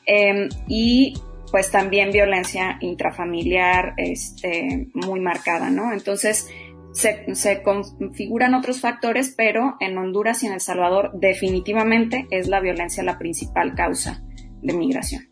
Em, 0.05 0.49
y 0.67 1.13
pues 1.51 1.69
también 1.69 2.11
violencia 2.11 2.77
intrafamiliar 2.79 3.93
este, 3.97 4.87
muy 4.93 5.19
marcada, 5.19 5.69
¿no? 5.69 5.91
Entonces, 5.91 6.49
se, 6.93 7.35
se, 7.35 7.61
configuran 7.61 8.53
otros 8.53 8.79
factores, 8.81 9.33
pero 9.35 9.75
en 9.79 9.97
Honduras 9.97 10.43
y 10.43 10.47
en 10.47 10.53
El 10.53 10.61
Salvador 10.61 11.11
definitivamente 11.13 12.27
es 12.31 12.47
la 12.47 12.59
violencia 12.59 13.03
la 13.03 13.17
principal 13.17 13.75
causa 13.75 14.23
de 14.61 14.73
migración. 14.73 15.23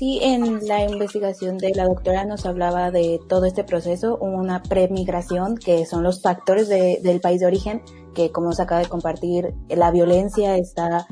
Sí, 0.00 0.18
en 0.22 0.66
la 0.66 0.82
investigación 0.82 1.58
de 1.58 1.74
la 1.74 1.84
doctora 1.84 2.24
nos 2.24 2.46
hablaba 2.46 2.90
de 2.90 3.20
todo 3.28 3.44
este 3.44 3.64
proceso, 3.64 4.16
una 4.16 4.62
premigración, 4.62 5.58
que 5.58 5.84
son 5.84 6.02
los 6.02 6.22
factores 6.22 6.70
del 6.70 7.20
país 7.20 7.40
de 7.40 7.46
origen, 7.46 7.82
que 8.14 8.32
como 8.32 8.52
se 8.52 8.62
acaba 8.62 8.80
de 8.80 8.88
compartir, 8.88 9.52
la 9.68 9.90
violencia 9.90 10.56
está 10.56 11.06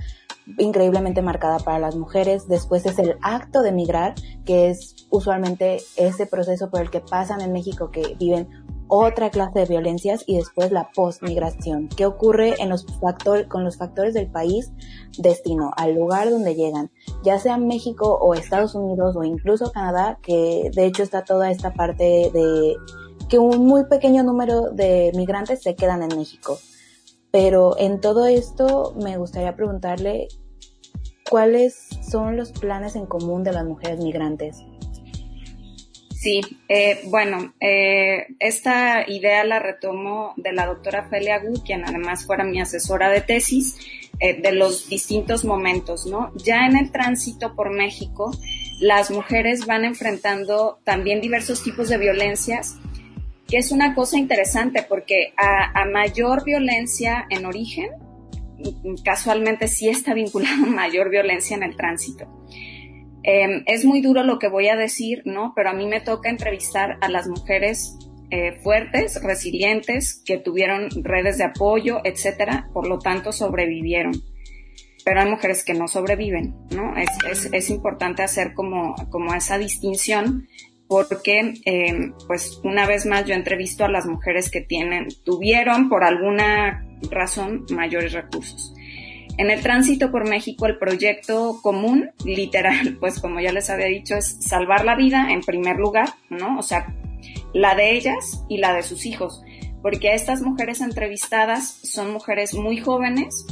increíblemente 0.56 1.22
marcada 1.22 1.58
para 1.58 1.78
las 1.78 1.96
mujeres. 1.96 2.48
Después 2.48 2.86
es 2.86 2.98
el 2.98 3.16
acto 3.22 3.62
de 3.62 3.72
migrar, 3.72 4.14
que 4.44 4.70
es 4.70 5.06
usualmente 5.10 5.82
ese 5.96 6.26
proceso 6.26 6.70
por 6.70 6.80
el 6.80 6.90
que 6.90 7.00
pasan 7.00 7.40
en 7.40 7.52
México 7.52 7.90
que 7.90 8.16
viven 8.18 8.48
otra 8.88 9.30
clase 9.30 9.60
de 9.60 9.66
violencias 9.66 10.24
y 10.26 10.36
después 10.36 10.72
la 10.72 10.90
postmigración. 10.94 11.88
¿Qué 11.88 12.06
ocurre 12.06 12.54
en 12.58 12.70
los 12.70 12.86
factores, 13.00 13.46
con 13.46 13.62
los 13.62 13.76
factores 13.76 14.14
del 14.14 14.30
país 14.30 14.72
destino, 15.18 15.72
al 15.76 15.94
lugar 15.94 16.30
donde 16.30 16.54
llegan? 16.54 16.90
Ya 17.22 17.38
sea 17.38 17.58
México 17.58 18.18
o 18.20 18.34
Estados 18.34 18.74
Unidos 18.74 19.14
o 19.16 19.24
incluso 19.24 19.70
Canadá, 19.72 20.18
que 20.22 20.70
de 20.74 20.86
hecho 20.86 21.02
está 21.02 21.22
toda 21.22 21.50
esta 21.50 21.74
parte 21.74 22.30
de 22.32 22.76
que 23.28 23.38
un 23.38 23.66
muy 23.66 23.84
pequeño 23.84 24.22
número 24.22 24.70
de 24.70 25.12
migrantes 25.14 25.62
se 25.62 25.76
quedan 25.76 26.02
en 26.02 26.16
México. 26.16 26.58
Pero 27.30 27.78
en 27.78 28.00
todo 28.00 28.26
esto 28.26 28.94
me 28.96 29.18
gustaría 29.18 29.54
preguntarle 29.54 30.28
cuáles 31.28 31.88
son 32.08 32.36
los 32.36 32.52
planes 32.52 32.96
en 32.96 33.06
común 33.06 33.44
de 33.44 33.52
las 33.52 33.64
mujeres 33.64 33.98
migrantes. 33.98 34.62
Sí, 36.14 36.40
eh, 36.68 37.00
bueno, 37.06 37.54
eh, 37.60 38.26
esta 38.40 39.08
idea 39.08 39.44
la 39.44 39.60
retomo 39.60 40.34
de 40.36 40.52
la 40.52 40.66
doctora 40.66 41.08
Felia 41.08 41.38
Gu, 41.38 41.62
quien 41.64 41.84
además 41.84 42.26
fuera 42.26 42.42
mi 42.42 42.60
asesora 42.60 43.08
de 43.08 43.20
tesis, 43.20 43.76
eh, 44.18 44.40
de 44.40 44.50
los 44.50 44.88
distintos 44.88 45.44
momentos, 45.44 46.06
¿no? 46.06 46.32
Ya 46.34 46.66
en 46.66 46.76
el 46.76 46.90
tránsito 46.90 47.54
por 47.54 47.70
México, 47.70 48.32
las 48.80 49.12
mujeres 49.12 49.64
van 49.64 49.84
enfrentando 49.84 50.80
también 50.82 51.20
diversos 51.20 51.62
tipos 51.62 51.88
de 51.88 51.98
violencias 51.98 52.78
que 53.48 53.56
es 53.56 53.72
una 53.72 53.94
cosa 53.94 54.18
interesante 54.18 54.84
porque 54.86 55.32
a, 55.36 55.84
mayor 55.86 56.44
violencia 56.44 57.26
en 57.30 57.46
origen, 57.46 57.88
casualmente 59.04 59.68
sí 59.68 59.88
está 59.88 60.14
vinculado 60.14 60.64
a 60.64 60.70
mayor 60.70 61.10
violencia 61.10 61.56
en 61.56 61.62
el 61.62 61.76
tránsito. 61.76 62.26
Em, 63.22 63.62
es 63.66 63.84
muy 63.84 64.00
duro 64.00 64.22
lo 64.22 64.38
que 64.38 64.48
voy 64.48 64.68
a 64.68 64.76
decir, 64.76 65.22
¿no? 65.24 65.52
Pero 65.54 65.70
a 65.70 65.74
mí 65.74 65.86
me 65.86 66.00
toca 66.00 66.30
entrevistar 66.30 66.98
a 67.00 67.08
las 67.08 67.28
mujeres 67.28 67.96
eh, 68.30 68.58
fuertes, 68.62 69.22
resilientes, 69.22 70.22
que 70.24 70.38
tuvieron 70.38 70.88
redes 71.02 71.38
de 71.38 71.44
apoyo, 71.44 72.00
etcétera, 72.04 72.68
por 72.72 72.88
lo 72.88 72.98
tanto 72.98 73.32
sobrevivieron. 73.32 74.12
Pero 75.04 75.20
hay 75.20 75.30
mujeres 75.30 75.64
que 75.64 75.74
no 75.74 75.88
sobreviven, 75.88 76.54
¿no? 76.70 76.94
Es, 76.96 77.48
es, 77.52 77.70
importante 77.70 78.22
hacer 78.22 78.52
como, 78.54 78.94
como 79.10 79.34
esa 79.34 79.56
distinción 79.56 80.46
porque, 80.88 81.54
em, 81.66 82.14
pues, 82.26 82.60
una 82.64 82.86
vez 82.86 83.04
más 83.04 83.26
yo 83.26 83.34
entrevisto 83.34 83.84
a 83.84 83.90
las 83.90 84.06
mujeres 84.06 84.50
que 84.50 84.62
tienen, 84.62 85.08
tuvieron 85.24 85.88
por 85.90 86.02
alguna 86.02 86.87
razón 87.10 87.64
mayores 87.70 88.12
recursos. 88.12 88.74
En 89.38 89.50
el 89.50 89.60
tránsito 89.60 90.10
por 90.10 90.28
México, 90.28 90.66
el 90.66 90.78
proyecto 90.78 91.60
común, 91.62 92.10
literal, 92.24 92.96
pues 93.00 93.20
como 93.20 93.40
ya 93.40 93.52
les 93.52 93.70
había 93.70 93.86
dicho, 93.86 94.16
es 94.16 94.38
salvar 94.40 94.84
la 94.84 94.96
vida 94.96 95.28
en 95.30 95.40
primer 95.40 95.76
lugar, 95.76 96.08
¿no? 96.28 96.58
O 96.58 96.62
sea, 96.62 96.94
la 97.54 97.74
de 97.74 97.92
ellas 97.92 98.44
y 98.48 98.58
la 98.58 98.74
de 98.74 98.82
sus 98.82 99.06
hijos, 99.06 99.42
porque 99.80 100.14
estas 100.14 100.42
mujeres 100.42 100.80
entrevistadas 100.80 101.68
son 101.82 102.12
mujeres 102.12 102.54
muy 102.54 102.78
jóvenes, 102.78 103.46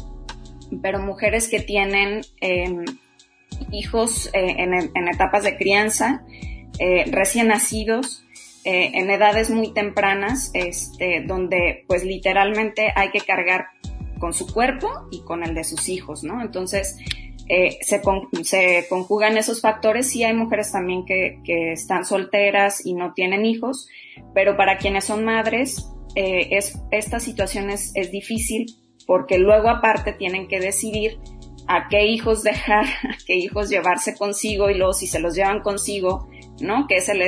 pero 0.83 0.99
mujeres 0.99 1.49
que 1.49 1.61
tienen 1.61 2.23
em, 2.41 2.85
hijos 3.71 4.29
eh, 4.33 4.57
en, 4.59 5.09
etapas 5.09 5.45
de 5.45 5.57
crianza, 5.57 6.25
eh, 6.79 7.05
recién 7.11 7.49
nacidos, 7.49 8.26
eh, 8.69 8.91
en 8.95 9.11
edades 9.11 9.49
muy 9.49 9.73
tempranas, 9.73 10.51
este, 10.53 11.23
donde 11.25 11.85
pues 11.87 12.05
literalmente 12.05 12.93
hay 12.97 13.11
que 13.11 13.21
cargar 13.21 13.67
con 14.19 14.33
su 14.33 14.53
cuerpo 14.53 14.89
y 15.13 15.23
con 15.23 15.45
el 15.45 15.55
de 15.55 15.63
sus 15.63 15.89
hijos, 15.89 16.25
¿no? 16.25 16.43
Entonces, 16.43 16.99
eh, 17.49 17.79
se, 17.83 18.03
conjugan 18.89 19.39
esos 19.39 19.61
factores. 19.61 20.11
Sí 20.11 20.25
hay 20.25 20.35
mujeres 20.35 20.73
también 20.73 21.05
que, 21.07 21.39
que, 21.45 21.71
están 21.71 22.05
solteras 22.05 22.85
y 22.85 22.95
no 22.95 23.13
tienen 23.15 23.47
hijos, 23.47 23.89
pero 24.35 24.57
para 24.57 24.79
quienes 24.79 25.05
son 25.05 25.25
madres, 25.25 25.89
eh, 26.17 26.49
es, 26.57 26.77
esta 26.91 27.21
situación 27.21 27.71
es, 27.71 27.93
es, 27.95 28.11
difícil 28.11 28.67
porque 29.07 29.39
luego 29.39 29.69
aparte 29.69 30.13
tienen 30.13 30.49
que 30.49 30.59
decidir 30.59 31.21
a 31.69 31.87
qué 31.89 32.07
hijos 32.07 32.43
dejar, 32.43 32.85
a 32.85 33.17
qué 33.29 33.37
hijos 33.37 33.71
llevarse 33.71 34.17
consigo 34.17 34.71
y 34.71 34.75
luego 34.75 34.93
si 34.93 35.07
se 35.07 35.21
los 35.21 35.37
llevan 35.37 35.61
consigo, 35.61 36.27
¿no? 36.61 36.87
Que 36.87 36.97
es 36.97 37.09
el, 37.09 37.21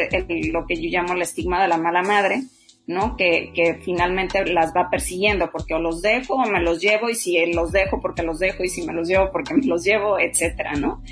lo 0.53 0.67
que 0.67 0.77
yo 0.77 0.89
llamo 0.91 1.15
el 1.15 1.23
estigma 1.23 1.63
de 1.63 1.69
la 1.69 1.79
mala 1.79 2.03
madre 2.03 2.43
¿no? 2.87 3.17
Que, 3.17 3.53
que, 3.55 3.75
finalmente 3.85 4.47
las 4.47 4.73
va 4.75 4.89
persiguiendo 4.91 5.51
porque 5.53 5.75
o 5.75 5.79
los 5.79 6.01
dejo 6.01 6.37
o 6.37 6.47
me 6.47 6.63
los 6.63 6.81
llevo 6.81 7.11
y 7.11 7.15
si 7.15 7.53
los 7.53 7.71
dejo 7.71 8.01
porque 8.01 8.23
los 8.23 8.39
dejo 8.39 8.65
y 8.65 8.71
si 8.71 8.81
me 8.87 8.95
los 8.95 9.07
llevo 9.07 9.31
porque 9.31 9.53
me 9.53 9.67
los 9.67 9.85
llevo, 9.85 10.19
etcétera, 10.19 10.73
¿no? 10.73 11.03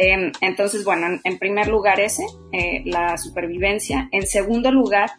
Em, 0.00 0.30
entonces, 0.40 0.84
bueno, 0.84 1.18
en, 1.24 1.38
primer 1.38 1.66
lugar 1.66 1.98
ese, 1.98 2.22
eh, 2.52 2.82
la 2.84 3.18
supervivencia. 3.18 4.08
En 4.12 4.28
segundo 4.28 4.70
lugar, 4.70 5.10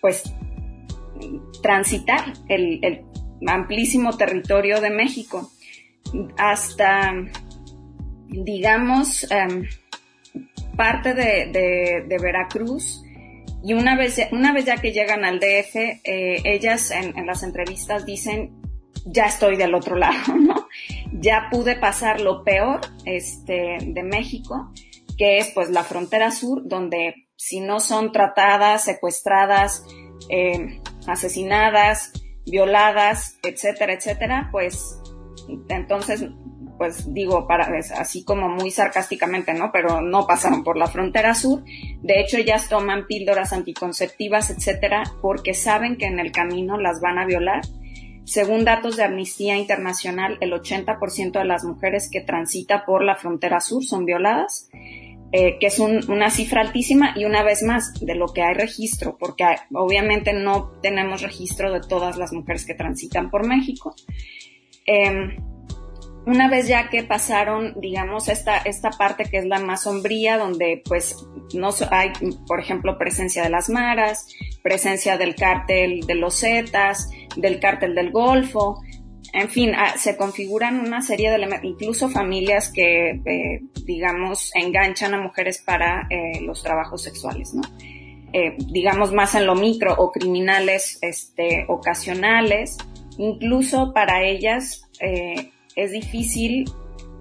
pues 0.00 0.32
transitar 1.62 2.32
el, 2.48 3.04
amplísimo 3.46 4.16
territorio 4.16 4.80
de 4.80 4.90
México 4.90 5.52
hasta, 6.38 7.12
digamos, 8.28 9.30
em, 9.30 9.64
parte 10.78 11.12
de, 11.12 12.18
Veracruz, 12.22 13.02
y 13.64 13.74
una 13.74 13.96
vez, 13.96 14.20
una 14.30 14.52
vez 14.52 14.64
ya 14.64 14.76
que 14.76 14.92
llegan 14.92 15.24
al 15.24 15.40
DF, 15.40 15.74
eh, 15.74 16.42
ellas 16.44 16.92
en, 16.92 17.26
las 17.26 17.42
entrevistas 17.42 18.06
dicen, 18.06 18.62
ya 19.04 19.26
estoy 19.26 19.56
del 19.56 19.74
otro 19.74 19.96
lado, 20.04 20.36
¿no? 20.36 20.68
Ya 21.12 21.48
pude 21.50 21.74
pasar 21.74 22.20
lo 22.20 22.44
peor 22.44 22.80
este, 23.04 23.78
de 23.82 24.02
México, 24.04 24.72
que 25.18 25.38
es 25.38 25.50
pues 25.52 25.68
la 25.70 25.82
frontera 25.82 26.30
sur, 26.30 26.62
donde 26.64 27.26
si 27.34 27.58
no 27.60 27.80
son 27.80 28.12
tratadas, 28.12 28.84
secuestradas, 28.84 29.84
eh, 30.28 30.80
asesinadas, 31.08 32.12
violadas, 32.46 33.38
etcétera, 33.42 33.94
etcétera, 33.94 34.48
pues 34.52 35.00
entonces 35.68 36.24
pues 36.78 37.12
digo, 37.12 37.46
para, 37.46 37.68
así 37.98 38.24
como 38.24 38.48
muy 38.48 38.70
sarcásticamente, 38.70 39.52
¿no? 39.52 39.70
Pero 39.72 40.00
no 40.00 40.26
pasaron 40.26 40.64
por 40.64 40.78
la 40.78 40.86
frontera 40.86 41.34
sur. 41.34 41.62
De 42.02 42.20
hecho, 42.20 42.38
ellas 42.38 42.68
toman 42.68 43.06
píldoras 43.06 43.52
anticonceptivas, 43.52 44.50
etcétera, 44.50 45.02
porque 45.20 45.52
saben 45.52 45.96
que 45.96 46.06
en 46.06 46.20
el 46.20 46.32
camino 46.32 46.78
las 46.78 47.00
van 47.00 47.18
a 47.18 47.26
violar. 47.26 47.62
Según 48.24 48.64
datos 48.64 48.96
de 48.96 49.04
Amnistía 49.04 49.56
Internacional, 49.56 50.38
el 50.40 50.52
80% 50.52 51.32
de 51.32 51.44
las 51.44 51.64
mujeres 51.64 52.10
que 52.10 52.20
transita 52.20 52.84
por 52.84 53.02
la 53.02 53.16
frontera 53.16 53.58
sur 53.58 53.82
son 53.82 54.04
violadas, 54.04 54.68
eh, 55.32 55.58
que 55.58 55.66
es 55.66 55.78
una 55.78 56.30
cifra 56.30 56.60
altísima 56.60 57.14
y 57.16 57.24
una 57.24 57.42
vez 57.42 57.62
más 57.62 57.94
de 58.00 58.14
lo 58.14 58.28
que 58.28 58.42
hay 58.42 58.54
registro, 58.54 59.16
porque 59.18 59.44
obviamente 59.72 60.32
no 60.32 60.72
tenemos 60.82 61.22
registro 61.22 61.72
de 61.72 61.80
todas 61.80 62.16
las 62.16 62.32
mujeres 62.32 62.66
que 62.66 62.74
transitan 62.74 63.30
por 63.30 63.46
México. 63.46 63.94
Eh, 64.86 65.36
una 66.28 66.46
vez 66.46 66.68
ya 66.68 66.90
que 66.90 67.02
pasaron, 67.04 67.72
digamos, 67.80 68.28
esta, 68.28 68.58
esta 68.58 68.90
parte 68.90 69.24
que 69.24 69.38
es 69.38 69.46
la 69.46 69.60
más 69.60 69.84
sombría, 69.84 70.36
donde 70.36 70.82
pues 70.84 71.26
no 71.54 71.70
hay, 71.90 72.12
por 72.46 72.60
ejemplo, 72.60 72.98
presencia 72.98 73.42
de 73.42 73.48
las 73.48 73.70
maras, 73.70 74.26
presencia 74.62 75.16
del 75.16 75.34
cártel 75.34 76.00
de 76.02 76.14
los 76.14 76.38
Zetas, 76.38 77.08
del 77.34 77.58
cártel 77.60 77.94
del 77.94 78.10
Golfo, 78.10 78.78
en 79.32 79.48
fin, 79.48 79.72
ah, 79.74 79.94
se 79.96 80.18
configuran 80.18 80.80
una 80.80 81.00
serie 81.00 81.30
de 81.30 81.36
elementos, 81.36 81.64
incluso 81.64 82.10
familias 82.10 82.70
que, 82.70 83.22
eh, 83.24 83.62
digamos, 83.86 84.50
enganchan 84.54 85.14
a 85.14 85.22
mujeres 85.22 85.62
para 85.64 86.08
eh, 86.10 86.42
los 86.42 86.62
trabajos 86.62 87.02
sexuales, 87.02 87.54
¿no? 87.54 87.62
Eh, 88.34 88.54
digamos 88.70 89.12
más 89.14 89.34
en 89.34 89.46
lo 89.46 89.54
micro 89.54 89.94
o 89.96 90.12
criminales 90.12 90.98
este, 91.00 91.64
ocasionales, 91.68 92.76
incluso 93.16 93.94
para 93.94 94.22
ellas 94.22 94.82
es 95.78 95.92
difícil 95.92 96.64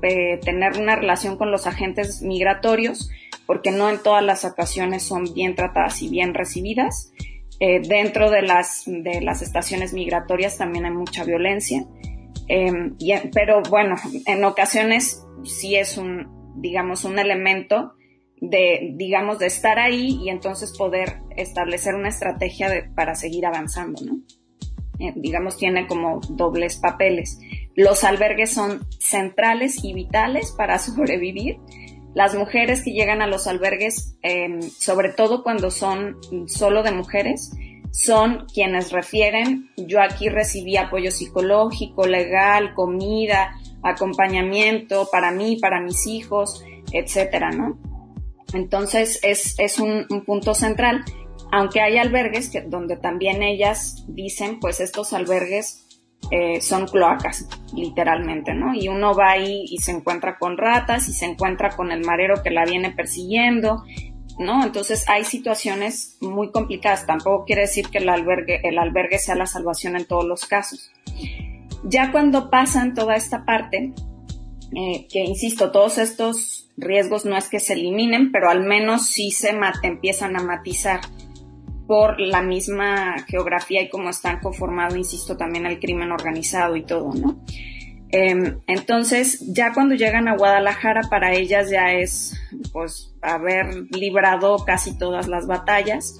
eh, 0.01 0.39
tener 0.43 0.79
una 0.79 0.95
relación 0.95 1.37
con 1.37 1.51
los 1.51 1.67
agentes 1.67 2.21
migratorios 2.21 3.09
porque 3.45 3.71
no 3.71 3.89
en 3.89 4.01
todas 4.01 4.23
las 4.23 4.45
ocasiones 4.45 5.03
son 5.03 5.33
bien 5.33 5.55
tratadas 5.55 6.01
y 6.01 6.09
bien 6.09 6.33
recibidas. 6.33 7.13
Eh, 7.59 7.81
dentro 7.87 8.29
de 8.29 8.41
las, 8.41 8.83
de 8.85 9.21
las 9.21 9.41
estaciones 9.41 9.93
migratorias 9.93 10.57
también 10.57 10.85
hay 10.85 10.91
mucha 10.91 11.23
violencia. 11.23 11.85
Em, 12.47 12.95
pero 13.33 13.61
bueno, 13.69 13.95
en 14.25 14.43
ocasiones 14.43 15.25
sí 15.43 15.75
es 15.75 15.97
un, 15.97 16.27
digamos, 16.55 17.05
un 17.05 17.19
elemento 17.19 17.93
de, 18.41 18.93
digamos, 18.95 19.39
de 19.39 19.47
estar 19.47 19.79
ahí 19.79 20.19
y 20.21 20.29
entonces 20.29 20.75
poder 20.77 21.19
establecer 21.35 21.95
una 21.95 22.09
estrategia 22.09 22.91
para 22.95 23.15
seguir 23.15 23.45
avanzando, 23.45 24.01
¿no? 24.03 24.19
Eh, 24.99 25.13
digamos, 25.15 25.57
tiene 25.57 25.87
como 25.87 26.19
dobles 26.29 26.77
papeles. 26.77 27.39
Los 27.77 28.03
albergues 28.03 28.51
son 28.51 28.87
centrales 28.99 29.83
y 29.83 29.93
vitales 29.93 30.51
para 30.57 30.79
sobrevivir. 30.79 31.59
Las 32.15 32.35
mujeres 32.35 32.81
que 32.81 32.91
llegan 32.91 33.21
a 33.21 33.27
los 33.27 33.45
albergues, 33.45 34.17
em, 34.23 34.61
sobre 34.63 35.13
todo 35.13 35.43
cuando 35.43 35.69
son 35.69 36.17
solo 36.47 36.81
de 36.81 36.91
mujeres, 36.91 37.51
son 37.91 38.47
quienes 38.51 38.91
refieren, 38.91 39.69
yo 39.77 40.01
aquí 40.01 40.27
recibí 40.27 40.75
apoyo 40.75 41.11
psicológico, 41.11 42.07
legal, 42.07 42.73
comida, 42.73 43.55
acompañamiento 43.83 45.07
para 45.11 45.31
mí, 45.31 45.57
para 45.57 45.79
mis 45.79 46.07
hijos, 46.07 46.63
etcétera, 46.91 47.51
¿no? 47.51 47.77
Entonces 48.53 49.19
es, 49.21 49.53
es 49.59 49.77
un, 49.77 50.07
un, 50.09 50.25
punto 50.25 50.55
central, 50.55 51.05
aunque 51.51 51.81
hay 51.81 51.97
albergues 51.97 52.51
donde 52.67 52.97
también 52.97 53.43
ellas 53.43 54.03
dicen, 54.07 54.59
pues 54.59 54.79
estos 54.79 55.13
albergues 55.13 55.86
eh, 56.29 56.59
son 56.61 56.87
cloacas, 56.87 57.47
literalmente, 57.73 58.53
¿no? 58.53 58.73
Y 58.73 58.89
uno 58.89 59.13
va 59.13 59.31
ahí 59.31 59.65
y 59.69 59.77
se 59.77 59.91
encuentra 59.91 60.37
con 60.37 60.57
ratas 60.57 61.07
y 61.07 61.13
se 61.13 61.25
encuentra 61.25 61.69
con 61.69 61.91
el 61.91 62.03
marero 62.03 62.43
que 62.43 62.51
la 62.51 62.65
viene 62.65 62.91
persiguiendo, 62.91 63.83
¿no? 64.37 64.63
Entonces 64.63 65.07
hay 65.07 65.23
situaciones 65.23 66.17
muy 66.19 66.51
complicadas. 66.51 67.05
Tampoco 67.05 67.45
quiere 67.45 67.61
decir 67.61 67.87
que 67.89 67.99
el 67.99 68.09
albergue, 68.09 68.59
el 68.63 68.77
albergue 68.77 69.19
sea 69.19 69.35
la 69.35 69.45
salvación 69.45 69.95
en 69.95 70.05
todos 70.05 70.25
los 70.25 70.45
casos. 70.45 70.91
Ya 71.83 72.11
cuando 72.11 72.49
pasan 72.49 72.93
toda 72.93 73.15
esta 73.15 73.45
parte, 73.45 73.93
eh, 74.75 75.07
que 75.09 75.23
insisto, 75.23 75.71
todos 75.71 75.97
estos 75.97 76.69
riesgos 76.75 77.23
no 77.25 77.37
es 77.37 77.47
que 77.47 77.61
se 77.61 77.73
eliminen, 77.73 78.33
pero 78.33 78.49
al 78.49 78.63
menos 78.63 79.07
sí 79.07 79.31
se 79.31 79.57
empiezan 79.83 80.35
a 80.35 80.43
matizar 80.43 80.99
por 81.87 82.19
la 82.19 82.41
misma 82.41 83.15
geografía 83.27 83.81
y 83.81 83.89
cómo 83.89 84.09
están 84.09 84.39
conformado, 84.39 84.95
insisto, 84.97 85.37
también 85.37 85.65
el 85.65 85.79
crimen 85.79 86.11
organizado 86.11 86.75
y 86.75 86.83
todo, 86.83 87.13
¿no? 87.13 87.43
Em, 88.09 88.59
entonces, 88.67 89.43
ya 89.53 89.73
cuando 89.73 89.95
llegan 89.95 90.27
a 90.27 90.37
Guadalajara, 90.37 91.01
para 91.09 91.33
ellas 91.33 91.69
ya 91.69 91.93
es, 91.93 92.39
pues, 92.71 93.13
haber 93.21 93.85
librado 93.91 94.57
casi 94.65 94.97
todas 94.97 95.27
las 95.27 95.47
batallas 95.47 96.17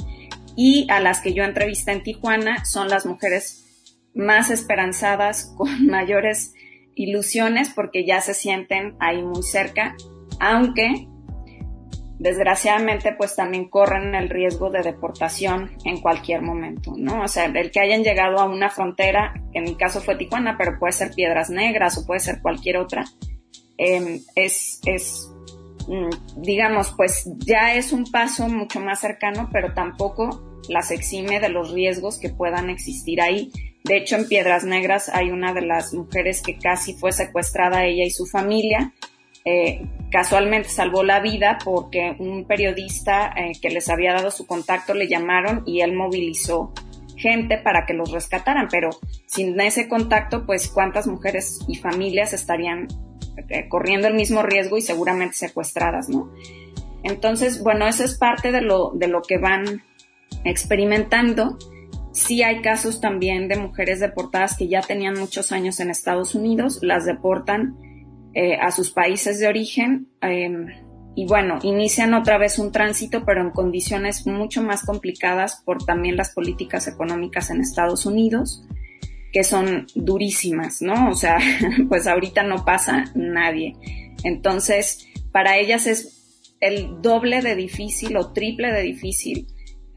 y 0.56 0.88
a 0.90 1.00
las 1.00 1.22
que 1.22 1.34
yo 1.34 1.44
entrevisté 1.44 1.92
en 1.92 2.04
Tijuana 2.04 2.66
son 2.66 2.90
las 2.90 3.06
mujeres 3.06 3.64
más 4.14 4.50
esperanzadas, 4.50 5.54
con 5.58 5.86
mayores 5.88 6.54
ilusiones 6.96 7.70
porque 7.70 8.06
ya 8.06 8.22
se 8.22 8.34
sienten 8.34 8.96
ahí 9.00 9.22
muy 9.22 9.44
cerca, 9.44 9.96
aunque 10.40 11.08
desgraciadamente 12.20 13.14
pues 13.14 13.36
también 13.36 13.70
corren 13.70 14.16
el 14.16 14.30
riesgo 14.30 14.70
de 14.70 14.82
deportación 14.82 15.72
en 15.86 16.02
cualquier 16.02 16.42
momento, 16.42 16.94
¿no? 16.98 17.24
O 17.24 17.28
sea, 17.28 17.46
el 17.46 17.72
que 17.72 17.80
hayan 17.80 18.04
llegado 18.04 18.40
a 18.40 18.46
una 18.46 18.70
frontera, 18.70 19.34
en 19.54 19.64
mi 19.64 19.76
caso 19.76 20.02
fue 20.02 20.16
Tijuana, 20.16 20.56
pero 20.58 20.80
puede 20.80 20.94
ser 20.94 21.12
Piedras 21.14 21.50
Negras 21.50 21.98
o 21.98 22.06
puede 22.06 22.20
ser 22.20 22.42
cualquier 22.42 22.78
otra, 22.78 23.06
em, 23.78 24.20
es, 24.36 24.80
es, 24.86 25.32
mm, 25.88 26.42
digamos, 26.42 26.94
pues 26.98 27.30
ya 27.46 27.76
es 27.76 27.94
un 27.94 28.06
paso 28.06 28.48
mucho 28.50 28.80
más 28.80 29.00
cercano, 29.00 29.50
pero 29.52 29.74
tampoco 29.74 30.62
las 30.70 30.92
exime 30.92 31.40
de 31.40 31.50
los 31.50 31.72
riesgos 31.72 32.20
que 32.20 32.30
puedan 32.30 32.70
existir 32.70 33.22
ahí. 33.22 33.52
De 33.84 33.98
hecho, 33.98 34.16
en 34.16 34.28
Piedras 34.28 34.66
Negras 34.66 35.10
hay 35.10 35.30
una 35.30 35.54
de 35.54 35.62
las 35.62 35.94
mujeres 35.94 36.42
que 36.42 36.58
casi 36.58 36.94
fue 36.94 37.12
secuestrada 37.12 37.86
ella 37.86 38.04
y 38.04 38.12
su 38.12 38.26
familia 38.26 38.94
eh, 39.50 39.88
casualmente 40.12 40.68
salvó 40.68 41.04
la 41.04 41.22
vida 41.22 41.58
porque 41.64 42.18
un 42.20 42.44
periodista 42.44 43.34
eh, 43.34 43.54
que 43.62 43.70
les 43.70 43.88
había 43.88 44.12
dado 44.12 44.30
su 44.30 44.46
contacto 44.46 44.94
le 44.94 45.08
llamaron 45.08 45.64
y 45.66 45.80
él 45.80 45.94
movilizó 45.94 46.74
gente 47.16 47.58
para 47.58 47.86
que 47.86 47.94
los 47.94 48.12
rescataran, 48.12 48.68
pero 48.70 48.90
sin 49.26 49.58
ese 49.62 49.88
contacto, 49.88 50.46
pues 50.46 50.68
cuántas 50.68 51.08
mujeres 51.08 51.60
y 51.66 51.76
familias 51.76 52.34
estarían 52.34 52.88
eh, 53.48 53.70
corriendo 53.70 54.10
el 54.10 54.16
mismo 54.16 54.44
riesgo 54.44 54.78
y 54.78 54.82
seguramente 54.82 55.38
secuestradas, 55.38 56.10
¿no? 56.10 56.30
Entonces, 57.04 57.64
bueno, 57.64 57.88
eso 57.88 58.04
es 58.04 58.18
parte 58.18 58.52
de 58.52 58.60
lo, 58.60 58.92
de 58.96 59.08
lo 59.08 59.22
que 59.22 59.38
van 59.38 59.82
experimentando. 60.44 61.58
Sí 62.12 62.44
hay 62.44 62.62
casos 62.62 63.00
también 63.00 63.48
de 63.48 63.56
mujeres 63.56 64.02
deportadas 64.02 64.58
que 64.58 64.68
ya 64.68 64.82
tenían 64.82 65.18
muchos 65.18 65.54
años 65.54 65.80
en 65.80 65.90
Estados 65.90 66.36
Unidos, 66.36 66.80
las 66.82 67.06
deportan 67.06 67.78
eh, 68.34 68.56
a 68.56 68.72
sus 68.72 68.92
países 68.92 69.40
de 69.40 69.48
origen 69.48 70.10
em, 70.22 70.68
y 71.16 71.26
bueno, 71.26 71.58
inician 71.64 72.14
otra 72.14 72.38
vez 72.38 72.60
un 72.60 72.72
tránsito, 72.72 73.26
pero 73.26 73.42
en 73.42 73.50
condiciones 73.50 74.28
mucho 74.28 74.62
más 74.62 74.86
complicadas 74.86 75.64
por 75.66 75.84
también 75.84 76.16
las 76.16 76.30
políticas 76.30 76.88
económicas 76.88 77.50
en 77.50 77.60
Estados 77.60 78.06
Unidos, 78.06 78.64
que 79.34 79.44
son 79.44 79.88
durísimas, 79.96 80.84
¿no? 80.84 81.10
O 81.10 81.16
sea, 81.16 81.40
pues 81.90 82.06
ahorita 82.06 82.44
no 82.44 82.64
pasa 82.66 83.06
nadie. 83.16 83.76
Entonces, 84.24 85.08
para 85.32 85.58
ellas 85.58 85.88
es 85.88 86.54
el 86.60 87.02
doble 87.02 87.42
de 87.42 87.56
difícil 87.56 88.16
o 88.18 88.32
triple 88.32 88.72
de 88.72 88.84
difícil 88.84 89.48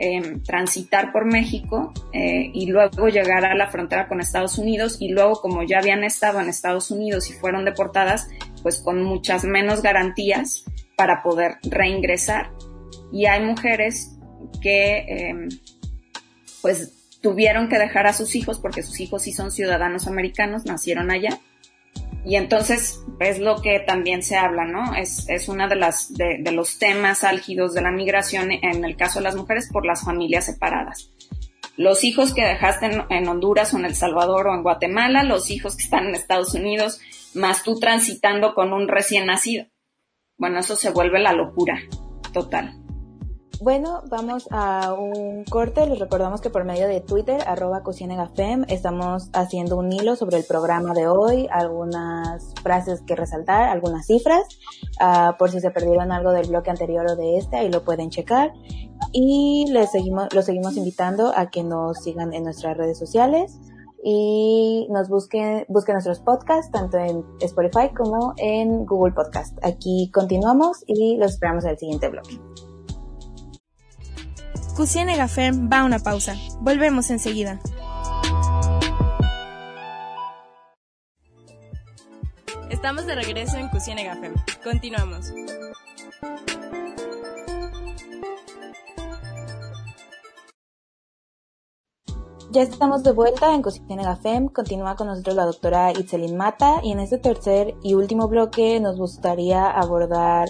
Em, 0.02 0.42
transitar 0.42 1.12
por 1.12 1.26
México 1.26 1.92
eh, 2.14 2.50
y 2.54 2.70
luego 2.70 3.08
llegar 3.08 3.44
a 3.44 3.54
la 3.54 3.70
frontera 3.70 4.08
con 4.08 4.22
Estados 4.22 4.56
Unidos 4.56 4.96
y 4.98 5.10
luego 5.10 5.42
como 5.42 5.62
ya 5.62 5.78
habían 5.78 6.04
estado 6.04 6.40
en 6.40 6.48
Estados 6.48 6.90
Unidos 6.90 7.28
y 7.28 7.34
fueron 7.34 7.66
deportadas, 7.66 8.26
pues 8.62 8.80
con 8.80 9.02
muchas 9.02 9.44
menos 9.44 9.82
garantías 9.82 10.64
para 10.96 11.22
poder 11.22 11.58
reingresar. 11.64 12.50
Y 13.12 13.26
hay 13.26 13.44
mujeres 13.44 14.16
que 14.62 15.04
em, 15.06 15.50
pues 16.62 17.18
tuvieron 17.20 17.68
que 17.68 17.78
dejar 17.78 18.06
a 18.06 18.14
sus 18.14 18.34
hijos 18.36 18.58
porque 18.58 18.82
sus 18.82 19.00
hijos 19.00 19.20
sí 19.20 19.34
son 19.34 19.50
ciudadanos 19.50 20.06
americanos, 20.06 20.64
nacieron 20.64 21.10
allá 21.10 21.40
y 22.24 22.36
entonces 22.36 23.00
es 23.18 23.38
lo 23.38 23.62
que 23.62 23.80
también 23.80 24.22
se 24.22 24.36
habla, 24.36 24.64
¿no? 24.64 24.94
Es, 24.94 25.28
es 25.28 25.48
una 25.48 25.68
de 25.68 25.76
las, 25.76 26.12
de, 26.12 26.38
de, 26.40 26.52
los 26.52 26.78
temas 26.78 27.24
álgidos 27.24 27.72
de 27.72 27.80
la 27.80 27.90
migración 27.90 28.52
en 28.52 28.84
el 28.84 28.96
caso 28.96 29.20
de 29.20 29.24
las 29.24 29.36
mujeres 29.36 29.70
por 29.72 29.86
las 29.86 30.04
familias 30.04 30.44
separadas. 30.44 31.10
Los 31.76 32.04
hijos 32.04 32.34
que 32.34 32.44
dejaste 32.44 32.86
en, 32.86 33.04
en 33.08 33.26
Honduras 33.26 33.72
o 33.72 33.78
en 33.78 33.86
El 33.86 33.94
Salvador 33.94 34.48
o 34.48 34.54
en 34.54 34.62
Guatemala, 34.62 35.22
los 35.22 35.50
hijos 35.50 35.76
que 35.76 35.84
están 35.84 36.08
en 36.08 36.14
Estados 36.14 36.52
Unidos, 36.52 37.00
más 37.34 37.62
tú 37.62 37.78
transitando 37.80 38.54
con 38.54 38.74
un 38.74 38.86
recién 38.86 39.26
nacido. 39.26 39.66
Bueno, 40.36 40.58
eso 40.58 40.76
se 40.76 40.90
vuelve 40.90 41.20
la 41.20 41.32
locura 41.32 41.80
total. 42.32 42.74
Bueno, 43.60 44.00
vamos 44.08 44.48
a 44.50 44.94
un 44.94 45.44
corte. 45.44 45.86
Les 45.86 45.98
recordamos 45.98 46.40
que 46.40 46.48
por 46.48 46.64
medio 46.64 46.88
de 46.88 47.02
Twitter, 47.02 47.42
arroba 47.46 47.82
Fem, 48.34 48.64
estamos 48.68 49.28
haciendo 49.34 49.76
un 49.76 49.92
hilo 49.92 50.16
sobre 50.16 50.38
el 50.38 50.44
programa 50.44 50.94
de 50.94 51.06
hoy, 51.08 51.46
algunas 51.50 52.54
frases 52.62 53.02
que 53.02 53.14
resaltar, 53.14 53.68
algunas 53.68 54.06
cifras, 54.06 54.44
uh, 54.98 55.36
por 55.36 55.50
si 55.50 55.60
se 55.60 55.70
perdieron 55.70 56.10
algo 56.10 56.32
del 56.32 56.48
bloque 56.48 56.70
anterior 56.70 57.04
o 57.06 57.16
de 57.16 57.36
este, 57.36 57.58
ahí 57.58 57.70
lo 57.70 57.84
pueden 57.84 58.08
checar. 58.08 58.54
Y 59.12 59.66
les 59.70 59.90
seguimos, 59.90 60.32
los 60.32 60.46
seguimos 60.46 60.78
invitando 60.78 61.30
a 61.36 61.50
que 61.50 61.62
nos 61.62 61.98
sigan 62.02 62.32
en 62.32 62.44
nuestras 62.44 62.78
redes 62.78 62.98
sociales 62.98 63.60
y 64.02 64.86
nos 64.88 65.10
busquen, 65.10 65.66
busquen 65.68 65.96
nuestros 65.96 66.20
podcasts 66.20 66.72
tanto 66.72 66.96
en 66.96 67.26
Spotify 67.42 67.90
como 67.94 68.32
en 68.38 68.86
Google 68.86 69.12
Podcast. 69.12 69.58
Aquí 69.62 70.10
continuamos 70.14 70.82
y 70.86 71.18
los 71.18 71.32
esperamos 71.32 71.64
en 71.64 71.70
el 71.72 71.78
siguiente 71.78 72.08
bloque. 72.08 72.40
Cusiene 74.80 75.28
Fem 75.28 75.68
va 75.70 75.80
a 75.80 75.84
una 75.84 75.98
pausa. 75.98 76.36
Volvemos 76.60 77.10
enseguida. 77.10 77.60
Estamos 82.70 83.04
de 83.04 83.14
regreso 83.14 83.58
en 83.58 83.68
Cusiene 83.68 84.10
Fem. 84.18 84.32
Continuamos. 84.64 85.34
Ya 92.52 92.62
estamos 92.62 93.04
de 93.04 93.12
vuelta 93.12 93.54
en 93.54 93.62
Cocina 93.62 94.02
Gafem. 94.02 94.48
Continúa 94.48 94.96
con 94.96 95.06
nosotros 95.06 95.36
la 95.36 95.44
doctora 95.44 95.92
Itzelin 95.92 96.36
Mata 96.36 96.80
y 96.82 96.90
en 96.90 96.98
este 96.98 97.18
tercer 97.18 97.76
y 97.82 97.94
último 97.94 98.26
bloque 98.26 98.80
nos 98.80 98.96
gustaría 98.96 99.70
abordar 99.70 100.48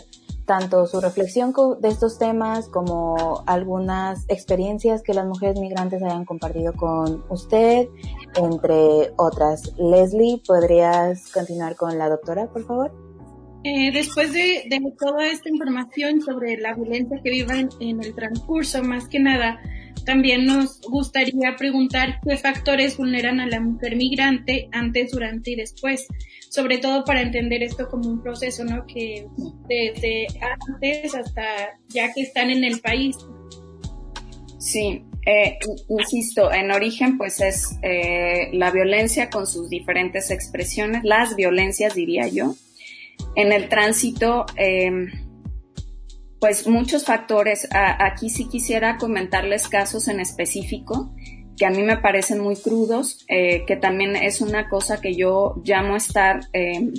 tanto 0.51 0.85
su 0.89 1.01
reflexión 1.01 1.55
de 1.81 1.89
estos 1.89 2.19
temas 2.19 2.69
como 2.69 3.45
algunas 3.47 4.25
experiencias 4.29 5.01
que 5.01 5.15
las 5.15 5.25
mujeres 5.25 5.61
migrantes 5.61 6.03
hayan 6.03 6.25
compartido 6.25 6.73
con 6.73 7.23
usted, 7.29 7.87
entre 8.35 9.13
otras. 9.17 9.73
Leslie, 9.79 10.43
¿podrías 10.45 11.31
continuar 11.31 11.77
con 11.77 11.97
la 11.99 12.09
doctora, 12.09 12.49
por 12.49 12.65
favor? 12.65 12.91
Eh, 13.63 13.93
después 13.93 14.33
de, 14.33 14.69
toda 14.99 15.25
esta 15.29 15.49
información 15.49 16.21
sobre 16.21 16.57
la 16.57 16.75
violencia 16.75 17.21
que 17.23 17.31
viven 17.31 17.69
en 17.79 18.03
el 18.03 18.13
transcurso, 18.17 18.83
más 18.83 19.07
que 19.07 19.21
nada, 19.21 19.61
también 20.11 20.45
nos 20.45 20.81
gustaría 20.81 21.55
preguntar 21.57 22.19
qué 22.27 22.37
factores 22.37 22.97
vulneran 22.97 23.39
a 23.39 23.47
la 23.47 23.61
mujer 23.61 23.95
migrante 23.95 24.69
antes, 24.73 25.13
durante 25.13 25.53
y 25.53 25.55
después 25.55 26.09
sobre 26.49 26.79
todo 26.79 27.05
para 27.05 27.23
entender 27.23 27.63
esto 27.63 27.89
como 27.89 28.09
un 28.09 28.21
proceso, 28.21 28.65
¿no? 28.65 28.85
Que 28.89 29.29
desde 29.69 30.27
antes 30.67 31.15
hasta 31.15 31.45
ya 31.91 32.13
que 32.13 32.23
están 32.23 32.51
en 32.51 32.65
el 32.65 32.81
país. 32.81 33.19
Sí, 34.59 35.05
eh, 35.25 35.59
insisto, 35.89 36.53
en 36.53 36.73
origen 36.73 37.17
pues 37.17 37.41
es 37.41 37.79
eh, 37.83 38.49
la 38.53 38.73
violencia 38.73 39.31
con 39.31 39.47
sus 39.47 39.71
diferentes 39.71 40.33
expresiones, 40.33 41.05
las 41.05 41.37
violencias 41.37 41.95
diría 41.95 42.27
yo. 42.27 42.57
En 43.37 43.53
el 43.53 43.69
tránsito, 43.69 44.45
em, 44.57 45.30
pues 46.41 46.67
muchos 46.67 47.05
factores. 47.05 47.69
aquí 47.71 48.31
sí 48.31 48.49
quisiera 48.49 48.97
comentarles 48.97 49.69
casos 49.69 50.09
en 50.09 50.21
específico 50.21 51.13
que 51.61 51.67
a 51.67 51.71
mí 51.71 51.83
me 51.83 51.99
parecen 51.99 52.41
muy 52.41 52.57
crudos, 52.57 53.27
eh, 53.29 53.67
que 53.67 53.77
también 53.77 54.17
es 54.17 54.41
una 54.41 54.71
cosa 54.71 54.99
que 55.03 55.15
yo 55.15 55.61
llamo 55.63 55.95
estar 55.95 56.41
em, 56.55 56.95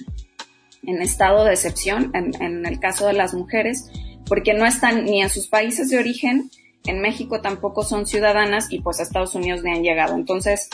en 0.83 1.01
estado 1.01 1.45
de 1.45 1.53
excepción 1.53 2.11
en, 2.13 2.63
el 2.67 2.79
caso 2.79 3.07
de 3.07 3.13
las 3.13 3.33
mujeres, 3.33 3.89
porque 4.27 4.53
no 4.53 4.67
están 4.67 5.05
ni 5.05 5.19
en 5.23 5.29
sus 5.29 5.47
países 5.47 5.89
de 5.89 5.97
origen, 5.97 6.51
en 6.85 7.01
México 7.01 7.41
tampoco 7.41 7.81
son 7.81 8.05
ciudadanas 8.05 8.71
y 8.71 8.81
pues 8.81 8.99
a 8.99 9.03
Estados 9.03 9.33
Unidos 9.33 9.63
ni 9.63 9.71
han 9.71 9.81
llegado. 9.81 10.13
Entonces, 10.13 10.69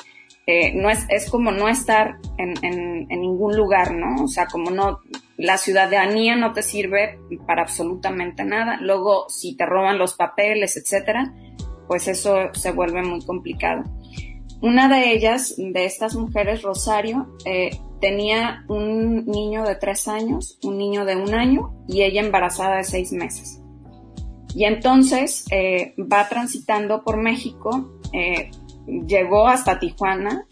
eh, 0.48 0.74
no 0.74 0.90
es, 0.90 1.06
es 1.08 1.30
como 1.30 1.54
no 1.54 1.70
estar 1.70 2.18
en, 2.38 2.56
en, 2.66 3.10
en, 3.10 3.22
ningún 3.22 3.56
lugar, 3.56 3.94
¿no? 3.94 4.26
O 4.26 4.28
sea, 4.28 4.48
como 4.48 4.70
no, 4.70 5.00
la 5.38 5.58
ciudadanía 5.58 6.36
no 6.36 6.52
te 6.54 6.64
sirve 6.64 7.20
para 7.46 7.62
absolutamente 7.62 8.44
nada. 8.44 8.78
Luego, 8.82 9.30
si 9.30 9.56
te 9.56 9.66
roban 9.66 10.00
los 10.00 10.16
papeles, 10.16 10.78
etcétera, 10.78 11.34
pues 11.88 12.08
eso 12.08 12.54
se 12.54 12.72
vuelve 12.72 13.04
muy 13.04 13.24
complicado. 13.24 13.84
Una 14.62 14.90
de 14.90 15.14
ellas, 15.14 15.54
de 15.58 15.86
estas 15.86 16.16
mujeres, 16.16 16.64
Rosario, 16.64 17.28
eh, 17.46 17.70
tenía 18.02 18.66
un 18.68 19.26
niño 19.26 19.64
de 19.64 19.76
tres 19.76 20.08
años, 20.08 20.58
un 20.64 20.80
niño 20.80 21.06
de 21.06 21.16
un 21.16 21.36
año 21.36 21.74
y 21.88 22.02
ella 22.02 22.22
embarazada 22.22 22.78
de 22.78 22.84
seis 22.84 23.12
meses. 23.12 23.62
Y 24.56 24.66
entonces 24.66 25.46
eh, 25.52 25.94
va 26.00 26.28
transitando 26.28 27.04
por 27.04 27.18
México, 27.18 28.00
eh, 28.12 28.50
llegó 29.06 29.48
hasta 29.48 29.78
Tijuana, 29.78 30.48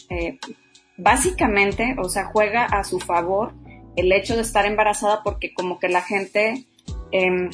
básicamente, 0.97 1.95
o 1.97 2.07
sea, 2.07 2.25
juega 2.25 2.65
a 2.65 2.83
su 2.83 2.99
favor 2.99 3.53
el 3.95 4.11
hecho 4.11 4.35
de 4.35 4.41
estar 4.41 4.65
embarazada 4.65 5.21
porque 5.23 5.53
como 5.53 5.79
que 5.79 5.89
la 5.89 6.01
gente 6.01 6.65
em, 7.11 7.49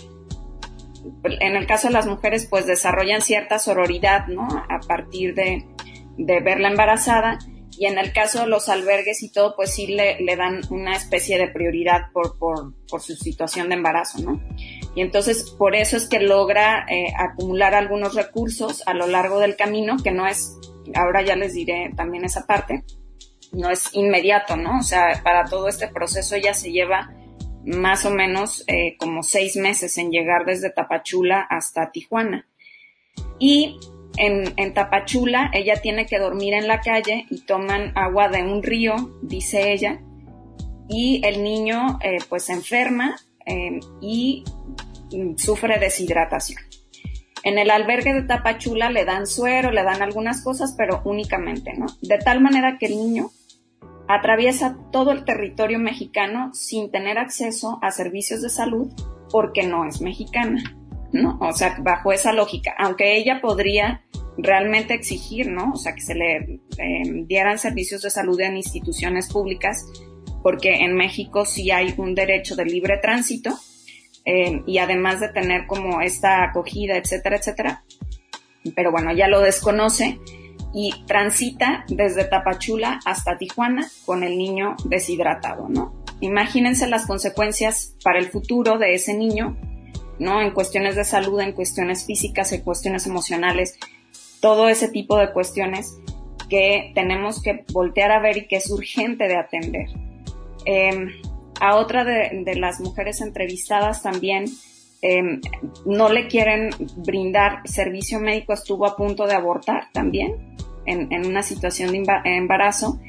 en 1.24 1.56
el 1.56 1.68
caso 1.68 1.88
de 1.88 1.94
las 1.94 2.08
mujeres, 2.08 2.48
pues 2.50 2.66
desarrollan 2.66 3.22
cierta 3.22 3.60
sororidad, 3.60 4.28
¿no? 4.28 4.48
A 4.48 4.80
partir 4.88 5.34
de, 5.36 5.66
verla 6.18 6.70
embarazada 6.70 7.40
y 7.72 7.88
en 7.88 7.98
el 7.98 8.14
caso 8.14 8.42
de 8.42 8.48
los 8.48 8.70
albergues 8.70 9.24
y 9.24 9.32
todo, 9.32 9.56
pues 9.56 9.74
sí 9.74 9.88
le, 9.88 10.36
dan 10.36 10.62
una 10.70 10.96
especie 10.96 11.38
de 11.38 11.48
prioridad 11.48 12.12
por, 12.14 12.36
su 13.02 13.16
situación 13.16 13.70
de 13.70 13.76
embarazo, 13.76 14.22
¿no? 14.22 14.42
Y 14.94 15.02
entonces 15.02 15.56
por 15.58 15.76
eso 15.76 15.98
es 15.98 16.08
que 16.08 16.20
logra 16.20 16.86
eh, 16.90 17.14
acumular 17.18 17.74
algunos 17.74 18.14
recursos 18.14 18.84
a 18.86 18.94
lo 18.94 19.08
largo 19.08 19.40
del 19.40 19.56
camino, 19.56 19.98
que 20.04 20.12
no 20.12 20.28
es, 20.28 20.58
ahora 20.94 21.24
ya 21.24 21.36
les 21.36 21.54
diré 21.54 21.92
también 21.96 22.26
esa 22.26 22.46
parte, 22.46 22.84
no 23.52 23.70
es 23.70 23.90
inmediato, 23.94 24.56
¿no? 24.56 24.80
O 24.80 24.84
sea, 24.84 25.22
para 25.24 25.46
todo 25.46 25.68
este 25.68 25.88
proceso 25.88 26.36
ella 26.36 26.54
se 26.54 26.72
lleva 26.72 27.14
más 27.66 28.06
o 28.06 28.12
menos 28.12 28.64
eh, 28.68 28.96
como 28.98 29.24
seis 29.24 29.56
meses 29.56 29.98
en 29.98 30.12
llegar 30.12 30.46
desde 30.46 30.72
Tapachula 30.72 31.42
hasta 31.42 31.92
Tijuana. 31.92 32.48
Y 33.40 33.80
en, 34.18 34.54
en, 34.58 34.74
Tapachula 34.74 35.52
ella 35.54 35.82
tiene 35.82 36.06
que 36.06 36.20
dormir 36.20 36.54
en 36.54 36.68
la 36.68 36.82
calle 36.82 37.26
y 37.30 37.42
toman 37.42 37.92
agua 37.96 38.30
de 38.30 38.44
un 38.44 38.64
río, 38.64 38.96
dice 39.22 39.72
ella, 39.74 40.02
y 40.88 41.22
el 41.26 41.44
niño 41.44 42.00
eh, 42.02 42.18
pues 42.30 42.46
se 42.46 42.54
enferma 42.54 43.16
eh, 43.46 43.80
y 44.02 44.44
sufre 45.38 45.80
deshidratación. 45.80 46.62
En 47.44 47.58
el 47.58 47.72
albergue 47.72 48.14
de 48.14 48.24
Tapachula 48.24 48.90
le 48.92 49.04
dan 49.04 49.26
suero, 49.26 49.72
le 49.72 49.84
dan 49.84 50.02
algunas 50.02 50.44
cosas, 50.44 50.76
pero 50.78 51.02
únicamente, 51.06 51.74
¿no? 51.74 51.88
De 52.02 52.20
tal 52.20 52.40
manera 52.40 52.78
que 52.78 52.86
el 52.86 52.98
niño 52.98 53.32
atraviesa 54.14 54.78
todo 54.92 55.12
el 55.12 55.26
territorio 55.26 55.80
mexicano 55.80 56.54
sin 56.54 56.92
tener 56.92 57.18
acceso 57.18 57.80
a 57.82 57.92
servicios 57.92 58.42
de 58.42 58.50
salud 58.50 58.92
porque 59.30 59.64
no 59.64 59.86
es 59.86 60.02
mexicana, 60.02 60.62
¿no? 61.12 61.38
O 61.42 61.54
sea, 61.54 61.78
bajo 61.82 62.12
esa 62.12 62.34
lógica, 62.34 62.74
aunque 62.78 63.16
ella 63.16 63.40
podría 63.42 64.04
realmente 64.38 64.94
exigir, 64.94 65.50
¿no? 65.50 65.72
O 65.74 65.78
sea, 65.78 65.94
que 65.94 66.02
se 66.02 66.16
le 66.16 66.36
eh, 66.78 67.26
dieran 67.26 67.58
servicios 67.58 68.02
de 68.02 68.10
salud 68.10 68.40
en 68.42 68.58
instituciones 68.58 69.32
públicas, 69.32 69.86
porque 70.44 70.84
en 70.84 70.96
México 70.96 71.46
sí 71.46 71.72
hay 71.72 71.94
un 71.98 72.16
derecho 72.16 72.56
de 72.56 72.66
libre 72.66 72.98
tránsito 72.98 73.58
eh, 74.26 74.62
y 74.66 74.80
además 74.80 75.20
de 75.20 75.30
tener 75.30 75.68
como 75.68 76.02
esta 76.02 76.44
acogida, 76.44 76.98
etcétera, 76.98 77.38
etcétera. 77.38 77.84
Pero 78.76 78.92
bueno, 78.92 79.14
ya 79.14 79.28
lo 79.28 79.42
desconoce 79.42 80.20
y 80.74 81.04
transita 81.06 81.86
desde 81.88 82.26
Tapachula 82.26 83.00
hasta 83.06 83.38
Tijuana 83.38 83.90
con 84.06 84.24
el 84.24 84.38
niño 84.38 84.76
deshidratado, 84.86 85.68
¿no? 85.70 85.94
Imagínense 86.22 86.88
las 86.88 87.06
consecuencias 87.06 87.96
para 88.04 88.20
el 88.20 88.30
futuro 88.30 88.78
de 88.78 88.94
ese 88.94 89.14
niño, 89.14 89.58
¿no? 90.20 90.42
En 90.42 90.52
cuestiones 90.52 90.96
de 90.96 91.04
salud, 91.04 91.40
en 91.40 91.54
cuestiones 91.54 92.06
físicas, 92.06 92.52
en 92.52 92.62
cuestiones 92.62 93.08
emocionales, 93.08 93.78
todo 94.40 94.70
ese 94.70 94.88
tipo 94.88 95.18
de 95.18 95.32
cuestiones 95.32 95.98
que 96.50 96.92
tenemos 96.94 97.42
que 97.42 97.66
voltear 97.72 98.12
a 98.12 98.20
ver 98.20 98.38
y 98.38 98.48
que 98.48 98.58
es 98.58 98.70
urgente 98.70 99.28
de 99.28 99.38
atender. 99.38 99.88
Em, 100.66 101.10
a 101.60 101.76
otra 101.76 102.04
de, 102.04 102.44
de, 102.46 102.56
las 102.56 102.80
mujeres 102.80 103.22
entrevistadas 103.22 104.04
también 104.04 104.46
em, 105.02 105.42
no 105.86 106.10
le 106.10 106.28
quieren 106.28 106.70
brindar 106.98 107.62
servicio 107.66 108.20
médico, 108.20 108.54
estuvo 108.54 108.86
a 108.86 108.96
punto 108.96 109.28
de 109.28 109.34
abortar 109.34 109.90
también 109.92 110.56
en, 110.86 111.26
una 111.26 111.44
situación 111.44 111.92
de 111.92 112.04
embarazo 112.26 113.00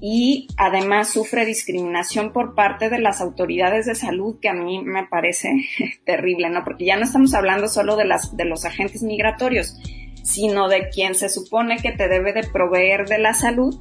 y 0.00 0.48
además 0.56 1.08
sufre 1.08 1.46
discriminación 1.46 2.32
por 2.32 2.54
parte 2.54 2.90
de 2.90 2.98
las 2.98 3.20
autoridades 3.20 3.86
de 3.86 3.94
salud 3.94 4.38
que 4.40 4.48
a 4.48 4.54
mí 4.54 4.82
me 4.82 5.06
parece 5.06 5.50
terrible, 6.04 6.50
¿no? 6.50 6.64
Porque 6.64 6.84
ya 6.84 6.96
no 6.96 7.04
estamos 7.04 7.34
hablando 7.34 7.68
solo 7.68 7.96
de 7.96 8.04
las 8.04 8.36
de 8.36 8.44
los 8.44 8.64
agentes 8.64 9.02
migratorios, 9.02 9.78
sino 10.22 10.68
de 10.68 10.88
quien 10.90 11.14
se 11.14 11.28
supone 11.28 11.76
que 11.78 11.92
te 11.92 12.08
debe 12.08 12.32
de 12.32 12.44
proveer 12.44 13.06
de 13.08 13.18
la 13.18 13.32
salud, 13.32 13.78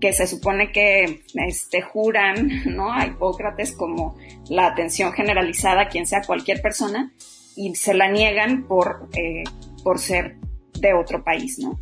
que 0.00 0.12
se 0.12 0.26
supone 0.26 0.72
que 0.72 1.22
este 1.34 1.82
juran, 1.82 2.50
¿no? 2.66 2.92
A 2.92 3.06
Hipócrates 3.06 3.72
como 3.72 4.16
la 4.48 4.66
atención 4.66 5.12
generalizada 5.12 5.82
a 5.82 5.88
quien 5.88 6.06
sea 6.06 6.22
cualquier 6.22 6.62
persona 6.62 7.12
y 7.56 7.74
se 7.74 7.94
la 7.94 8.08
niegan 8.08 8.64
por 8.64 9.08
eh, 9.16 9.44
por 9.82 9.98
ser 9.98 10.36
de 10.80 10.94
otro 10.94 11.24
país, 11.24 11.58
¿no? 11.58 11.78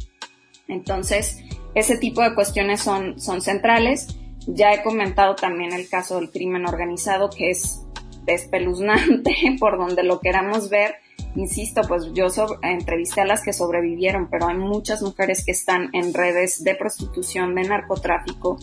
Entonces, 0.69 1.43
ese 1.75 1.99
tipo 1.99 2.23
de 2.23 2.35
cuestiones 2.35 2.81
son, 2.81 3.21
son 3.21 3.41
centrales. 3.41 4.09
Ya 4.47 4.73
he 4.73 4.83
comentado 4.83 5.35
también 5.35 5.73
el 5.73 5.89
caso 5.89 6.17
del 6.17 6.31
crimen 6.31 6.67
organizado, 6.67 7.31
que 7.31 7.51
es 7.51 7.83
espeluznante 8.27 9.35
por 9.61 9.79
donde 9.79 10.03
lo 10.03 10.21
queramos 10.21 10.71
ver. 10.71 10.97
Insisto, 11.37 11.83
pues 11.87 12.13
yo 12.15 12.27
entrevisté 12.63 13.21
a 13.21 13.27
las 13.27 13.43
que 13.43 13.53
sobrevivieron, 13.53 14.29
pero 14.31 14.49
hay 14.49 14.57
muchas 14.57 15.03
mujeres 15.03 15.45
que 15.45 15.53
están 15.53 15.91
en 15.93 16.15
redes 16.15 16.65
de 16.65 16.75
prostitución, 16.75 17.55
de 17.55 17.65
narcotráfico, 17.65 18.57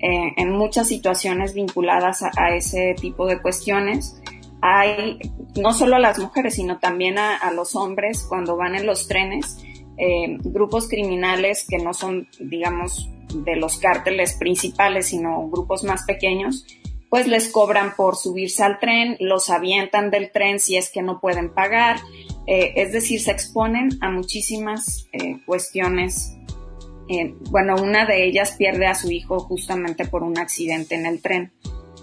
eh, 0.00 0.32
en 0.36 0.50
muchas 0.52 0.88
situaciones 0.88 1.54
vinculadas 1.54 2.22
a, 2.22 2.54
ese 2.54 2.94
tipo 3.00 3.26
de 3.26 3.40
cuestiones. 3.40 4.20
Hay 4.60 5.18
no 5.56 5.72
solo 5.72 5.96
a 5.96 6.00
las 6.00 6.18
mujeres, 6.18 6.54
sino 6.54 6.78
también 6.78 7.18
a, 7.18 7.36
a 7.36 7.52
los 7.52 7.76
hombres 7.76 8.26
cuando 8.28 8.56
van 8.56 8.74
en 8.74 8.86
los 8.86 9.06
trenes 9.06 9.62
eh, 10.00 10.38
grupos 10.44 10.88
criminales 10.88 11.66
que 11.68 11.78
no 11.78 11.92
son, 11.92 12.28
digamos, 12.38 13.10
de 13.34 13.56
los 13.56 13.78
cárteles 13.78 14.34
principales, 14.38 15.08
sino 15.08 15.48
grupos 15.48 15.82
más 15.82 16.04
pequeños, 16.04 16.64
pues 17.10 17.26
les 17.26 17.48
cobran 17.48 17.94
por 17.96 18.16
subirse 18.16 18.62
al 18.62 18.78
tren, 18.78 19.16
los 19.20 19.50
avientan 19.50 20.10
del 20.10 20.30
tren 20.30 20.60
si 20.60 20.76
es 20.76 20.90
que 20.90 21.02
no 21.02 21.20
pueden 21.20 21.52
pagar, 21.52 21.98
eh, 22.46 22.72
es 22.76 22.92
decir, 22.92 23.20
se 23.20 23.30
exponen 23.30 23.90
a 24.00 24.10
muchísimas 24.10 25.06
eh, 25.12 25.40
cuestiones. 25.46 26.36
Eh, 27.08 27.34
bueno, 27.50 27.76
una 27.76 28.04
de 28.04 28.26
ellas 28.26 28.56
pierde 28.58 28.86
a 28.86 28.94
su 28.94 29.10
hijo 29.10 29.40
justamente 29.40 30.06
por 30.06 30.22
un 30.22 30.38
accidente 30.38 30.94
en 30.94 31.06
el 31.06 31.22
tren, 31.22 31.52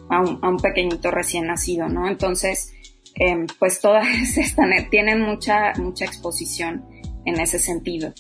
a 0.10 0.22
un, 0.22 0.40
a 0.42 0.50
un 0.50 0.58
pequeñito 0.58 1.12
recién 1.12 1.48
nacido, 1.48 1.88
¿no? 1.88 2.08
Entonces, 2.08 2.74
eh, 3.16 3.46
pues 3.60 3.80
todas 3.80 4.08
están, 4.38 4.72
tienen 4.90 5.22
mucha, 5.22 5.74
mucha 5.78 6.06
exposición 6.06 6.86
en 7.26 7.40
ese 7.40 7.60
sentido. 7.60 8.14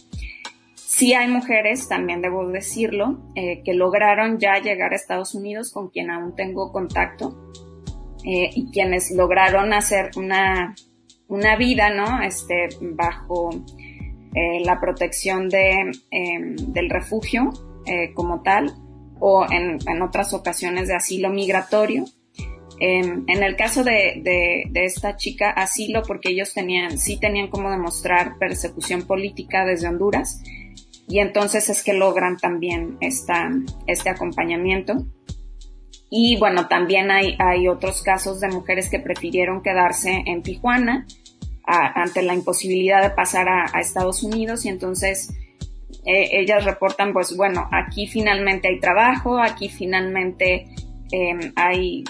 Sí 0.96 1.14
hay 1.14 1.28
mujeres, 1.28 1.90
también 1.90 2.22
debo 2.22 2.48
decirlo, 2.48 3.20
eh, 3.36 3.64
que 3.66 3.74
lograron 3.74 4.40
ya 4.40 4.62
llegar 4.62 4.94
a 4.94 4.96
Estados 4.96 5.36
Unidos, 5.36 5.74
con 5.74 5.90
quien 5.90 6.10
aún 6.10 6.38
tengo 6.38 6.72
contacto, 6.72 7.52
eh, 8.24 8.50
y 8.56 8.72
quienes 8.72 9.12
lograron 9.12 9.74
hacer 9.74 10.12
una, 10.16 10.74
una 11.28 11.58
vida, 11.58 11.90
¿no? 11.90 12.22
Este, 12.22 12.70
bajo 12.80 13.50
eh, 14.34 14.62
la 14.64 14.80
protección 14.80 15.50
de, 15.50 15.92
em, 16.12 16.56
del 16.56 16.90
refugio 16.90 17.52
como 18.14 18.42
tal, 18.42 18.72
o 19.20 19.46
en, 19.52 19.78
en 19.90 20.02
otras 20.02 20.34
ocasiones 20.34 20.88
de 20.88 20.96
asilo 20.96 21.30
migratorio. 21.30 22.06
En, 22.80 23.26
en 23.28 23.44
el 23.44 23.58
caso 23.58 23.84
de, 23.84 24.22
de, 24.24 24.64
de, 24.70 24.86
esta 24.86 25.18
chica, 25.18 25.50
asilo, 25.50 26.04
porque 26.04 26.30
ellos 26.30 26.54
tenían, 26.54 26.98
sí 26.98 27.20
tenían 27.20 27.50
como 27.50 27.70
demostrar 27.70 28.38
persecución 28.38 29.02
política 29.02 29.66
desde 29.66 29.90
Honduras, 29.90 30.42
y 31.08 31.20
entonces 31.20 31.70
es 31.70 31.84
que 31.84 31.94
logran 31.94 32.38
también 32.38 32.98
esta, 33.02 33.52
este 33.88 34.10
acompañamiento. 34.10 35.06
Y 36.10 36.38
bueno, 36.38 36.68
también 36.68 37.12
hay, 37.12 37.36
hay 37.40 37.68
otros 37.68 38.02
casos 38.02 38.40
de 38.40 38.48
mujeres 38.48 38.90
que 38.90 39.00
prefirieron 39.00 39.62
quedarse 39.62 40.24
en 40.26 40.44
Tijuana 40.44 41.06
ante 41.68 42.22
la 42.22 42.36
imposibilidad 42.36 43.02
de 43.02 43.10
pasar 43.10 43.50
a, 43.50 43.66
a 43.74 43.82
Estados 43.82 44.22
Unidos 44.22 44.66
y 44.66 44.70
entonces 44.70 45.34
eh, 46.06 46.30
ellas 46.40 46.64
reportan, 46.64 47.14
pues 47.14 47.36
bueno, 47.36 47.68
aquí 47.72 48.06
finalmente 48.06 48.68
hay 48.68 48.80
trabajo, 48.80 49.40
aquí 49.40 49.70
finalmente 49.70 50.68
eh, 51.12 51.52
hay 51.56 52.04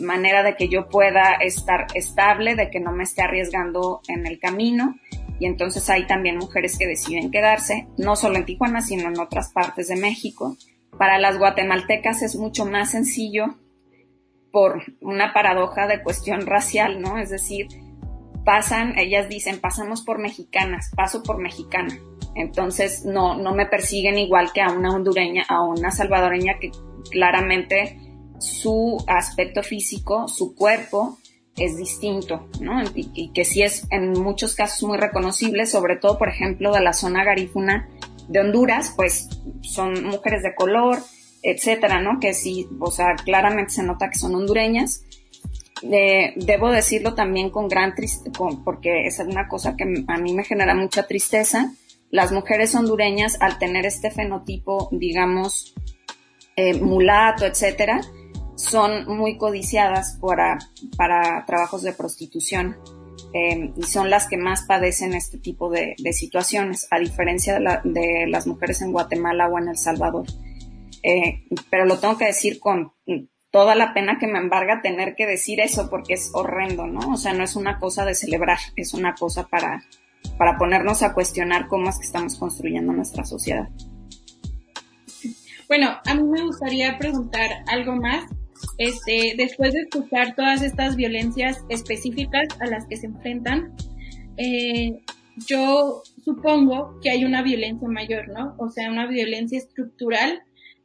manera 0.00 0.42
de 0.42 0.56
que 0.56 0.68
yo 0.68 0.88
pueda 0.88 1.34
estar 1.34 1.86
estable, 1.94 2.56
de 2.56 2.70
que 2.70 2.80
no 2.80 2.92
me 2.92 3.04
esté 3.04 3.22
arriesgando 3.22 4.00
en 4.08 4.26
el 4.26 4.40
camino. 4.40 4.96
Y 5.40 5.46
entonces 5.46 5.88
hay 5.88 6.06
también 6.06 6.36
mujeres 6.36 6.78
que 6.78 6.86
deciden 6.86 7.30
quedarse, 7.30 7.88
no 7.96 8.14
solo 8.14 8.36
en 8.36 8.44
Tijuana, 8.44 8.82
sino 8.82 9.08
en 9.08 9.18
otras 9.18 9.52
partes 9.52 9.88
de 9.88 9.96
México. 9.96 10.56
Para 10.98 11.18
las 11.18 11.38
guatemaltecas 11.38 12.22
es 12.22 12.36
mucho 12.36 12.66
más 12.66 12.90
sencillo 12.90 13.56
por 14.52 14.82
una 15.00 15.32
paradoja 15.32 15.86
de 15.86 16.02
cuestión 16.02 16.46
racial, 16.46 17.00
¿no? 17.00 17.16
Es 17.16 17.30
decir, 17.30 17.68
pasan, 18.44 18.98
ellas 18.98 19.30
dicen, 19.30 19.60
pasamos 19.60 20.02
por 20.02 20.18
mexicanas, 20.18 20.90
paso 20.94 21.22
por 21.22 21.38
mexicana. 21.38 21.98
Entonces 22.34 23.06
no, 23.06 23.36
no 23.36 23.54
me 23.54 23.64
persiguen 23.64 24.18
igual 24.18 24.52
que 24.52 24.60
a 24.60 24.72
una 24.72 24.94
hondureña, 24.94 25.44
a 25.48 25.62
una 25.62 25.90
salvadoreña 25.90 26.58
que 26.60 26.70
claramente 27.10 27.98
su 28.38 29.02
aspecto 29.06 29.62
físico, 29.62 30.28
su 30.28 30.54
cuerpo 30.54 31.18
es 31.60 31.76
distinto, 31.76 32.48
¿no? 32.60 32.82
Y, 32.94 33.30
que 33.32 33.44
sí 33.44 33.62
es 33.62 33.86
en 33.90 34.12
muchos 34.12 34.54
casos 34.54 34.88
muy 34.88 34.98
reconocible, 34.98 35.66
sobre 35.66 35.96
todo, 35.96 36.18
por 36.18 36.28
ejemplo, 36.28 36.72
de 36.72 36.80
la 36.80 36.92
zona 36.92 37.22
garífuna 37.22 37.88
de 38.28 38.40
Honduras, 38.40 38.94
pues 38.96 39.28
son 39.62 40.04
mujeres 40.04 40.42
de 40.42 40.54
color, 40.54 40.98
etcétera, 41.42 42.00
¿no? 42.00 42.18
Que 42.18 42.32
sí, 42.34 42.68
o 42.78 42.90
sea, 42.90 43.14
claramente 43.16 43.72
se 43.72 43.82
nota 43.82 44.08
que 44.10 44.18
son 44.18 44.34
hondureñas. 44.34 45.04
Eh, 45.82 46.32
debo 46.36 46.70
decirlo 46.70 47.14
también 47.14 47.50
con 47.50 47.68
gran 47.68 47.94
tristeza, 47.94 48.30
porque 48.64 49.06
es 49.06 49.18
una 49.18 49.48
cosa 49.48 49.76
que 49.76 49.84
a 50.06 50.18
mí 50.18 50.32
me 50.32 50.44
genera 50.44 50.74
mucha 50.74 51.06
tristeza, 51.06 51.72
las 52.10 52.32
mujeres 52.32 52.74
hondureñas, 52.74 53.36
al 53.40 53.58
tener 53.58 53.86
este 53.86 54.10
fenotipo, 54.10 54.88
digamos, 54.92 55.74
eh, 56.56 56.74
mulato, 56.74 57.46
etcétera, 57.46 58.00
son 58.60 59.06
muy 59.06 59.38
codiciadas 59.38 60.18
para, 60.20 60.58
para 60.96 61.44
trabajos 61.46 61.82
de 61.82 61.92
prostitución. 61.92 62.76
Eh, 63.32 63.72
y 63.76 63.82
son 63.84 64.10
las 64.10 64.26
que 64.26 64.36
más 64.36 64.62
padecen 64.62 65.14
este 65.14 65.38
tipo 65.38 65.70
de, 65.70 65.94
situaciones, 66.12 66.88
a 66.90 66.98
diferencia 66.98 67.58
de, 67.84 68.26
las 68.28 68.46
mujeres 68.46 68.82
en 68.82 68.92
Guatemala 68.92 69.48
o 69.48 69.58
en 69.58 69.68
El 69.68 69.76
Salvador. 69.76 70.26
Eh, 71.02 71.44
pero 71.70 71.86
lo 71.86 71.98
tengo 71.98 72.18
que 72.18 72.26
decir 72.26 72.58
con 72.60 72.92
toda 73.50 73.74
la 73.74 73.94
pena 73.94 74.18
que 74.18 74.26
me 74.26 74.38
embarga 74.38 74.82
tener 74.82 75.14
que 75.14 75.26
decir 75.26 75.60
eso 75.60 75.88
porque 75.88 76.14
es 76.14 76.30
horrendo, 76.34 76.86
¿no? 76.86 77.12
O 77.12 77.16
sea, 77.16 77.32
no 77.32 77.44
es 77.44 77.56
una 77.56 77.78
cosa 77.78 78.04
de 78.04 78.14
celebrar, 78.14 78.58
es 78.76 78.94
una 78.94 79.14
cosa 79.14 79.46
para, 79.46 79.84
para 80.36 80.58
ponernos 80.58 81.02
a 81.02 81.14
cuestionar 81.14 81.68
cómo 81.68 81.88
es 81.88 81.98
que 81.98 82.06
estamos 82.06 82.36
construyendo 82.36 82.92
nuestra 82.92 83.24
sociedad. 83.24 83.68
Bueno, 85.68 85.98
a 86.04 86.14
mí 86.14 86.22
me 86.24 86.42
gustaría 86.42 86.98
preguntar 86.98 87.48
algo 87.68 87.94
más 87.94 88.24
este, 88.78 89.34
después 89.36 89.72
de 89.72 89.80
escuchar 89.80 90.34
todas 90.34 90.62
estas 90.62 90.96
violencias 90.96 91.64
específicas 91.68 92.48
a 92.60 92.66
las 92.66 92.86
que 92.86 92.96
se 92.96 93.06
enfrentan, 93.06 93.74
eh, 94.36 95.00
yo 95.46 96.02
supongo 96.24 96.98
que 97.02 97.10
hay 97.10 97.24
una 97.24 97.42
violencia 97.42 97.88
mayor, 97.88 98.28
¿no? 98.28 98.54
O 98.58 98.68
sea, 98.70 98.90
una 98.90 99.06
violencia 99.06 99.58
estructural 99.58 100.42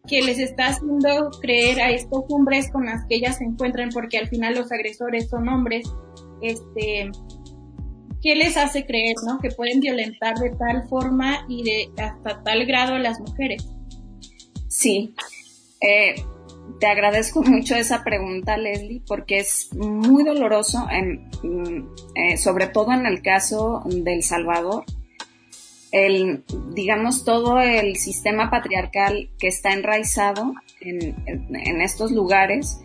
que 0.08 0.22
les 0.22 0.40
está 0.40 0.68
haciendo 0.68 1.32
creer 1.42 1.82
a 1.82 1.90
estos 1.90 2.24
hombres 2.30 2.72
con 2.72 2.86
las 2.86 3.06
que 3.08 3.16
ellas 3.16 3.38
se 3.38 3.44
encuentran, 3.44 3.90
porque 3.90 4.18
al 4.18 4.28
final 4.28 4.56
los 4.56 4.72
agresores 4.72 5.30
son 5.30 5.50
hombres, 5.50 5.88
este, 6.42 7.10
¿qué 8.22 8.36
les 8.36 8.56
hace 8.58 8.86
creer, 8.86 9.16
no? 9.26 9.40
Que 9.40 9.50
pueden 9.50 9.80
violentar 9.80 10.36
de 10.38 10.52
tal 10.52 10.88
forma 10.88 11.46
y 11.50 11.64
de 11.64 11.90
hasta 12.02 12.44
tal 12.44 12.66
grado 12.66 12.96
a 12.96 13.00
las 13.00 13.20
mujeres. 13.20 13.68
Sí. 14.68 15.14
Eh, 15.82 16.16
te 16.80 16.88
agradezco 16.88 17.42
mucho 17.44 17.76
esa 17.76 18.04
pregunta, 18.04 18.58
Leslie, 18.58 19.02
porque 19.08 19.40
es 19.40 19.74
muy 19.74 20.24
doloroso, 20.24 20.88
en, 20.90 21.30
mm, 21.44 21.90
eh, 22.16 22.38
sobre 22.38 22.68
todo 22.68 22.94
en 22.94 23.06
el 23.06 23.22
caso 23.22 23.84
del 23.86 24.24
Salvador. 24.24 24.86
El, 25.92 26.44
digamos, 26.74 27.24
todo 27.24 27.62
el 27.62 27.96
sistema 27.96 28.50
patriarcal 28.50 29.30
que 29.40 29.48
está 29.48 29.72
enraizado 29.72 30.54
en, 30.82 31.16
en 31.26 31.82
estos 31.82 32.12
lugares, 32.12 32.82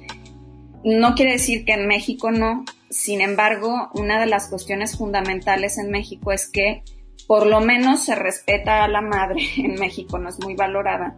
no 0.84 1.14
quiere 1.14 1.32
decir 1.32 1.64
que 1.64 1.72
en 1.72 1.88
México 1.88 2.30
no. 2.30 2.64
Sin 2.88 3.20
embargo, 3.20 3.90
una 3.94 4.20
de 4.20 4.26
las 4.26 4.48
cuestiones 4.48 4.96
fundamentales 4.96 5.78
en 5.78 5.90
México 5.90 6.30
es 6.30 6.48
que 6.48 6.82
por 7.26 7.46
lo 7.46 7.60
menos 7.60 8.04
se 8.04 8.14
respeta 8.14 8.82
a 8.82 8.88
la 8.88 9.00
madre 9.00 9.42
en 9.56 9.74
México, 9.74 10.18
no 10.18 10.28
es 10.28 10.40
muy 10.40 10.54
valorada 10.54 11.16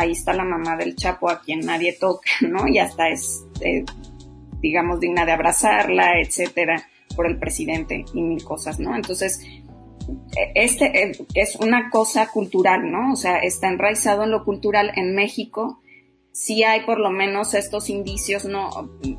ahí 0.00 0.12
está 0.12 0.32
la 0.32 0.44
mamá 0.44 0.76
del 0.76 0.96
Chapo 0.96 1.30
a 1.30 1.40
quien 1.40 1.60
nadie 1.60 1.92
toca, 1.92 2.30
¿no? 2.48 2.66
Y 2.66 2.78
hasta 2.78 3.08
es, 3.08 3.44
eh, 3.60 3.84
digamos, 4.60 5.00
digna 5.00 5.24
de 5.24 5.32
abrazarla, 5.32 6.20
etcétera, 6.20 6.88
por 7.14 7.26
el 7.26 7.38
presidente 7.38 8.04
y 8.14 8.22
mil 8.22 8.42
cosas, 8.44 8.78
¿no? 8.78 8.94
Entonces, 8.94 9.40
e, 10.36 10.52
este 10.54 11.04
eh, 11.04 11.12
es 11.34 11.56
una 11.56 11.90
cosa 11.90 12.28
cultural, 12.28 12.90
¿no? 12.90 13.12
O 13.12 13.16
sea, 13.16 13.38
está 13.38 13.68
enraizado 13.68 14.24
en 14.24 14.30
lo 14.30 14.44
cultural 14.44 14.92
en 14.96 15.14
México. 15.14 15.80
Sí 16.32 16.62
hay 16.62 16.82
por 16.86 17.00
lo 17.00 17.10
menos 17.10 17.54
estos 17.54 17.90
indicios, 17.90 18.44
¿no? 18.44 18.70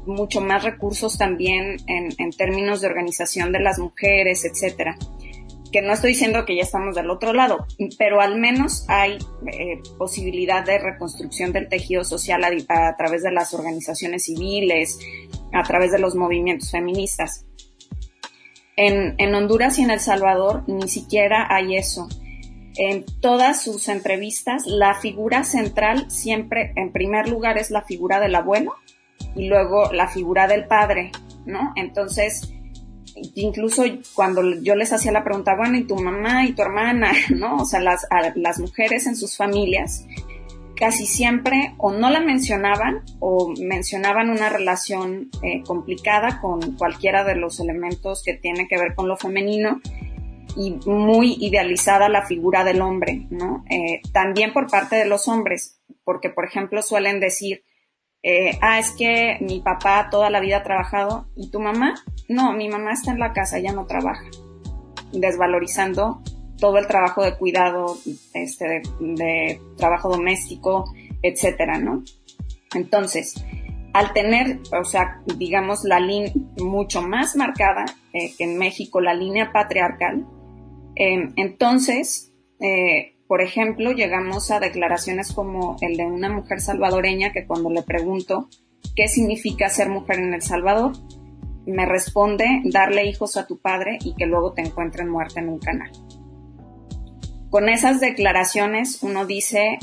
Mucho 0.05 0.41
más 0.41 0.63
recursos 0.63 1.17
también 1.17 1.77
en, 1.87 2.09
en 2.17 2.31
términos 2.31 2.79
de 2.79 2.87
organización 2.87 3.51
de 3.51 3.59
las 3.59 3.79
mujeres, 3.79 4.45
etcétera 4.45 4.97
que 5.71 5.81
no 5.81 5.93
estoy 5.93 6.11
diciendo 6.11 6.45
que 6.45 6.55
ya 6.55 6.63
estamos 6.63 6.95
del 6.95 7.09
otro 7.09 7.33
lado, 7.33 7.65
pero 7.97 8.21
al 8.21 8.39
menos 8.39 8.85
hay 8.87 9.17
eh, 9.47 9.81
posibilidad 9.97 10.65
de 10.65 10.77
reconstrucción 10.77 11.53
del 11.53 11.69
tejido 11.69 12.03
social 12.03 12.43
a, 12.67 12.95
través 12.97 13.23
de 13.23 13.31
las 13.31 13.53
organizaciones 13.53 14.25
civiles, 14.25 14.99
a 15.53 15.63
través 15.63 15.91
de 15.91 15.99
los 15.99 16.15
movimientos 16.15 16.71
feministas. 16.71 17.45
En, 18.75 19.15
en 19.17 19.35
Honduras 19.35 19.77
y 19.79 19.83
en 19.83 19.91
El 19.91 19.99
Salvador 19.99 20.63
ni 20.67 20.87
siquiera 20.87 21.47
hay 21.49 21.75
eso. 21.77 22.07
En 22.75 23.05
todas 23.21 23.61
sus 23.61 23.89
entrevistas, 23.89 24.65
la 24.65 24.93
figura 24.95 25.43
central 25.43 26.09
siempre, 26.09 26.73
en 26.75 26.91
primer 26.91 27.27
lugar, 27.29 27.57
es 27.57 27.69
la 27.69 27.81
figura 27.81 28.19
del 28.19 28.35
abuelo 28.35 28.75
y 29.35 29.47
luego 29.47 29.91
la 29.91 30.07
figura 30.07 30.47
del 30.47 30.65
padre, 30.65 31.11
¿no? 31.45 31.73
Entonces, 31.75 32.53
incluso 33.35 33.83
cuando 34.13 34.41
yo 34.61 34.75
les 34.75 34.93
hacía 34.93 35.11
la 35.11 35.23
pregunta, 35.23 35.55
bueno, 35.55 35.77
¿y 35.77 35.83
tu 35.83 35.95
mamá 35.95 36.45
y 36.45 36.53
tu 36.53 36.61
hermana? 36.61 37.11
¿No? 37.29 37.57
O 37.57 37.65
sea, 37.65 37.79
las, 37.79 38.07
las 38.35 38.59
mujeres 38.59 39.07
en 39.07 39.15
sus 39.15 39.37
familias 39.37 40.05
casi 40.81 41.05
siempre 41.05 41.75
o 41.77 41.91
no 41.91 42.09
la 42.09 42.21
mencionaban 42.21 43.03
o 43.19 43.53
mencionaban 43.59 44.31
una 44.31 44.49
relación 44.49 45.29
eh, 45.43 45.61
complicada 45.63 46.41
con 46.41 46.75
cualquiera 46.75 47.23
de 47.23 47.35
los 47.35 47.59
elementos 47.59 48.23
que 48.23 48.33
tiene 48.33 48.67
que 48.67 48.79
ver 48.79 48.95
con 48.95 49.07
lo 49.07 49.15
femenino 49.15 49.79
y 50.57 50.71
muy 50.87 51.37
idealizada 51.39 52.09
la 52.09 52.25
figura 52.25 52.63
del 52.63 52.81
hombre, 52.81 53.27
¿no? 53.29 53.63
Eh, 53.69 54.01
también 54.11 54.53
por 54.53 54.71
parte 54.71 54.95
de 54.95 55.05
los 55.05 55.27
hombres, 55.27 55.79
porque 56.03 56.29
por 56.29 56.45
ejemplo 56.45 56.81
suelen 56.81 57.19
decir, 57.19 57.63
eh, 58.23 58.57
ah, 58.61 58.79
es 58.79 58.91
que 58.91 59.37
mi 59.41 59.59
papá 59.61 60.09
toda 60.11 60.29
la 60.29 60.39
vida 60.39 60.57
ha 60.57 60.63
trabajado 60.63 61.27
y 61.35 61.49
tu 61.49 61.59
mamá, 61.59 61.95
no, 62.29 62.53
mi 62.53 62.69
mamá 62.69 62.93
está 62.93 63.11
en 63.11 63.19
la 63.19 63.33
casa, 63.33 63.57
ella 63.57 63.73
no 63.73 63.85
trabaja, 63.85 64.25
desvalorizando 65.11 66.21
todo 66.61 66.77
el 66.77 66.87
trabajo 66.87 67.23
de 67.23 67.35
cuidado, 67.35 67.97
este, 68.33 68.83
de, 68.99 69.59
trabajo 69.77 70.09
doméstico, 70.09 70.85
etcétera, 71.23 71.79
¿no? 71.79 72.03
Entonces, 72.75 73.43
al 73.93 74.13
tener, 74.13 74.59
o 74.79 74.85
sea, 74.85 75.21
digamos, 75.37 75.83
la 75.83 75.99
línea 75.99 76.31
mucho 76.57 77.01
más 77.01 77.35
marcada 77.35 77.85
eh, 78.13 78.33
que 78.37 78.43
en 78.45 78.57
México, 78.57 79.01
la 79.01 79.13
línea 79.13 79.51
patriarcal, 79.51 80.25
eh, 80.95 81.29
entonces, 81.35 82.31
eh, 82.59 83.10
por 83.31 83.41
ejemplo, 83.41 83.93
llegamos 83.93 84.51
a 84.51 84.59
declaraciones 84.59 85.31
como 85.31 85.77
el 85.79 85.95
de 85.95 86.03
una 86.03 86.27
mujer 86.27 86.59
salvadoreña 86.59 87.31
que 87.31 87.45
cuando 87.45 87.69
le 87.69 87.81
pregunto 87.81 88.49
qué 88.93 89.07
significa 89.07 89.69
ser 89.69 89.87
mujer 89.87 90.19
en 90.19 90.33
El 90.33 90.41
Salvador, 90.41 90.91
me 91.65 91.85
responde 91.85 92.61
darle 92.65 93.05
hijos 93.05 93.37
a 93.37 93.47
tu 93.47 93.57
padre 93.61 93.99
y 94.03 94.15
que 94.15 94.25
luego 94.25 94.51
te 94.51 94.63
encuentren 94.63 95.07
muerta 95.07 95.39
en 95.39 95.47
un 95.47 95.59
canal. 95.59 95.89
Con 97.49 97.69
esas 97.69 98.01
declaraciones 98.01 99.01
uno 99.01 99.25
dice 99.25 99.79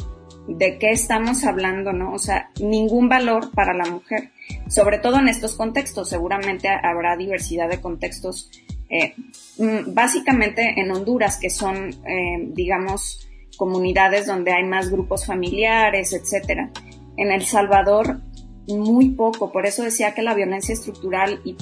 de 0.47 0.79
qué 0.79 0.91
estamos 0.91 1.47
hablando, 1.47 1.95
¿no? 1.95 2.13
O 2.13 2.19
sea, 2.19 2.51
ningún 2.61 3.09
valor 3.09 3.51
para 3.53 3.73
la 3.73 3.87
mujer, 3.87 4.31
sobre 4.69 4.99
todo 4.99 5.21
en 5.21 5.29
estos 5.29 5.57
contextos. 5.57 6.11
Seguramente 6.11 6.69
habrá 6.69 7.17
diversidad 7.17 7.71
de 7.71 7.81
contextos, 7.81 8.51
eh, 8.91 9.15
mm, 9.57 9.95
básicamente 9.95 10.75
en 10.79 10.91
Honduras, 10.91 11.39
que 11.41 11.49
son, 11.49 11.89
eh, 12.07 12.51
digamos, 12.53 13.25
comunidades 13.57 14.27
donde 14.27 14.53
hay 14.53 14.65
más 14.65 14.91
grupos 14.91 15.27
familiares, 15.27 16.13
etcétera. 16.13 16.71
En 17.17 17.33
El 17.33 17.45
Salvador, 17.45 18.21
muy 18.69 19.11
poco. 19.11 19.51
Por 19.51 19.67
eso 19.67 19.83
decía 19.83 20.15
que 20.15 20.23
la 20.23 20.35
violencia 20.35 20.73
estructural 20.73 21.41
y, 21.45 21.57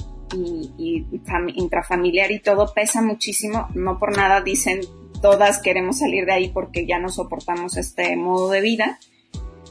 intrafamiliar 1.55 2.31
y 2.31 2.39
todo 2.39 2.73
pesa 2.73 3.01
muchísimo. 3.01 3.67
No 3.73 3.97
por 3.97 4.15
nada 4.15 4.41
dicen 4.41 4.81
todas 5.21 5.61
queremos 5.61 5.99
salir 5.99 6.25
de 6.25 6.33
ahí 6.33 6.49
porque 6.49 6.85
ya 6.85 6.99
no 6.99 7.09
soportamos 7.09 7.77
este 7.77 8.15
modo 8.15 8.49
de 8.49 8.61
vida. 8.61 8.99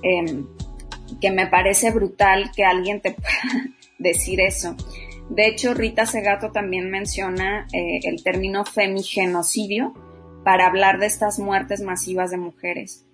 Em, 0.03 0.47
que 1.21 1.31
me 1.31 1.47
parece 1.47 1.91
brutal 1.91 2.51
que 2.55 2.65
alguien 2.65 3.01
te 3.01 3.11
pueda 3.13 3.71
decir 3.99 4.41
eso. 4.41 4.77
De 5.29 5.49
hecho, 5.49 5.75
Rita 5.75 6.07
Segato 6.07 6.53
también 6.53 6.91
menciona 6.91 7.67
eh, 7.73 8.01
el 8.05 8.23
término 8.23 8.65
femigenocidio, 8.65 9.93
para 10.47 10.69
hablar 10.69 11.01
de 11.01 11.07
estas 11.07 11.41
muertes 11.41 11.81
masivas 11.81 12.31
de 12.31 12.37
mujeres, 12.37 13.05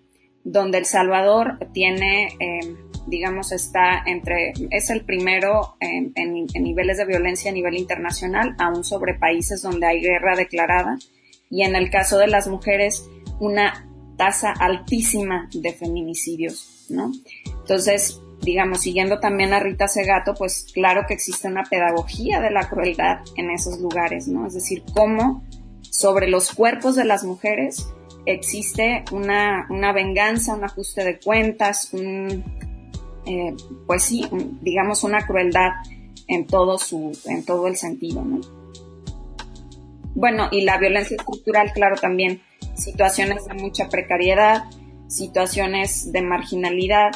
donde 0.45 0.76
El 0.76 0.85
Salvador 0.85 1.66
tiene, 1.72 2.28
eh, 2.39 2.76
digamos, 3.07 3.53
está 3.53 4.03
entre, 4.05 4.53
es 4.68 4.91
el 4.91 5.07
primero 5.07 5.78
en, 5.80 6.12
niveles 6.62 6.99
de 6.99 7.07
violencia 7.07 7.51
a 7.51 7.55
nivel 7.55 7.78
internacional, 7.78 8.55
aún 8.59 8.85
sobre 8.85 9.14
países 9.14 9.62
donde 9.62 9.87
hay 9.87 10.03
guerra 10.03 10.37
declarada, 10.37 10.99
y 11.49 11.62
en 11.62 11.74
el 11.74 11.89
caso 11.89 12.18
de 12.18 12.26
las 12.26 12.49
mujeres, 12.49 13.09
una 13.41 13.89
tasa 14.18 14.53
altísima 14.53 15.49
de 15.55 15.72
feminicidios, 15.72 16.85
¿no? 16.91 17.12
Entonces, 17.47 18.20
digamos, 18.43 18.83
siguiendo 18.83 19.20
también 19.20 19.55
a 19.55 19.61
Rita 19.61 19.89
Segato, 19.89 20.35
pues 20.35 20.66
claro 20.74 21.07
que 21.09 21.14
existe 21.14 21.49
una 21.49 21.62
pedagogía 21.62 22.43
de 22.43 22.51
la 22.51 22.68
crueldad 22.68 23.20
en 23.39 23.51
esos 23.51 23.80
lugares, 23.80 24.28
¿no? 24.28 24.47
Es 24.47 24.53
decir, 24.53 24.83
cómo 24.93 25.43
sobre 25.93 26.26
los 26.26 26.55
cuerpos 26.55 26.97
de 26.97 27.05
las 27.05 27.22
mujeres 27.22 27.86
existe 28.24 29.05
una, 29.12 29.66
venganza, 29.93 30.55
un 30.55 30.64
ajuste 30.64 31.05
de 31.05 31.20
cuentas, 31.20 31.93
eh, 31.93 33.55
pues 33.86 34.03
sí, 34.03 34.26
digamos 34.62 35.05
una 35.05 35.26
crueldad 35.26 35.72
en 36.28 36.47
todo 36.47 36.78
su, 36.78 37.12
en 37.26 37.45
todo 37.45 37.66
el 37.66 37.76
sentido, 37.76 38.24
¿no? 38.24 38.40
Bueno, 40.14 40.49
y 40.51 40.62
la 40.62 40.78
violencia 40.78 41.16
estructural, 41.18 41.72
claro, 41.74 41.97
también 41.97 42.40
situaciones 42.74 43.45
de 43.45 43.55
mucha 43.55 43.90
precariedad, 43.90 44.64
situaciones 45.09 46.11
de 46.11 46.22
marginalidad, 46.22 47.11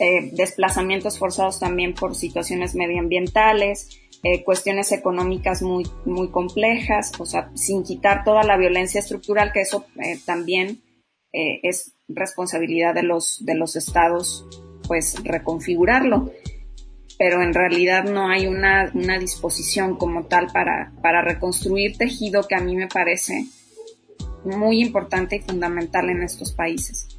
eh, 0.00 0.30
desplazamientos 0.32 1.20
forzados 1.20 1.60
también 1.60 1.94
por 1.94 2.16
situaciones 2.16 2.74
medioambientales, 2.74 4.00
eh, 4.22 4.44
cuestiones 4.44 4.92
económicas 4.92 5.62
muy, 5.62 5.84
muy 6.04 6.30
complejas, 6.30 7.12
o 7.18 7.26
sea, 7.26 7.50
sin 7.54 7.82
quitar 7.82 8.24
toda 8.24 8.42
la 8.42 8.56
violencia 8.56 9.00
estructural, 9.00 9.52
que 9.52 9.60
eso 9.60 9.86
eh, 9.96 10.18
también 10.24 10.82
es 11.30 11.94
responsabilidad 12.08 12.94
de 12.94 13.02
los, 13.02 13.44
de 13.44 13.54
los 13.54 13.76
estados, 13.76 14.46
pues 14.88 15.22
reconfigurarlo. 15.22 16.32
Pero 17.18 17.42
en 17.42 17.52
realidad 17.52 18.04
no 18.04 18.28
hay 18.28 18.46
una, 18.46 18.90
una 18.94 19.18
disposición 19.18 19.96
como 19.96 20.24
tal 20.24 20.48
para, 20.52 20.92
para 21.02 21.20
reconstruir 21.22 21.96
tejido 21.96 22.48
que 22.48 22.54
a 22.54 22.60
mí 22.60 22.74
me 22.74 22.88
parece 22.88 23.44
muy 24.44 24.80
importante 24.80 25.36
y 25.36 25.40
fundamental 25.40 26.10
en 26.10 26.22
estos 26.22 26.52
países. 26.52 27.17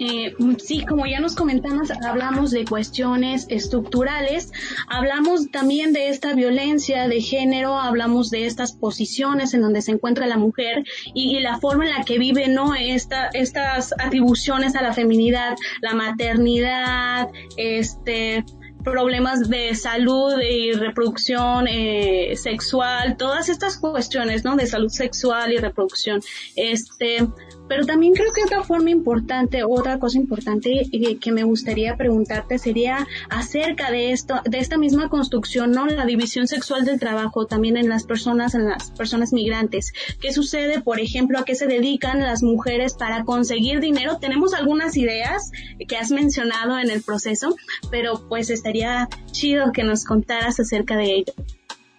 Eh, 0.00 0.34
sí, 0.58 0.84
como 0.84 1.06
ya 1.06 1.20
nos 1.20 1.34
comentamos, 1.34 1.90
hablamos 1.90 2.50
de 2.50 2.64
cuestiones 2.64 3.46
estructurales, 3.48 4.50
hablamos 4.88 5.50
también 5.50 5.92
de 5.92 6.08
esta 6.08 6.34
violencia 6.34 7.08
de 7.08 7.20
género, 7.20 7.78
hablamos 7.78 8.30
de 8.30 8.46
estas 8.46 8.72
posiciones 8.72 9.54
en 9.54 9.60
donde 9.60 9.82
se 9.82 9.92
encuentra 9.92 10.26
la 10.26 10.38
mujer 10.38 10.84
y, 11.14 11.40
la 11.40 11.58
forma 11.58 11.86
en 11.86 11.92
la 11.92 12.04
que 12.04 12.18
vive, 12.18 12.48
¿no? 12.48 12.74
Esta, 12.74 13.28
estas 13.28 13.94
atribuciones 13.98 14.74
a 14.76 14.82
la 14.82 14.92
feminidad, 14.92 15.56
la 15.80 15.94
maternidad, 15.94 17.28
este, 17.56 18.44
problemas 18.82 19.48
de 19.48 19.74
salud 19.74 20.34
y 20.40 20.72
reproducción 20.72 21.66
eh, 21.68 22.34
sexual, 22.36 23.16
todas 23.16 23.48
estas 23.48 23.78
cuestiones, 23.78 24.44
¿no? 24.44 24.56
De 24.56 24.66
salud 24.66 24.88
sexual 24.88 25.52
y 25.52 25.58
reproducción. 25.58 26.20
Este, 26.56 27.26
pero 27.70 27.86
también 27.86 28.14
creo 28.14 28.32
que 28.32 28.42
otra 28.42 28.64
forma 28.64 28.90
importante, 28.90 29.62
otra 29.62 30.00
cosa 30.00 30.18
importante 30.18 30.88
que 31.20 31.30
me 31.30 31.44
gustaría 31.44 31.96
preguntarte 31.96 32.58
sería 32.58 33.06
acerca 33.28 33.92
de 33.92 34.10
esto, 34.10 34.40
de 34.44 34.58
esta 34.58 34.76
misma 34.76 35.08
construcción, 35.08 35.70
¿no? 35.70 35.86
La 35.86 36.04
división 36.04 36.48
sexual 36.48 36.84
del 36.84 36.98
trabajo 36.98 37.46
también 37.46 37.76
en 37.76 37.88
las 37.88 38.02
personas, 38.02 38.56
en 38.56 38.68
las 38.68 38.90
personas 38.90 39.32
migrantes. 39.32 39.92
¿Qué 40.20 40.32
sucede, 40.32 40.80
por 40.80 40.98
ejemplo, 40.98 41.38
a 41.38 41.44
qué 41.44 41.54
se 41.54 41.68
dedican 41.68 42.18
las 42.18 42.42
mujeres 42.42 42.94
para 42.94 43.22
conseguir 43.22 43.78
dinero? 43.78 44.18
Tenemos 44.18 44.52
algunas 44.52 44.96
ideas 44.96 45.52
que 45.86 45.96
has 45.96 46.10
mencionado 46.10 46.76
en 46.76 46.90
el 46.90 47.02
proceso, 47.02 47.54
pero 47.88 48.26
pues 48.28 48.50
estaría 48.50 49.08
chido 49.30 49.70
que 49.70 49.84
nos 49.84 50.04
contaras 50.04 50.58
acerca 50.58 50.96
de 50.96 51.18
ello. 51.18 51.34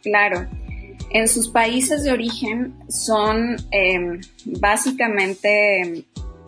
Claro 0.04 0.50
en 1.14 1.28
sus 1.28 1.50
países 1.50 2.04
de 2.04 2.12
origen 2.12 2.74
son 2.88 3.58
em, 3.72 4.22
básicamente 4.46 6.06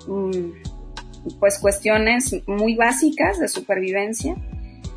mm, 0.08 1.38
pues 1.40 1.60
cuestiones 1.60 2.36
muy 2.48 2.76
básicas 2.76 3.40
de 3.40 3.48
supervivencia. 3.48 4.36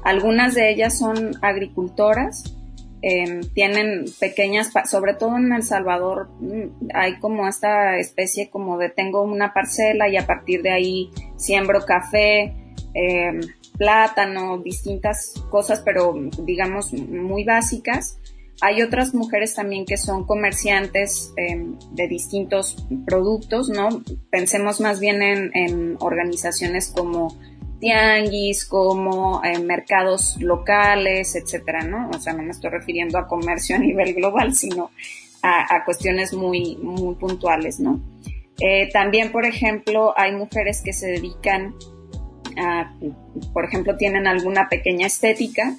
Algunas 0.05 0.55
de 0.55 0.71
ellas 0.71 0.99
son 0.99 1.33
agricultoras, 1.43 2.57
em, 3.03 3.41
tienen 3.55 4.05
pequeñas, 4.21 4.71
sobre 4.89 5.15
todo 5.15 5.37
en 5.37 5.53
El 5.53 5.63
Salvador 5.65 6.29
mm, 6.41 6.89
hay 6.95 7.19
como 7.19 7.49
esta 7.49 7.99
especie 7.99 8.51
como 8.51 8.79
de 8.79 8.91
tengo 8.91 9.23
una 9.23 9.53
parcela 9.53 10.09
y 10.09 10.17
a 10.17 10.27
partir 10.27 10.63
de 10.63 10.71
ahí 10.71 11.11
siembro 11.37 11.85
café, 11.85 12.55
em, 12.95 13.41
plátano, 13.79 14.59
distintas 14.59 15.35
cosas, 15.51 15.83
pero 15.85 16.15
digamos 16.45 16.93
muy 16.93 17.45
básicas 17.45 18.19
hay 18.61 18.83
otras 18.83 19.15
mujeres 19.15 19.55
también 19.55 19.85
que 19.85 19.97
son 19.97 20.25
comerciantes 20.25 21.33
em, 21.37 21.79
de 21.93 22.09
distintos 22.09 22.87
productos, 23.07 23.69
¿no? 23.69 23.89
Pensemos 24.31 24.81
más 24.81 24.99
bien 24.99 25.23
en, 25.23 25.97
organizaciones 26.01 26.93
como 26.95 27.37
tianguis, 27.81 28.65
como 28.65 29.43
eh, 29.45 29.59
mercados 29.59 30.37
locales, 30.41 31.37
etcétera, 31.37 31.83
¿no? 31.83 32.09
O 32.11 32.19
sea, 32.19 32.33
no 32.33 32.43
me 32.43 32.51
estoy 32.51 32.71
refiriendo 32.71 33.19
a 33.19 33.27
comercio 33.27 33.77
a 33.77 33.79
nivel 33.79 34.15
global, 34.15 34.55
sino 34.55 34.91
a, 35.43 35.85
cuestiones 35.85 36.33
muy, 36.33 36.77
muy 36.77 37.15
puntuales, 37.15 37.79
¿no? 37.79 38.01
Eh, 38.59 38.89
también, 38.91 39.31
por 39.31 39.45
ejemplo, 39.45 40.15
hay 40.17 40.33
mujeres 40.33 40.81
que 40.83 40.93
se 40.93 41.07
dedican 41.07 41.75
a, 42.57 42.97
por 43.53 43.67
ejemplo, 43.67 43.97
tienen 43.97 44.27
alguna 44.27 44.69
pequeña 44.69 45.07
estética, 45.07 45.77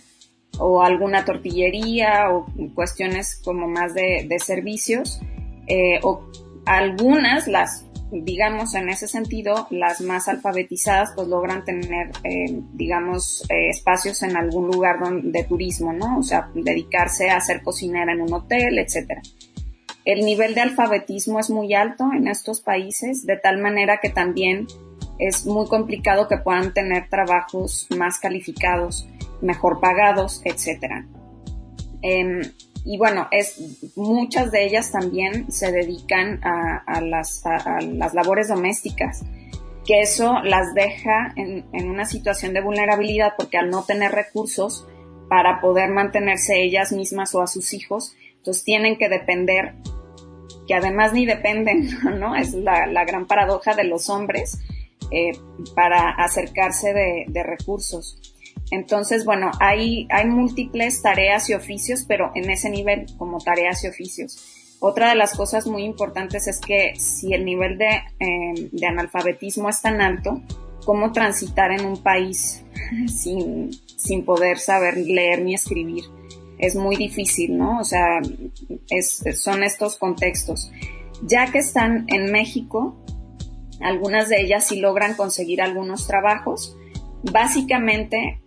o 0.59 0.81
alguna 0.81 1.25
tortillería 1.25 2.31
o 2.31 2.45
cuestiones 2.73 3.39
como 3.43 3.67
más 3.67 3.93
de, 3.93 4.27
servicios 4.39 5.19
eh, 5.67 5.99
o 6.03 6.21
algunas 6.65 7.47
las 7.47 7.85
digamos 8.11 8.73
en 8.75 8.89
ese 8.89 9.07
sentido 9.07 9.67
las 9.69 9.99
más 9.99 10.27
alfabetizadas 10.27 11.11
pues 11.15 11.27
logran 11.27 11.65
tener 11.65 12.11
eh, 12.23 12.61
digamos 12.73 13.43
eh, 13.49 13.69
espacios 13.69 14.23
en 14.23 14.37
algún 14.37 14.67
lugar 14.67 14.99
de 15.23 15.43
turismo 15.43 15.91
no 15.91 16.19
o 16.19 16.23
sea 16.23 16.49
dedicarse 16.53 17.29
a 17.29 17.41
ser 17.41 17.61
cocinera 17.63 18.13
en 18.13 18.21
un 18.21 18.33
hotel 18.33 18.79
etcétera. 18.79 19.21
El 20.05 20.23
nivel 20.23 20.55
de 20.55 20.61
alfabetismo 20.61 21.37
es 21.37 21.49
muy 21.49 21.73
alto 21.73 22.09
en 22.13 22.29
estos 22.29 22.61
países 22.61 23.25
de 23.25 23.35
tal 23.35 23.57
manera 23.57 23.99
que 24.01 24.09
también 24.09 24.67
es 25.19 25.45
muy 25.45 25.67
complicado 25.67 26.29
que 26.29 26.37
puedan 26.37 26.73
tener 26.73 27.09
trabajos 27.09 27.87
más 27.97 28.19
calificados 28.19 29.05
mejor 29.41 29.79
pagados, 29.79 30.41
etcétera. 30.43 31.07
Em, 32.01 32.41
y 32.85 32.97
bueno, 32.97 33.27
es, 33.31 33.91
muchas 33.97 34.49
de 34.51 34.65
ellas 34.65 34.91
también 34.91 35.51
se 35.51 35.71
dedican 35.73 36.39
a, 36.41 37.01
las, 37.01 37.43
labores 38.13 38.47
domésticas, 38.47 39.25
que 39.85 40.01
eso 40.01 40.39
las 40.43 40.73
deja 40.73 41.33
en, 41.35 41.65
una 41.89 42.05
situación 42.05 42.53
de 42.53 42.61
vulnerabilidad 42.61 43.33
porque 43.37 43.57
al 43.57 43.69
no 43.69 43.83
tener 43.83 44.13
recursos 44.13 44.87
para 45.27 45.59
poder 45.59 45.89
mantenerse 45.89 46.61
ellas 46.61 46.93
mismas 46.93 47.35
o 47.35 47.41
a 47.41 47.47
sus 47.47 47.73
hijos, 47.73 48.15
entonces 48.37 48.63
tienen 48.63 48.97
que 48.97 49.09
depender, 49.09 49.73
que 50.65 50.73
además 50.73 51.11
ni 51.11 51.25
dependen, 51.25 51.89
¿no? 52.19 52.37
Es 52.37 52.53
la, 52.53 52.87
la 52.87 53.03
gran 53.03 53.27
paradoja 53.27 53.75
de 53.75 53.83
los 53.83 54.09
hombres 54.09 54.59
eh, 55.11 55.31
para 55.75 56.11
acercarse 56.11 56.93
de, 56.93 57.25
de 57.27 57.43
recursos. 57.43 58.36
Entonces, 58.71 59.23
bueno, 59.25 59.51
hay, 59.59 60.07
hay 60.09 60.25
múltiples 60.27 61.01
tareas 61.01 61.49
y 61.49 61.53
oficios, 61.53 62.05
pero 62.07 62.31
en 62.35 62.49
ese 62.49 62.69
nivel, 62.69 63.05
como 63.17 63.39
tareas 63.39 63.83
y 63.83 63.87
oficios. 63.87 64.37
Otra 64.79 65.09
de 65.09 65.15
las 65.15 65.35
cosas 65.35 65.65
muy 65.67 65.83
importantes 65.83 66.47
es 66.47 66.59
que 66.59 66.93
si 66.97 67.33
el 67.33 67.45
nivel 67.45 67.77
de, 67.77 68.01
em, 68.19 68.69
de 68.71 68.87
analfabetismo 68.87 69.69
es 69.69 69.81
tan 69.81 70.01
alto, 70.01 70.41
¿cómo 70.85 71.11
transitar 71.11 71.71
en 71.71 71.85
un 71.85 72.03
país 72.03 72.63
sin, 73.07 73.71
sin 73.95 74.23
poder 74.25 74.59
saber 74.59 74.97
leer 74.97 75.41
ni 75.41 75.55
escribir? 75.55 76.03
Es 76.59 76.75
muy 76.75 76.95
difícil, 76.95 77.57
¿no? 77.57 77.79
O 77.79 77.83
sea, 77.83 78.19
es, 78.89 79.23
son 79.35 79.63
estos 79.63 79.97
contextos. 79.97 80.71
Ya 81.23 81.51
que 81.51 81.59
están 81.59 82.05
en 82.07 82.31
México, 82.31 82.95
algunas 83.79 84.29
de 84.29 84.41
ellas 84.41 84.67
sí 84.67 84.79
logran 84.79 85.15
conseguir 85.15 85.61
algunos 85.61 86.07
trabajos. 86.07 86.75
Básicamente 87.23 88.41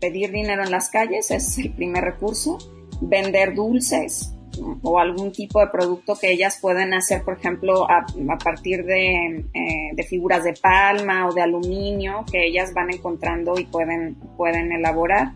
pedir 0.00 0.30
dinero 0.30 0.64
en 0.64 0.70
las 0.70 0.90
calles 0.90 1.30
es 1.30 1.58
el 1.58 1.72
primer 1.72 2.04
recurso, 2.04 2.58
vender 3.00 3.54
dulces 3.54 4.34
o 4.82 4.98
algún 4.98 5.32
tipo 5.32 5.60
de 5.60 5.68
producto 5.68 6.16
que 6.16 6.32
ellas 6.32 6.58
pueden 6.60 6.94
hacer, 6.94 7.22
por 7.22 7.38
ejemplo, 7.38 7.88
a, 7.90 8.04
partir 8.42 8.84
de, 8.84 9.44
eh, 9.54 9.90
de, 9.92 10.02
figuras 10.02 10.44
de 10.44 10.54
palma 10.54 11.28
o 11.28 11.32
de 11.32 11.42
aluminio 11.42 12.24
que 12.30 12.46
ellas 12.46 12.74
van 12.74 12.90
encontrando 12.92 13.58
y 13.58 13.66
pueden, 13.66 14.16
pueden 14.36 14.72
elaborar. 14.72 15.32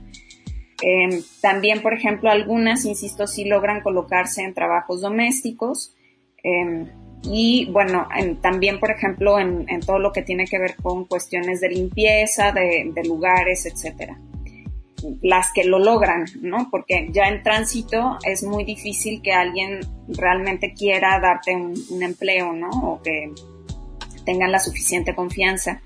Em, 0.83 1.23
también, 1.41 1.81
por 1.83 1.95
ejemplo, 1.95 2.31
algunas, 2.31 2.85
insisto, 2.85 3.27
sí 3.27 3.45
logran 3.45 3.83
colocarse 3.83 4.43
en 4.43 4.55
trabajos 4.55 5.01
domésticos. 5.01 5.95
Em, 6.43 6.89
y 7.25 7.71
bueno, 7.71 8.09
también, 8.41 8.81
por 8.81 8.91
ejemplo, 8.91 9.39
en, 9.39 9.67
todo 9.81 9.99
lo 9.99 10.13
que 10.13 10.23
tiene 10.23 10.47
que 10.47 10.59
ver 10.59 10.77
con 10.77 11.05
cuestiones 11.05 11.61
de 11.61 11.69
limpieza, 11.69 12.53
de, 12.53 12.91
de 12.93 13.05
lugares, 13.05 13.67
etcétera 13.67 14.19
las 15.21 15.53
que 15.53 15.65
lo 15.65 15.79
logran, 15.79 16.25
¿no? 16.41 16.69
Porque 16.71 17.09
ya 17.11 17.25
en 17.25 17.43
tránsito 17.43 18.19
es 18.25 18.43
muy 18.43 18.65
difícil 18.65 19.23
que 19.23 19.33
alguien 19.33 19.81
realmente 20.09 20.75
quiera 20.75 21.19
darte 21.21 21.55
un, 21.55 22.03
empleo, 22.03 22.53
¿no? 22.53 22.71
O 22.71 23.03
que 23.03 23.33
tengan 24.25 24.53
la 24.53 24.61
suficiente 24.61 25.15
confianza. 25.15 25.83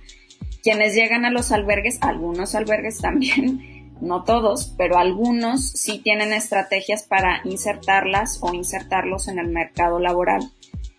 Quienes 0.62 0.94
llegan 0.94 1.24
a 1.24 1.30
los 1.30 1.52
albergues, 1.52 1.98
algunos 2.02 2.54
albergues 2.54 2.98
también, 2.98 3.94
no 4.00 4.24
todos, 4.24 4.74
pero 4.76 4.98
algunos 4.98 5.70
sí 5.70 6.00
tienen 6.02 6.32
estrategias 6.32 7.04
para 7.04 7.40
insertarlas 7.44 8.38
o 8.42 8.52
insertarlos 8.52 9.28
en 9.28 9.38
el 9.38 9.48
mercado 9.48 9.98
laboral. 9.98 10.42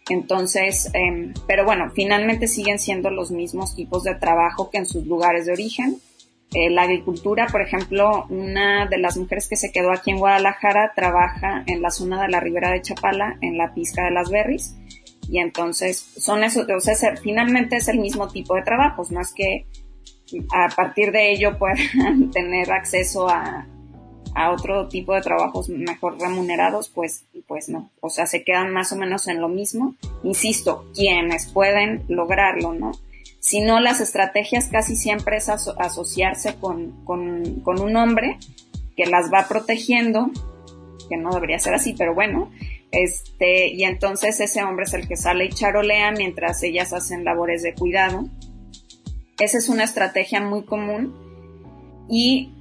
Entonces, 0.09 0.89
em, 0.93 1.33
pero 1.47 1.65
bueno, 1.65 1.91
finalmente 1.93 2.47
siguen 2.47 2.79
siendo 2.79 3.09
los 3.09 3.31
mismos 3.31 3.75
tipos 3.75 4.03
de 4.03 4.15
trabajo 4.15 4.69
que 4.69 4.77
en 4.77 4.85
sus 4.85 5.05
lugares 5.05 5.45
de 5.45 5.53
origen. 5.53 5.97
Eh, 6.53 6.69
la 6.69 6.83
agricultura, 6.83 7.47
por 7.47 7.61
ejemplo, 7.61 8.25
una 8.29 8.85
de 8.85 8.97
las 8.97 9.17
mujeres 9.17 9.49
que 9.49 9.57
se 9.57 9.71
quedó 9.71 9.91
aquí 9.91 10.11
en 10.11 10.19
Guadalajara 10.19 10.93
trabaja 10.95 11.63
en 11.67 11.81
la 11.81 11.91
zona 11.91 12.21
de 12.21 12.29
la 12.29 12.39
Ribera 12.39 12.71
de 12.71 12.81
Chapala, 12.81 13.37
en 13.41 13.57
la 13.57 13.73
pizca 13.73 14.05
de 14.05 14.11
las 14.11 14.29
berries, 14.29 14.75
Y 15.29 15.39
entonces 15.39 15.97
son 16.17 16.45
esos, 16.45 16.65
o 16.69 16.79
sea, 16.79 17.17
finalmente 17.17 17.75
es 17.75 17.89
el 17.89 17.99
mismo 17.99 18.29
tipo 18.29 18.55
de 18.55 18.61
trabajos, 18.61 19.11
es 19.11 19.33
que 19.33 19.65
a 20.53 20.69
partir 20.73 21.11
de 21.11 21.33
ello 21.33 21.57
puedan 21.57 22.31
tener 22.31 22.71
acceso 22.71 23.27
a, 23.27 23.67
a 24.37 24.51
otro 24.51 24.87
tipo 24.87 25.15
de 25.15 25.21
trabajos 25.21 25.67
mejor 25.67 26.19
remunerados, 26.19 26.89
pues, 26.89 27.25
pues 27.47 27.69
no. 27.69 27.89
O 28.01 28.11
sea, 28.11 28.27
se 28.27 28.43
quedan 28.43 28.71
más 28.71 28.91
o 28.91 28.95
menos 28.95 29.27
en 29.27 29.41
lo 29.41 29.49
mismo. 29.49 29.95
Insisto, 30.23 30.85
quienes 30.93 31.47
pueden 31.47 32.03
lograrlo, 32.07 32.73
¿no? 32.73 32.91
Si 33.39 33.61
no, 33.61 33.79
las 33.79 33.99
estrategias 33.99 34.67
casi 34.67 34.95
siempre 34.95 35.37
es 35.37 35.49
asociarse 35.49 36.55
con, 36.55 37.03
con, 37.03 37.81
un 37.81 37.95
hombre 37.95 38.37
que 38.95 39.07
las 39.07 39.33
va 39.33 39.47
protegiendo, 39.47 40.29
que 41.09 41.17
no 41.17 41.31
debería 41.31 41.57
ser 41.57 41.73
así, 41.73 41.95
pero 41.97 42.13
bueno, 42.13 42.51
este, 42.91 43.73
y 43.73 43.85
entonces 43.85 44.39
ese 44.39 44.63
hombre 44.63 44.85
es 44.85 44.93
el 44.93 45.07
que 45.07 45.17
sale 45.17 45.45
y 45.45 45.49
charolea 45.49 46.11
mientras 46.11 46.61
ellas 46.61 46.93
hacen 46.93 47.25
labores 47.25 47.63
de 47.63 47.73
cuidado. 47.73 48.27
Esa 49.39 49.57
es 49.57 49.67
una 49.67 49.83
estrategia 49.83 50.41
muy 50.41 50.63
común 50.63 51.15
y 52.07 52.51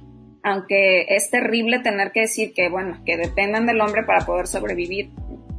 aunque 0.47 1.07
es 1.09 1.29
terrible 1.29 1.79
tener 1.79 2.13
que 2.13 2.21
decir 2.21 2.53
que, 2.53 2.69
bueno, 2.69 3.01
que 3.05 3.17
dependan 3.17 3.65
del 3.65 3.81
hombre 3.81 4.03
para 4.03 4.25
poder 4.25 4.47
sobrevivir, 4.47 5.09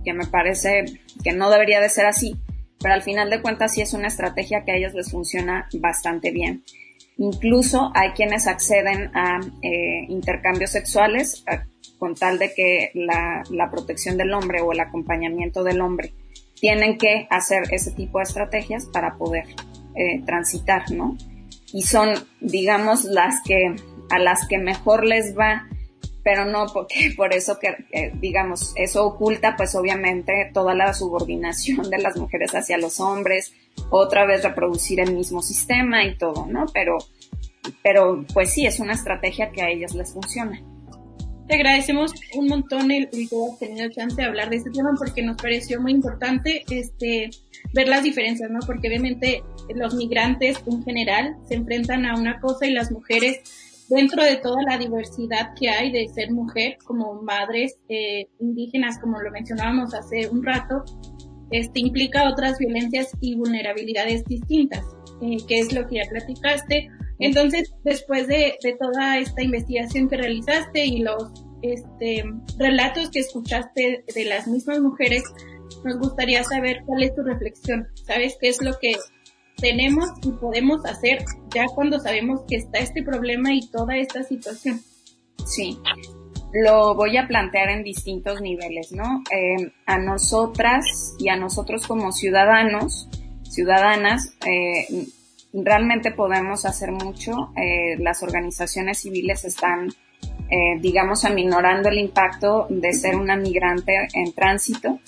que 0.02 0.14
me 0.14 0.24
parece 0.24 0.86
que 1.22 1.32
no 1.32 1.50
debería 1.50 1.78
de 1.78 1.90
ser 1.90 2.06
así, 2.06 2.38
pero 2.80 2.94
al 2.94 3.02
final 3.02 3.28
de 3.28 3.42
cuentas 3.42 3.74
sí 3.74 3.82
es 3.82 3.92
una 3.92 4.06
estrategia 4.06 4.64
que 4.64 4.72
a 4.72 4.76
ellas 4.76 4.94
les 4.94 5.10
funciona 5.10 5.68
bastante 5.74 6.30
bien. 6.30 6.64
Incluso 7.18 7.92
hay 7.94 8.12
quienes 8.12 8.46
acceden 8.46 9.10
a 9.14 9.40
eh, 9.60 10.06
intercambios 10.08 10.70
sexuales 10.70 11.44
con 11.98 12.14
tal 12.14 12.38
de 12.38 12.54
que 12.54 12.90
la, 12.94 13.70
protección 13.70 14.16
del 14.16 14.32
hombre 14.32 14.62
o 14.62 14.72
el 14.72 14.80
acompañamiento 14.80 15.64
del 15.64 15.82
hombre 15.82 16.14
tienen 16.58 16.96
que 16.96 17.26
hacer 17.28 17.64
ese 17.72 17.90
tipo 17.90 18.20
de 18.20 18.24
estrategias 18.24 18.86
para 18.86 19.18
poder 19.18 19.44
eh, 19.96 20.22
transitar, 20.24 20.90
¿no? 20.90 21.18
Y 21.74 21.82
son, 21.82 22.08
digamos, 22.40 23.04
las 23.04 23.42
que 23.44 23.76
a 24.10 24.18
las 24.18 24.46
que 24.46 24.58
mejor 24.58 25.04
les 25.04 25.36
va, 25.36 25.66
pero 26.22 26.44
no 26.44 26.66
porque 26.72 27.12
por 27.16 27.32
eso 27.32 27.58
que, 27.58 28.12
digamos, 28.20 28.72
eso 28.76 29.06
oculta 29.06 29.56
pues 29.56 29.74
obviamente 29.74 30.50
toda 30.52 30.74
la 30.74 30.92
subordinación 30.94 31.90
de 31.90 31.98
las 31.98 32.16
mujeres 32.16 32.54
hacia 32.54 32.78
los 32.78 33.00
hombres, 33.00 33.52
otra 33.90 34.26
vez 34.26 34.42
reproducir 34.42 35.00
el 35.00 35.14
mismo 35.14 35.42
sistema 35.42 36.04
y 36.04 36.16
todo, 36.16 36.46
¿no? 36.46 36.66
Pero, 36.72 36.98
pero 37.82 38.24
pues 38.34 38.52
sí, 38.52 38.66
es 38.66 38.80
una 38.80 38.94
estrategia 38.94 39.50
que 39.50 39.62
a 39.62 39.70
ellas 39.70 39.94
les 39.94 40.12
funciona. 40.12 40.60
Te 41.46 41.54
agradecemos 41.54 42.12
un 42.34 42.46
montón 42.46 42.90
el, 42.90 43.08
el 43.10 43.28
que 43.28 43.36
hayas 43.36 43.58
tenido 43.58 43.88
chance 43.88 44.16
de 44.16 44.24
hablar 44.24 44.50
de 44.50 44.56
este 44.56 44.70
tema 44.70 44.90
porque 44.98 45.22
nos 45.22 45.38
pareció 45.38 45.80
muy 45.80 45.92
importante 45.92 46.62
este 46.68 47.30
ver 47.72 47.88
las 47.88 48.02
diferencias, 48.02 48.50
¿no? 48.50 48.60
Porque 48.66 48.88
obviamente 48.88 49.42
los 49.74 49.94
migrantes 49.94 50.58
en 50.66 50.82
general 50.84 51.36
se 51.48 51.54
enfrentan 51.54 52.04
a 52.04 52.18
una 52.18 52.38
cosa 52.40 52.66
y 52.66 52.72
las 52.72 52.90
mujeres 52.90 53.40
dentro 53.88 54.22
de 54.22 54.36
toda 54.36 54.62
la 54.62 54.78
diversidad 54.78 55.54
que 55.58 55.68
hay 55.68 55.90
de 55.90 56.08
ser 56.08 56.30
mujer 56.30 56.76
como 56.84 57.22
madres 57.22 57.78
eh, 57.88 58.26
indígenas, 58.40 58.98
como 58.98 59.20
lo 59.20 59.30
mencionábamos 59.30 59.94
hace 59.94 60.28
un 60.28 60.44
rato, 60.44 60.84
este 61.50 61.80
implica 61.80 62.28
otras 62.28 62.58
violencias 62.58 63.10
y 63.20 63.36
vulnerabilidades 63.36 64.24
distintas, 64.24 64.84
eh, 65.22 65.38
que 65.46 65.58
es 65.58 65.72
lo 65.72 65.86
que 65.86 65.96
ya 65.96 66.10
platicaste. 66.10 66.88
Entonces, 67.18 67.74
después 67.84 68.28
de, 68.28 68.56
de, 68.62 68.76
toda 68.78 69.18
esta 69.18 69.42
investigación 69.42 70.08
que 70.08 70.18
realizaste 70.18 70.84
y 70.84 71.00
los 71.00 71.32
este, 71.62 72.24
relatos 72.58 73.10
que 73.10 73.20
escuchaste 73.20 74.04
de 74.14 74.24
las 74.24 74.46
mismas 74.46 74.80
mujeres, 74.80 75.22
nos 75.84 75.98
gustaría 75.98 76.44
saber 76.44 76.82
cuál 76.86 77.02
es 77.02 77.14
tu 77.14 77.22
reflexión. 77.22 77.88
¿Sabes 78.06 78.36
qué 78.40 78.48
es 78.48 78.62
lo 78.62 78.78
que 78.78 78.94
tenemos 79.56 80.06
y 80.22 80.30
podemos 80.32 80.84
hacer 80.84 81.18
ya 81.58 81.66
cuando 81.74 81.98
sabemos 81.98 82.42
que 82.48 82.56
está 82.56 82.78
este 82.78 83.02
problema 83.02 83.52
y 83.52 83.68
toda 83.68 83.96
esta 83.96 84.22
situación. 84.22 84.80
Sí, 85.44 85.78
lo 86.52 86.94
voy 86.94 87.16
a 87.16 87.26
plantear 87.26 87.70
en 87.70 87.82
distintos 87.82 88.40
niveles, 88.40 88.92
¿no? 88.92 89.22
Eh, 89.30 89.72
a 89.86 89.98
nosotras 89.98 91.14
y 91.18 91.28
a 91.28 91.36
nosotros 91.36 91.86
como 91.86 92.12
ciudadanos, 92.12 93.08
ciudadanas, 93.42 94.34
eh, 94.46 95.06
realmente 95.52 96.12
podemos 96.12 96.64
hacer 96.64 96.92
mucho. 96.92 97.52
Eh, 97.56 97.96
las 97.98 98.22
organizaciones 98.22 99.00
civiles 99.00 99.44
están, 99.44 99.88
digamos, 100.80 101.26
aminorando 101.26 101.90
el 101.90 101.98
impacto 101.98 102.66
de 102.70 102.94
ser 102.94 103.16
una 103.16 103.36
migrante 103.36 104.08
en 104.14 104.32
tránsito 104.32 104.98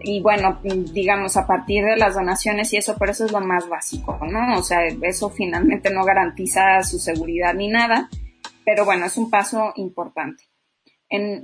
y 0.00 0.20
bueno, 0.20 0.60
digamos, 0.62 1.36
a 1.36 1.46
partir 1.46 1.84
de 1.84 1.96
las 1.96 2.14
donaciones 2.14 2.72
y 2.72 2.76
eso, 2.76 2.96
pero 2.98 3.12
eso 3.12 3.24
es 3.24 3.32
lo 3.32 3.40
más 3.40 3.68
básico, 3.68 4.18
¿no? 4.30 4.58
O 4.58 4.62
sea, 4.62 4.86
eso 5.02 5.30
finalmente 5.30 5.90
no 5.90 6.04
garantiza 6.04 6.82
su 6.82 6.98
seguridad 6.98 7.54
ni 7.54 7.68
nada, 7.68 8.08
pero 8.64 8.84
bueno, 8.84 9.06
es 9.06 9.16
un 9.16 9.30
paso 9.30 9.72
importante. 9.76 10.44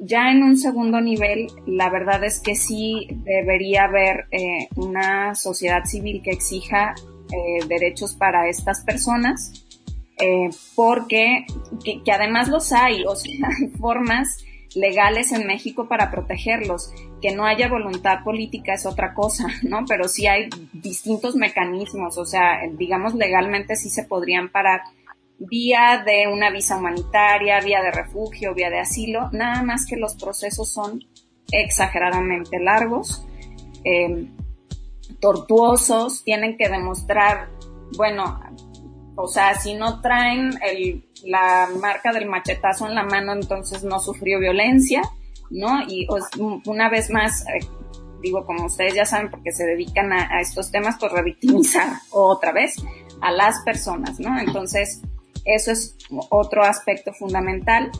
Ya 0.01 0.33
en 0.33 0.43
un 0.43 0.57
segundo 0.59 1.01
nivel, 1.01 1.47
la 1.67 1.89
verdad 1.89 2.25
es 2.25 2.41
que 2.41 2.57
sí 2.57 3.07
debería 3.25 3.85
haber 3.85 4.27
eh, 4.33 4.69
una 4.75 5.37
sociedad 5.37 5.85
civil 5.85 6.21
que 6.23 6.33
exija 6.33 6.95
eh, 7.31 7.65
derechos 7.69 8.17
para 8.17 8.49
estas 8.49 8.83
personas, 8.83 9.53
eh, 10.19 10.51
porque 10.75 11.47
que, 11.85 12.03
que, 12.03 12.13
además 12.13 12.49
los 12.49 12.73
hay, 12.73 13.05
o 13.05 13.15
sea, 13.15 13.49
hay 13.59 13.69
formas 13.79 14.45
legales 14.75 15.33
en 15.33 15.47
México 15.47 15.89
para 15.89 16.11
protegerlos. 16.11 16.93
Que 17.21 17.35
no 17.35 17.45
haya 17.45 17.69
voluntad 17.69 18.25
política 18.25 18.75
es 18.75 18.87
otra 18.87 19.15
cosa, 19.15 19.47
¿no? 19.63 19.85
Pero 19.87 20.09
sí 20.09 20.27
hay 20.27 20.49
distintos 20.73 21.35
mecanismos, 21.35 22.19
o 22.19 22.25
sea, 22.25 22.61
digamos 22.73 23.15
legalmente 23.15 23.77
sí 23.77 23.91
se 23.91 24.05
podrían 24.05 24.51
parar 24.51 24.83
vía 25.39 26.03
de 26.05 26.29
una 26.33 26.51
visa 26.51 26.77
humanitaria, 26.77 27.61
vía 27.61 27.83
de 27.83 27.91
refugio, 27.91 28.55
vía 28.55 28.71
de 28.71 28.79
asilo, 28.79 29.29
nada 29.33 29.63
más 29.63 29.87
que 29.87 29.97
los 29.97 30.15
procesos 30.15 30.73
son 30.73 31.05
exageradamente 31.51 32.61
largos, 32.61 33.27
eh, 33.85 34.29
tortuosos, 35.21 36.23
tienen 36.25 36.57
que 36.57 36.69
demostrar, 36.69 37.49
bueno, 37.97 38.41
o 39.17 39.27
sea, 39.27 39.55
si 39.55 39.75
no 39.75 40.01
traen 40.01 40.53
el, 40.63 41.05
la 41.25 41.69
marca 41.81 42.13
del 42.13 42.29
machetazo 42.29 42.87
en 42.87 42.95
la 42.95 43.05
mano, 43.05 43.33
entonces 43.33 43.85
no 43.85 43.99
sufrió 44.01 44.39
violencia, 44.39 45.03
¿no? 45.51 45.83
Y 45.89 46.07
una 46.67 46.89
vez 46.89 47.11
más, 47.11 47.43
eh, 47.43 47.67
digo, 48.23 48.45
como 48.45 48.67
ustedes 48.67 48.95
ya 48.95 49.05
saben, 49.05 49.31
porque 49.31 49.53
se 49.53 49.65
dedican 49.65 50.13
a, 50.13 50.41
estos 50.41 50.71
temas, 50.71 50.97
pues 50.99 51.13
revictimizar 51.13 51.93
otra 52.11 52.53
vez 52.53 52.77
a 53.21 53.31
las 53.31 53.61
personas, 53.65 54.19
¿no? 54.19 54.39
Entonces, 54.39 55.03
eso 55.45 55.73
es 55.73 55.97
otro 56.31 56.63
aspecto 56.63 57.13
fundamental. 57.13 57.91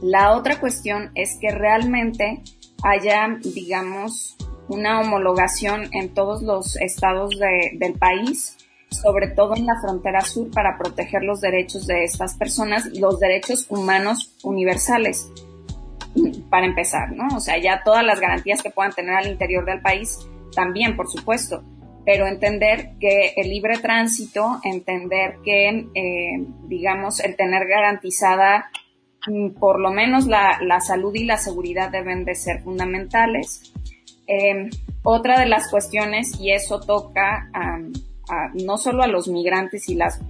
La 0.00 0.32
otra 0.32 0.58
cuestión 0.58 1.10
es 1.14 1.36
que 1.40 1.50
realmente 1.50 2.42
haya, 2.82 3.38
digamos, 3.42 4.36
una 4.68 5.00
homologación 5.00 5.88
en 5.92 6.14
todos 6.14 6.42
los 6.42 6.76
estados 6.76 7.38
de, 7.38 7.72
del 7.78 7.94
país 7.94 8.56
sobre 8.92 9.28
todo 9.28 9.56
en 9.56 9.66
la 9.66 9.80
frontera 9.80 10.20
sur, 10.20 10.50
para 10.50 10.78
proteger 10.78 11.22
los 11.22 11.40
derechos 11.40 11.86
de 11.86 12.04
estas 12.04 12.36
personas, 12.36 12.86
los 12.98 13.18
derechos 13.18 13.66
humanos 13.68 14.36
universales, 14.42 15.30
para 16.50 16.66
empezar, 16.66 17.12
¿no? 17.12 17.36
O 17.36 17.40
sea, 17.40 17.58
ya 17.58 17.82
todas 17.84 18.04
las 18.04 18.20
garantías 18.20 18.62
que 18.62 18.70
puedan 18.70 18.92
tener 18.92 19.14
al 19.14 19.28
interior 19.28 19.64
del 19.64 19.80
país, 19.80 20.18
también, 20.54 20.96
por 20.96 21.08
supuesto, 21.08 21.64
pero 22.04 22.26
entender 22.26 22.92
que 23.00 23.32
el 23.36 23.48
libre 23.48 23.78
tránsito, 23.78 24.60
entender 24.64 25.36
que, 25.44 25.86
eh, 25.94 26.46
digamos, 26.66 27.20
el 27.20 27.36
tener 27.36 27.66
garantizada 27.66 28.70
mm, 29.26 29.50
por 29.50 29.80
lo 29.80 29.92
menos 29.92 30.26
la, 30.26 30.58
la, 30.62 30.80
salud 30.80 31.14
y 31.14 31.24
la 31.24 31.38
seguridad 31.38 31.90
deben 31.90 32.24
de 32.24 32.34
ser 32.34 32.62
fundamentales. 32.62 33.72
Eh, 34.26 34.68
otra 35.04 35.40
de 35.40 35.46
las 35.46 35.68
cuestiones, 35.70 36.38
y 36.40 36.52
eso 36.52 36.80
toca 36.80 37.50
a 38.32 38.50
no 38.54 38.78
solo 38.78 39.02
a 39.02 39.06
los 39.06 39.28
migrantes 39.28 39.88
y 39.88 39.94
las, 39.94 40.20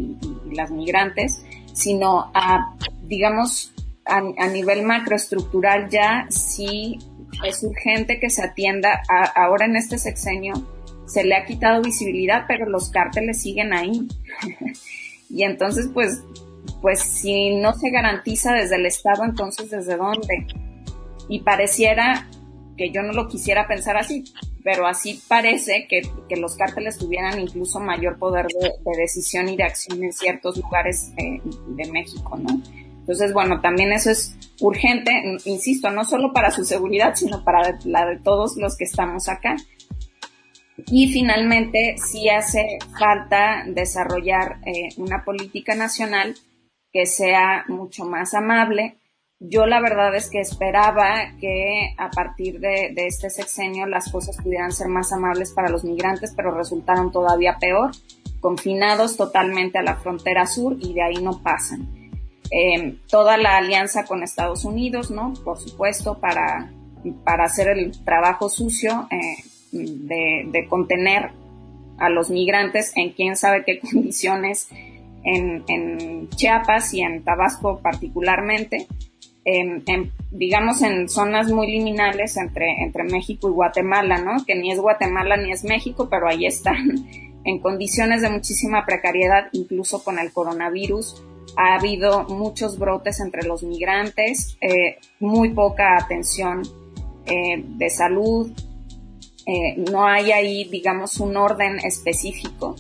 las 0.51 0.71
migrantes, 0.71 1.45
sino 1.73 2.31
a, 2.35 2.75
digamos, 3.05 3.73
a, 4.05 4.21
nivel 4.49 4.83
macroestructural 4.83 5.89
ya 5.89 6.27
sí 6.29 6.99
es 7.47 7.63
urgente 7.63 8.19
que 8.19 8.29
se 8.29 8.43
atienda. 8.43 9.03
ahora 9.37 9.67
en 9.67 9.77
este 9.77 9.99
sexenio 9.99 10.55
se 11.07 11.25
le 11.25 11.37
ha 11.37 11.45
quitado 11.45 11.83
visibilidad, 11.83 12.45
pero 12.49 12.69
los 12.69 12.91
cárteles 12.91 13.41
siguen 13.41 13.73
ahí. 13.73 14.09
y 15.31 15.45
entonces, 15.45 15.89
pues, 15.95 16.25
pues 16.81 17.01
si 17.01 17.55
no 17.57 17.75
se 17.75 17.91
garantiza 17.91 18.53
desde 18.53 18.77
el 18.77 18.87
Estado, 18.87 19.25
entonces 19.25 19.71
¿desde 19.71 19.97
dónde? 19.97 20.47
Y 21.29 21.41
pareciera 21.41 22.29
que 22.77 22.91
yo 22.91 23.03
no 23.03 23.13
lo 23.13 23.29
quisiera 23.29 23.69
pensar 23.69 23.97
así, 23.97 24.25
pero 24.65 24.87
así 24.87 25.21
parece 25.29 25.87
que, 25.89 26.03
los 26.37 26.57
cárteles 26.57 26.99
tuvieran 26.99 27.41
incluso 27.41 27.81
mayor 27.81 28.19
poder 28.19 28.47
de, 28.47 28.73
decisión 28.97 29.49
y 29.49 29.57
de 29.57 29.65
acción 29.65 30.03
en 30.03 30.13
ciertos 30.13 30.57
lugares 30.57 31.13
eh, 31.19 31.41
de 31.69 31.91
México, 31.91 32.39
¿no? 32.39 32.61
Entonces, 33.03 33.33
bueno, 33.33 33.61
también 33.61 33.93
eso 33.93 34.11
es 34.11 34.37
urgente, 34.61 35.11
insisto, 35.45 35.91
no 35.91 36.05
solo 36.05 36.33
para 36.33 36.53
su 36.53 36.65
seguridad, 36.65 37.15
sino 37.17 37.43
para 37.43 37.77
la 37.85 38.07
de 38.07 38.21
todos 38.21 38.57
los 38.57 38.77
que 38.77 38.85
estamos 38.85 39.29
acá. 39.29 39.57
Y 40.87 41.13
finalmente, 41.13 41.97
sí 41.99 42.29
hace 42.29 42.79
falta 42.99 43.65
desarrollar 43.67 44.61
eh, 44.65 44.91
una 44.99 45.25
política 45.25 45.75
nacional 45.75 46.37
que 46.93 47.07
sea 47.07 47.65
mucho 47.67 48.05
más 48.05 48.35
amable. 48.35 48.99
Yo 49.45 49.67
la 49.67 49.81
verdad 49.81 50.15
es 50.15 50.31
que 50.31 50.41
esperaba 50.41 51.33
que 51.41 51.95
a 51.99 52.11
partir 52.11 52.61
de, 52.61 52.93
este 52.97 53.29
sexenio 53.29 53.87
las 53.87 54.11
cosas 54.13 54.37
pudieran 54.37 54.71
ser 54.71 54.87
más 54.87 55.13
amables 55.13 55.51
para 55.51 55.69
los 55.69 55.83
migrantes, 55.83 56.33
pero 56.37 56.53
resultaron 56.53 57.11
todavía 57.11 57.57
peor, 57.61 57.91
confinados 58.41 59.17
totalmente 59.17 59.79
a 59.79 59.83
la 59.83 59.97
frontera 59.97 60.47
sur 60.47 60.77
y 60.79 60.95
de 60.95 61.03
ahí 61.03 61.17
no 61.17 61.43
pasan. 61.43 61.89
Eh, 62.53 62.99
toda 63.09 63.37
la 63.37 63.57
alianza 63.57 64.05
con 64.05 64.23
Estados 64.23 64.65
Unidos, 64.65 65.11
¿no? 65.11 65.33
Por 65.43 65.59
supuesto, 65.59 66.21
para, 66.21 66.71
para 67.25 67.45
hacer 67.45 67.69
el 67.69 68.05
trabajo 68.05 68.49
sucio 68.49 69.09
eh, 69.11 69.43
de, 69.73 70.67
contener 70.69 71.33
a 71.99 72.11
los 72.11 72.31
migrantes 72.31 72.93
en 72.95 73.11
quién 73.11 73.35
sabe 73.35 73.65
qué 73.65 73.81
condiciones 73.93 74.69
en 75.25 76.29
Chiapas 76.31 76.95
y 76.95 77.03
en 77.03 77.25
Tabasco 77.25 77.81
particularmente, 77.81 78.89
en, 79.45 80.13
digamos 80.31 80.83
en 80.83 81.09
zonas 81.09 81.51
muy 81.51 81.67
liminales 81.67 82.37
entre, 82.37 82.83
entre 82.83 83.05
México 83.05 83.49
y 83.49 83.53
Guatemala, 83.53 84.19
¿no? 84.19 84.45
Que 84.47 84.55
ni 84.55 84.71
es 84.71 84.79
Guatemala 84.79 85.37
ni 85.37 85.53
es 85.53 85.65
México, 85.65 86.09
pero 86.11 86.29
ahí 86.29 86.47
están 86.47 87.07
en 87.45 87.59
condiciones 87.59 88.23
de 88.23 88.31
muchísima 88.31 88.85
precariedad, 88.87 89.49
incluso 89.53 90.05
con 90.05 90.19
el 90.19 90.33
coronavirus 90.33 91.23
ha 91.57 91.75
habido 91.75 92.25
muchos 92.25 92.79
brotes 92.79 93.21
entre 93.21 93.47
los 93.47 93.63
migrantes, 93.63 94.57
eh, 94.61 94.99
muy 95.21 95.51
poca 95.51 95.97
atención 95.97 96.63
eh, 97.27 97.63
de 97.63 97.91
salud, 97.91 98.51
eh, 99.47 99.77
no 99.91 100.07
hay 100.07 100.33
ahí, 100.33 100.65
digamos, 100.65 101.19
un 101.21 101.37
orden 101.37 101.79
específico. 101.81 102.77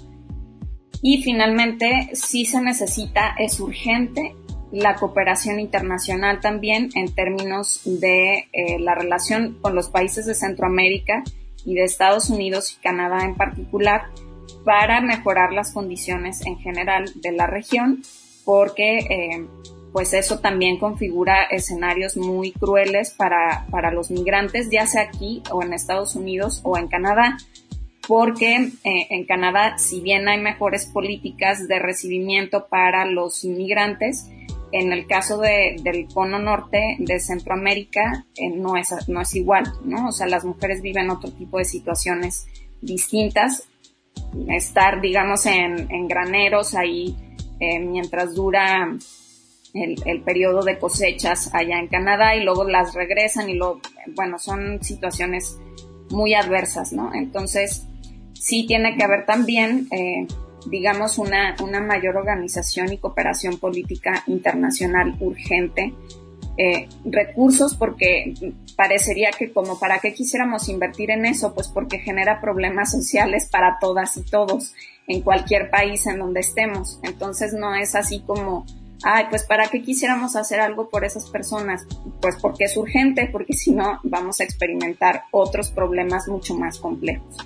Y 1.02 1.22
finalmente, 1.22 2.10
sí 2.12 2.46
se 2.46 2.60
necesita, 2.60 3.34
es 3.38 3.58
urgente 3.58 4.34
la 4.72 4.96
cooperación 4.96 5.60
internacional 5.60 6.40
también 6.40 6.90
en 6.94 7.14
términos 7.14 7.82
de 7.84 8.48
la 8.80 8.94
relación 8.94 9.58
con 9.60 9.74
los 9.74 9.90
países 9.90 10.26
de 10.26 10.34
Centroamérica 10.34 11.22
y 11.64 11.74
de 11.74 11.84
Estados 11.84 12.30
Unidos 12.30 12.72
y 12.72 12.82
Canadá 12.82 13.24
en 13.24 13.36
particular 13.36 14.06
para 14.64 15.00
mejorar 15.00 15.52
las 15.52 15.72
condiciones 15.72 16.44
en 16.46 16.58
general 16.58 17.04
de 17.16 17.32
la 17.32 17.46
región 17.46 18.02
porque 18.44 18.98
eh, 18.98 19.46
pues 19.92 20.14
eso 20.14 20.40
también 20.40 20.78
configura 20.78 21.44
escenarios 21.44 22.16
muy 22.16 22.52
crueles 22.52 23.10
para, 23.10 23.66
para 23.70 23.92
los 23.92 24.10
migrantes, 24.10 24.70
ya 24.70 24.86
sea 24.86 25.02
aquí 25.02 25.42
o 25.50 25.62
en 25.62 25.72
Estados 25.72 26.16
Unidos 26.16 26.60
o 26.64 26.78
en 26.78 26.88
Canadá, 26.88 27.36
porque 28.08 28.56
eh, 28.56 29.06
en 29.10 29.26
Canadá, 29.26 29.76
si 29.78 30.00
bien 30.00 30.28
hay 30.28 30.40
mejores 30.40 30.86
políticas 30.86 31.68
de 31.68 31.78
recibimiento 31.78 32.66
para 32.68 33.04
los 33.04 33.44
inmigrantes, 33.44 34.28
en 34.72 34.92
el 34.92 35.06
caso 35.06 35.38
de, 35.38 35.76
del 35.82 36.08
cono 36.12 36.38
norte 36.38 36.96
de 36.98 37.20
Centroamérica 37.20 38.24
eh, 38.36 38.50
no, 38.50 38.76
es, 38.76 38.92
no 39.08 39.20
es 39.20 39.34
igual, 39.34 39.64
¿no? 39.84 40.08
O 40.08 40.12
sea, 40.12 40.26
las 40.26 40.44
mujeres 40.44 40.82
viven 40.82 41.10
otro 41.10 41.30
tipo 41.30 41.58
de 41.58 41.64
situaciones 41.64 42.46
distintas. 42.80 43.68
Estar, 44.48 45.00
digamos, 45.00 45.46
en, 45.46 46.08
graneros 46.08 46.74
ahí 46.74 47.16
eh, 47.60 47.78
mientras 47.78 48.34
dura 48.34 48.96
el, 49.74 49.96
el, 50.06 50.22
periodo 50.22 50.62
de 50.62 50.78
cosechas 50.78 51.54
allá 51.54 51.78
en 51.78 51.88
Canadá 51.88 52.34
y 52.34 52.42
luego 52.42 52.64
las 52.64 52.94
regresan 52.94 53.48
y 53.50 53.54
luego, 53.54 53.80
bueno, 54.14 54.38
son 54.38 54.82
situaciones 54.82 55.58
muy 56.10 56.34
adversas, 56.34 56.92
¿no? 56.92 57.12
Entonces, 57.14 57.86
sí 58.34 58.66
tiene 58.66 58.96
que 58.96 59.04
haber 59.04 59.26
también, 59.26 59.88
eh, 59.90 60.26
digamos, 60.66 61.18
una, 61.18 61.56
una 61.62 61.80
mayor 61.80 62.16
organización 62.16 62.92
y 62.92 62.98
cooperación 62.98 63.58
política 63.58 64.22
internacional 64.26 65.16
urgente 65.20 65.94
eh, 66.58 66.86
recursos 67.06 67.74
porque 67.74 68.34
parecería 68.76 69.30
que 69.30 69.52
como 69.52 69.78
para 69.78 70.00
qué 70.00 70.12
quisiéramos 70.12 70.68
invertir 70.68 71.10
en 71.10 71.24
eso, 71.24 71.54
pues 71.54 71.68
porque 71.68 71.98
genera 71.98 72.42
problemas 72.42 72.90
sociales 72.90 73.48
para 73.50 73.78
todas 73.80 74.18
y 74.18 74.22
todos 74.22 74.74
en 75.06 75.22
cualquier 75.22 75.70
país 75.70 76.06
en 76.06 76.18
donde 76.18 76.40
estemos. 76.40 77.00
Entonces 77.02 77.54
no 77.54 77.74
es 77.74 77.94
así 77.94 78.20
como, 78.20 78.66
ay, 79.02 79.26
pues 79.30 79.44
para 79.44 79.68
qué 79.68 79.80
quisiéramos 79.80 80.36
hacer 80.36 80.60
algo 80.60 80.90
por 80.90 81.06
esas 81.06 81.30
personas, 81.30 81.86
pues 82.20 82.36
porque 82.40 82.64
es 82.64 82.76
urgente, 82.76 83.30
porque 83.32 83.54
si 83.54 83.72
no 83.72 84.00
vamos 84.02 84.40
a 84.40 84.44
experimentar 84.44 85.24
otros 85.30 85.70
problemas 85.70 86.28
mucho 86.28 86.54
más 86.54 86.78
complejos. 86.78 87.36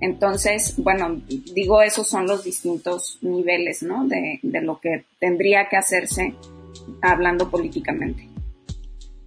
Entonces, 0.00 0.74
bueno, 0.78 1.20
digo, 1.54 1.82
esos 1.82 2.08
son 2.08 2.26
los 2.26 2.44
distintos 2.44 3.18
niveles, 3.20 3.82
¿no? 3.82 4.06
De, 4.06 4.40
de 4.42 4.60
lo 4.62 4.80
que 4.80 5.04
tendría 5.18 5.68
que 5.68 5.76
hacerse 5.76 6.34
hablando 7.02 7.50
políticamente. 7.50 8.30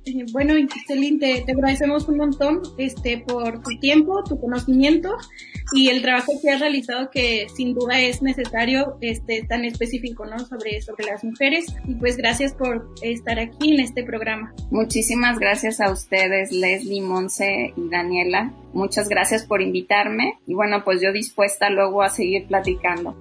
Eh, 0.05 0.26
bueno, 0.32 0.53
Celine, 0.86 1.43
te, 1.45 1.51
agradecemos 1.51 2.07
un 2.09 2.17
montón 2.17 2.61
este, 2.78 3.19
por 3.19 3.61
tu 3.61 3.80
tiempo, 3.80 4.24
tu 4.24 4.39
conocimiento 4.39 5.15
y 5.72 5.89
el 5.89 6.01
trabajo 6.01 6.34
que 6.41 6.51
has 6.51 6.59
realizado 6.59 7.09
que 7.09 7.47
sin 7.55 7.74
duda 7.74 7.99
es 7.99 8.22
necesario, 8.22 8.97
este, 9.01 9.43
tan 9.43 9.66
específico, 9.66 10.26
¿no? 10.26 10.39
Sobre, 10.39 10.82
sobre 10.82 11.05
las 11.05 11.24
mujeres. 11.24 11.68
Y 11.88 11.95
pues 11.95 12.18
gracias 12.18 12.53
por 12.53 12.89
estar 13.01 13.39
aquí 13.39 13.74
en 13.74 13.80
este 13.80 14.03
programa. 14.03 14.53
Muchísimas 14.72 15.39
gracias 15.39 15.80
a 15.80 15.91
ustedes, 15.91 16.51
Leslie, 16.51 17.01
Monse 17.01 17.74
y 17.76 17.89
Daniela. 17.89 18.53
Muchas 18.74 19.07
gracias 19.07 19.45
por 19.45 19.61
invitarme 19.61 20.39
y 20.47 20.55
bueno, 20.55 20.84
pues 20.84 21.01
yo 21.01 21.11
dispuesta 21.11 21.70
luego 21.70 22.01
a 22.01 22.09
seguir 22.09 22.47
platicando. 22.47 23.16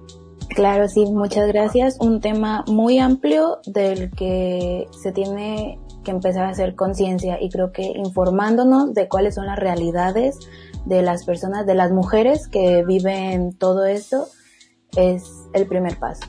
Claro, 0.49 0.87
sí, 0.87 1.05
muchas 1.05 1.47
gracias. 1.47 1.97
Un 1.99 2.21
tema 2.21 2.63
muy 2.67 2.99
amplio 2.99 3.59
del 3.65 4.11
que 4.11 4.87
se 4.91 5.11
tiene 5.11 5.79
que 6.03 6.11
empezar 6.11 6.45
a 6.45 6.49
hacer 6.49 6.75
conciencia 6.75 7.41
y 7.41 7.49
creo 7.49 7.71
que 7.71 7.83
informándonos 7.83 8.93
de 8.93 9.07
cuáles 9.07 9.35
son 9.35 9.47
las 9.47 9.57
realidades 9.57 10.37
de 10.85 11.01
las 11.01 11.25
personas, 11.25 11.65
de 11.65 11.75
las 11.75 11.91
mujeres 11.91 12.47
que 12.47 12.83
viven 12.83 13.53
todo 13.53 13.85
esto, 13.85 14.27
es 14.95 15.23
el 15.53 15.65
primer 15.65 15.97
paso. 15.97 16.21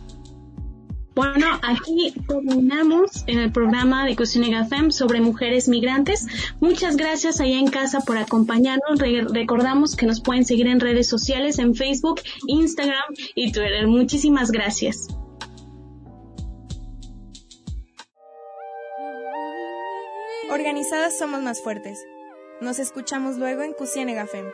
Bueno, 1.14 1.46
aquí 1.62 2.12
terminamos 2.26 3.22
en 3.28 3.38
el 3.38 3.52
programa 3.52 4.04
de 4.04 4.16
Cocina 4.16 4.64
FEM 4.64 4.90
sobre 4.90 5.20
mujeres 5.20 5.68
migrantes. 5.68 6.26
Muchas 6.58 6.96
gracias 6.96 7.40
allá 7.40 7.56
en 7.56 7.68
casa 7.68 8.00
por 8.00 8.18
acompañarnos. 8.18 8.98
recordamos 9.32 9.94
que 9.94 10.06
nos 10.06 10.20
pueden 10.20 10.44
seguir 10.44 10.66
en 10.66 10.80
redes 10.80 11.08
sociales, 11.08 11.60
en 11.60 11.76
Facebook, 11.76 12.20
Instagram 12.48 13.14
y 13.36 13.52
Twitter. 13.52 13.86
Muchísimas 13.86 14.50
gracias. 14.50 15.06
Organizadas 20.50 21.16
somos 21.16 21.42
más 21.42 21.62
fuertes. 21.62 22.04
Nos 22.60 22.78
escuchamos 22.78 23.36
luego 23.36 23.62
en 23.62 23.72
Cusienega 23.72 24.26
FEM. 24.26 24.46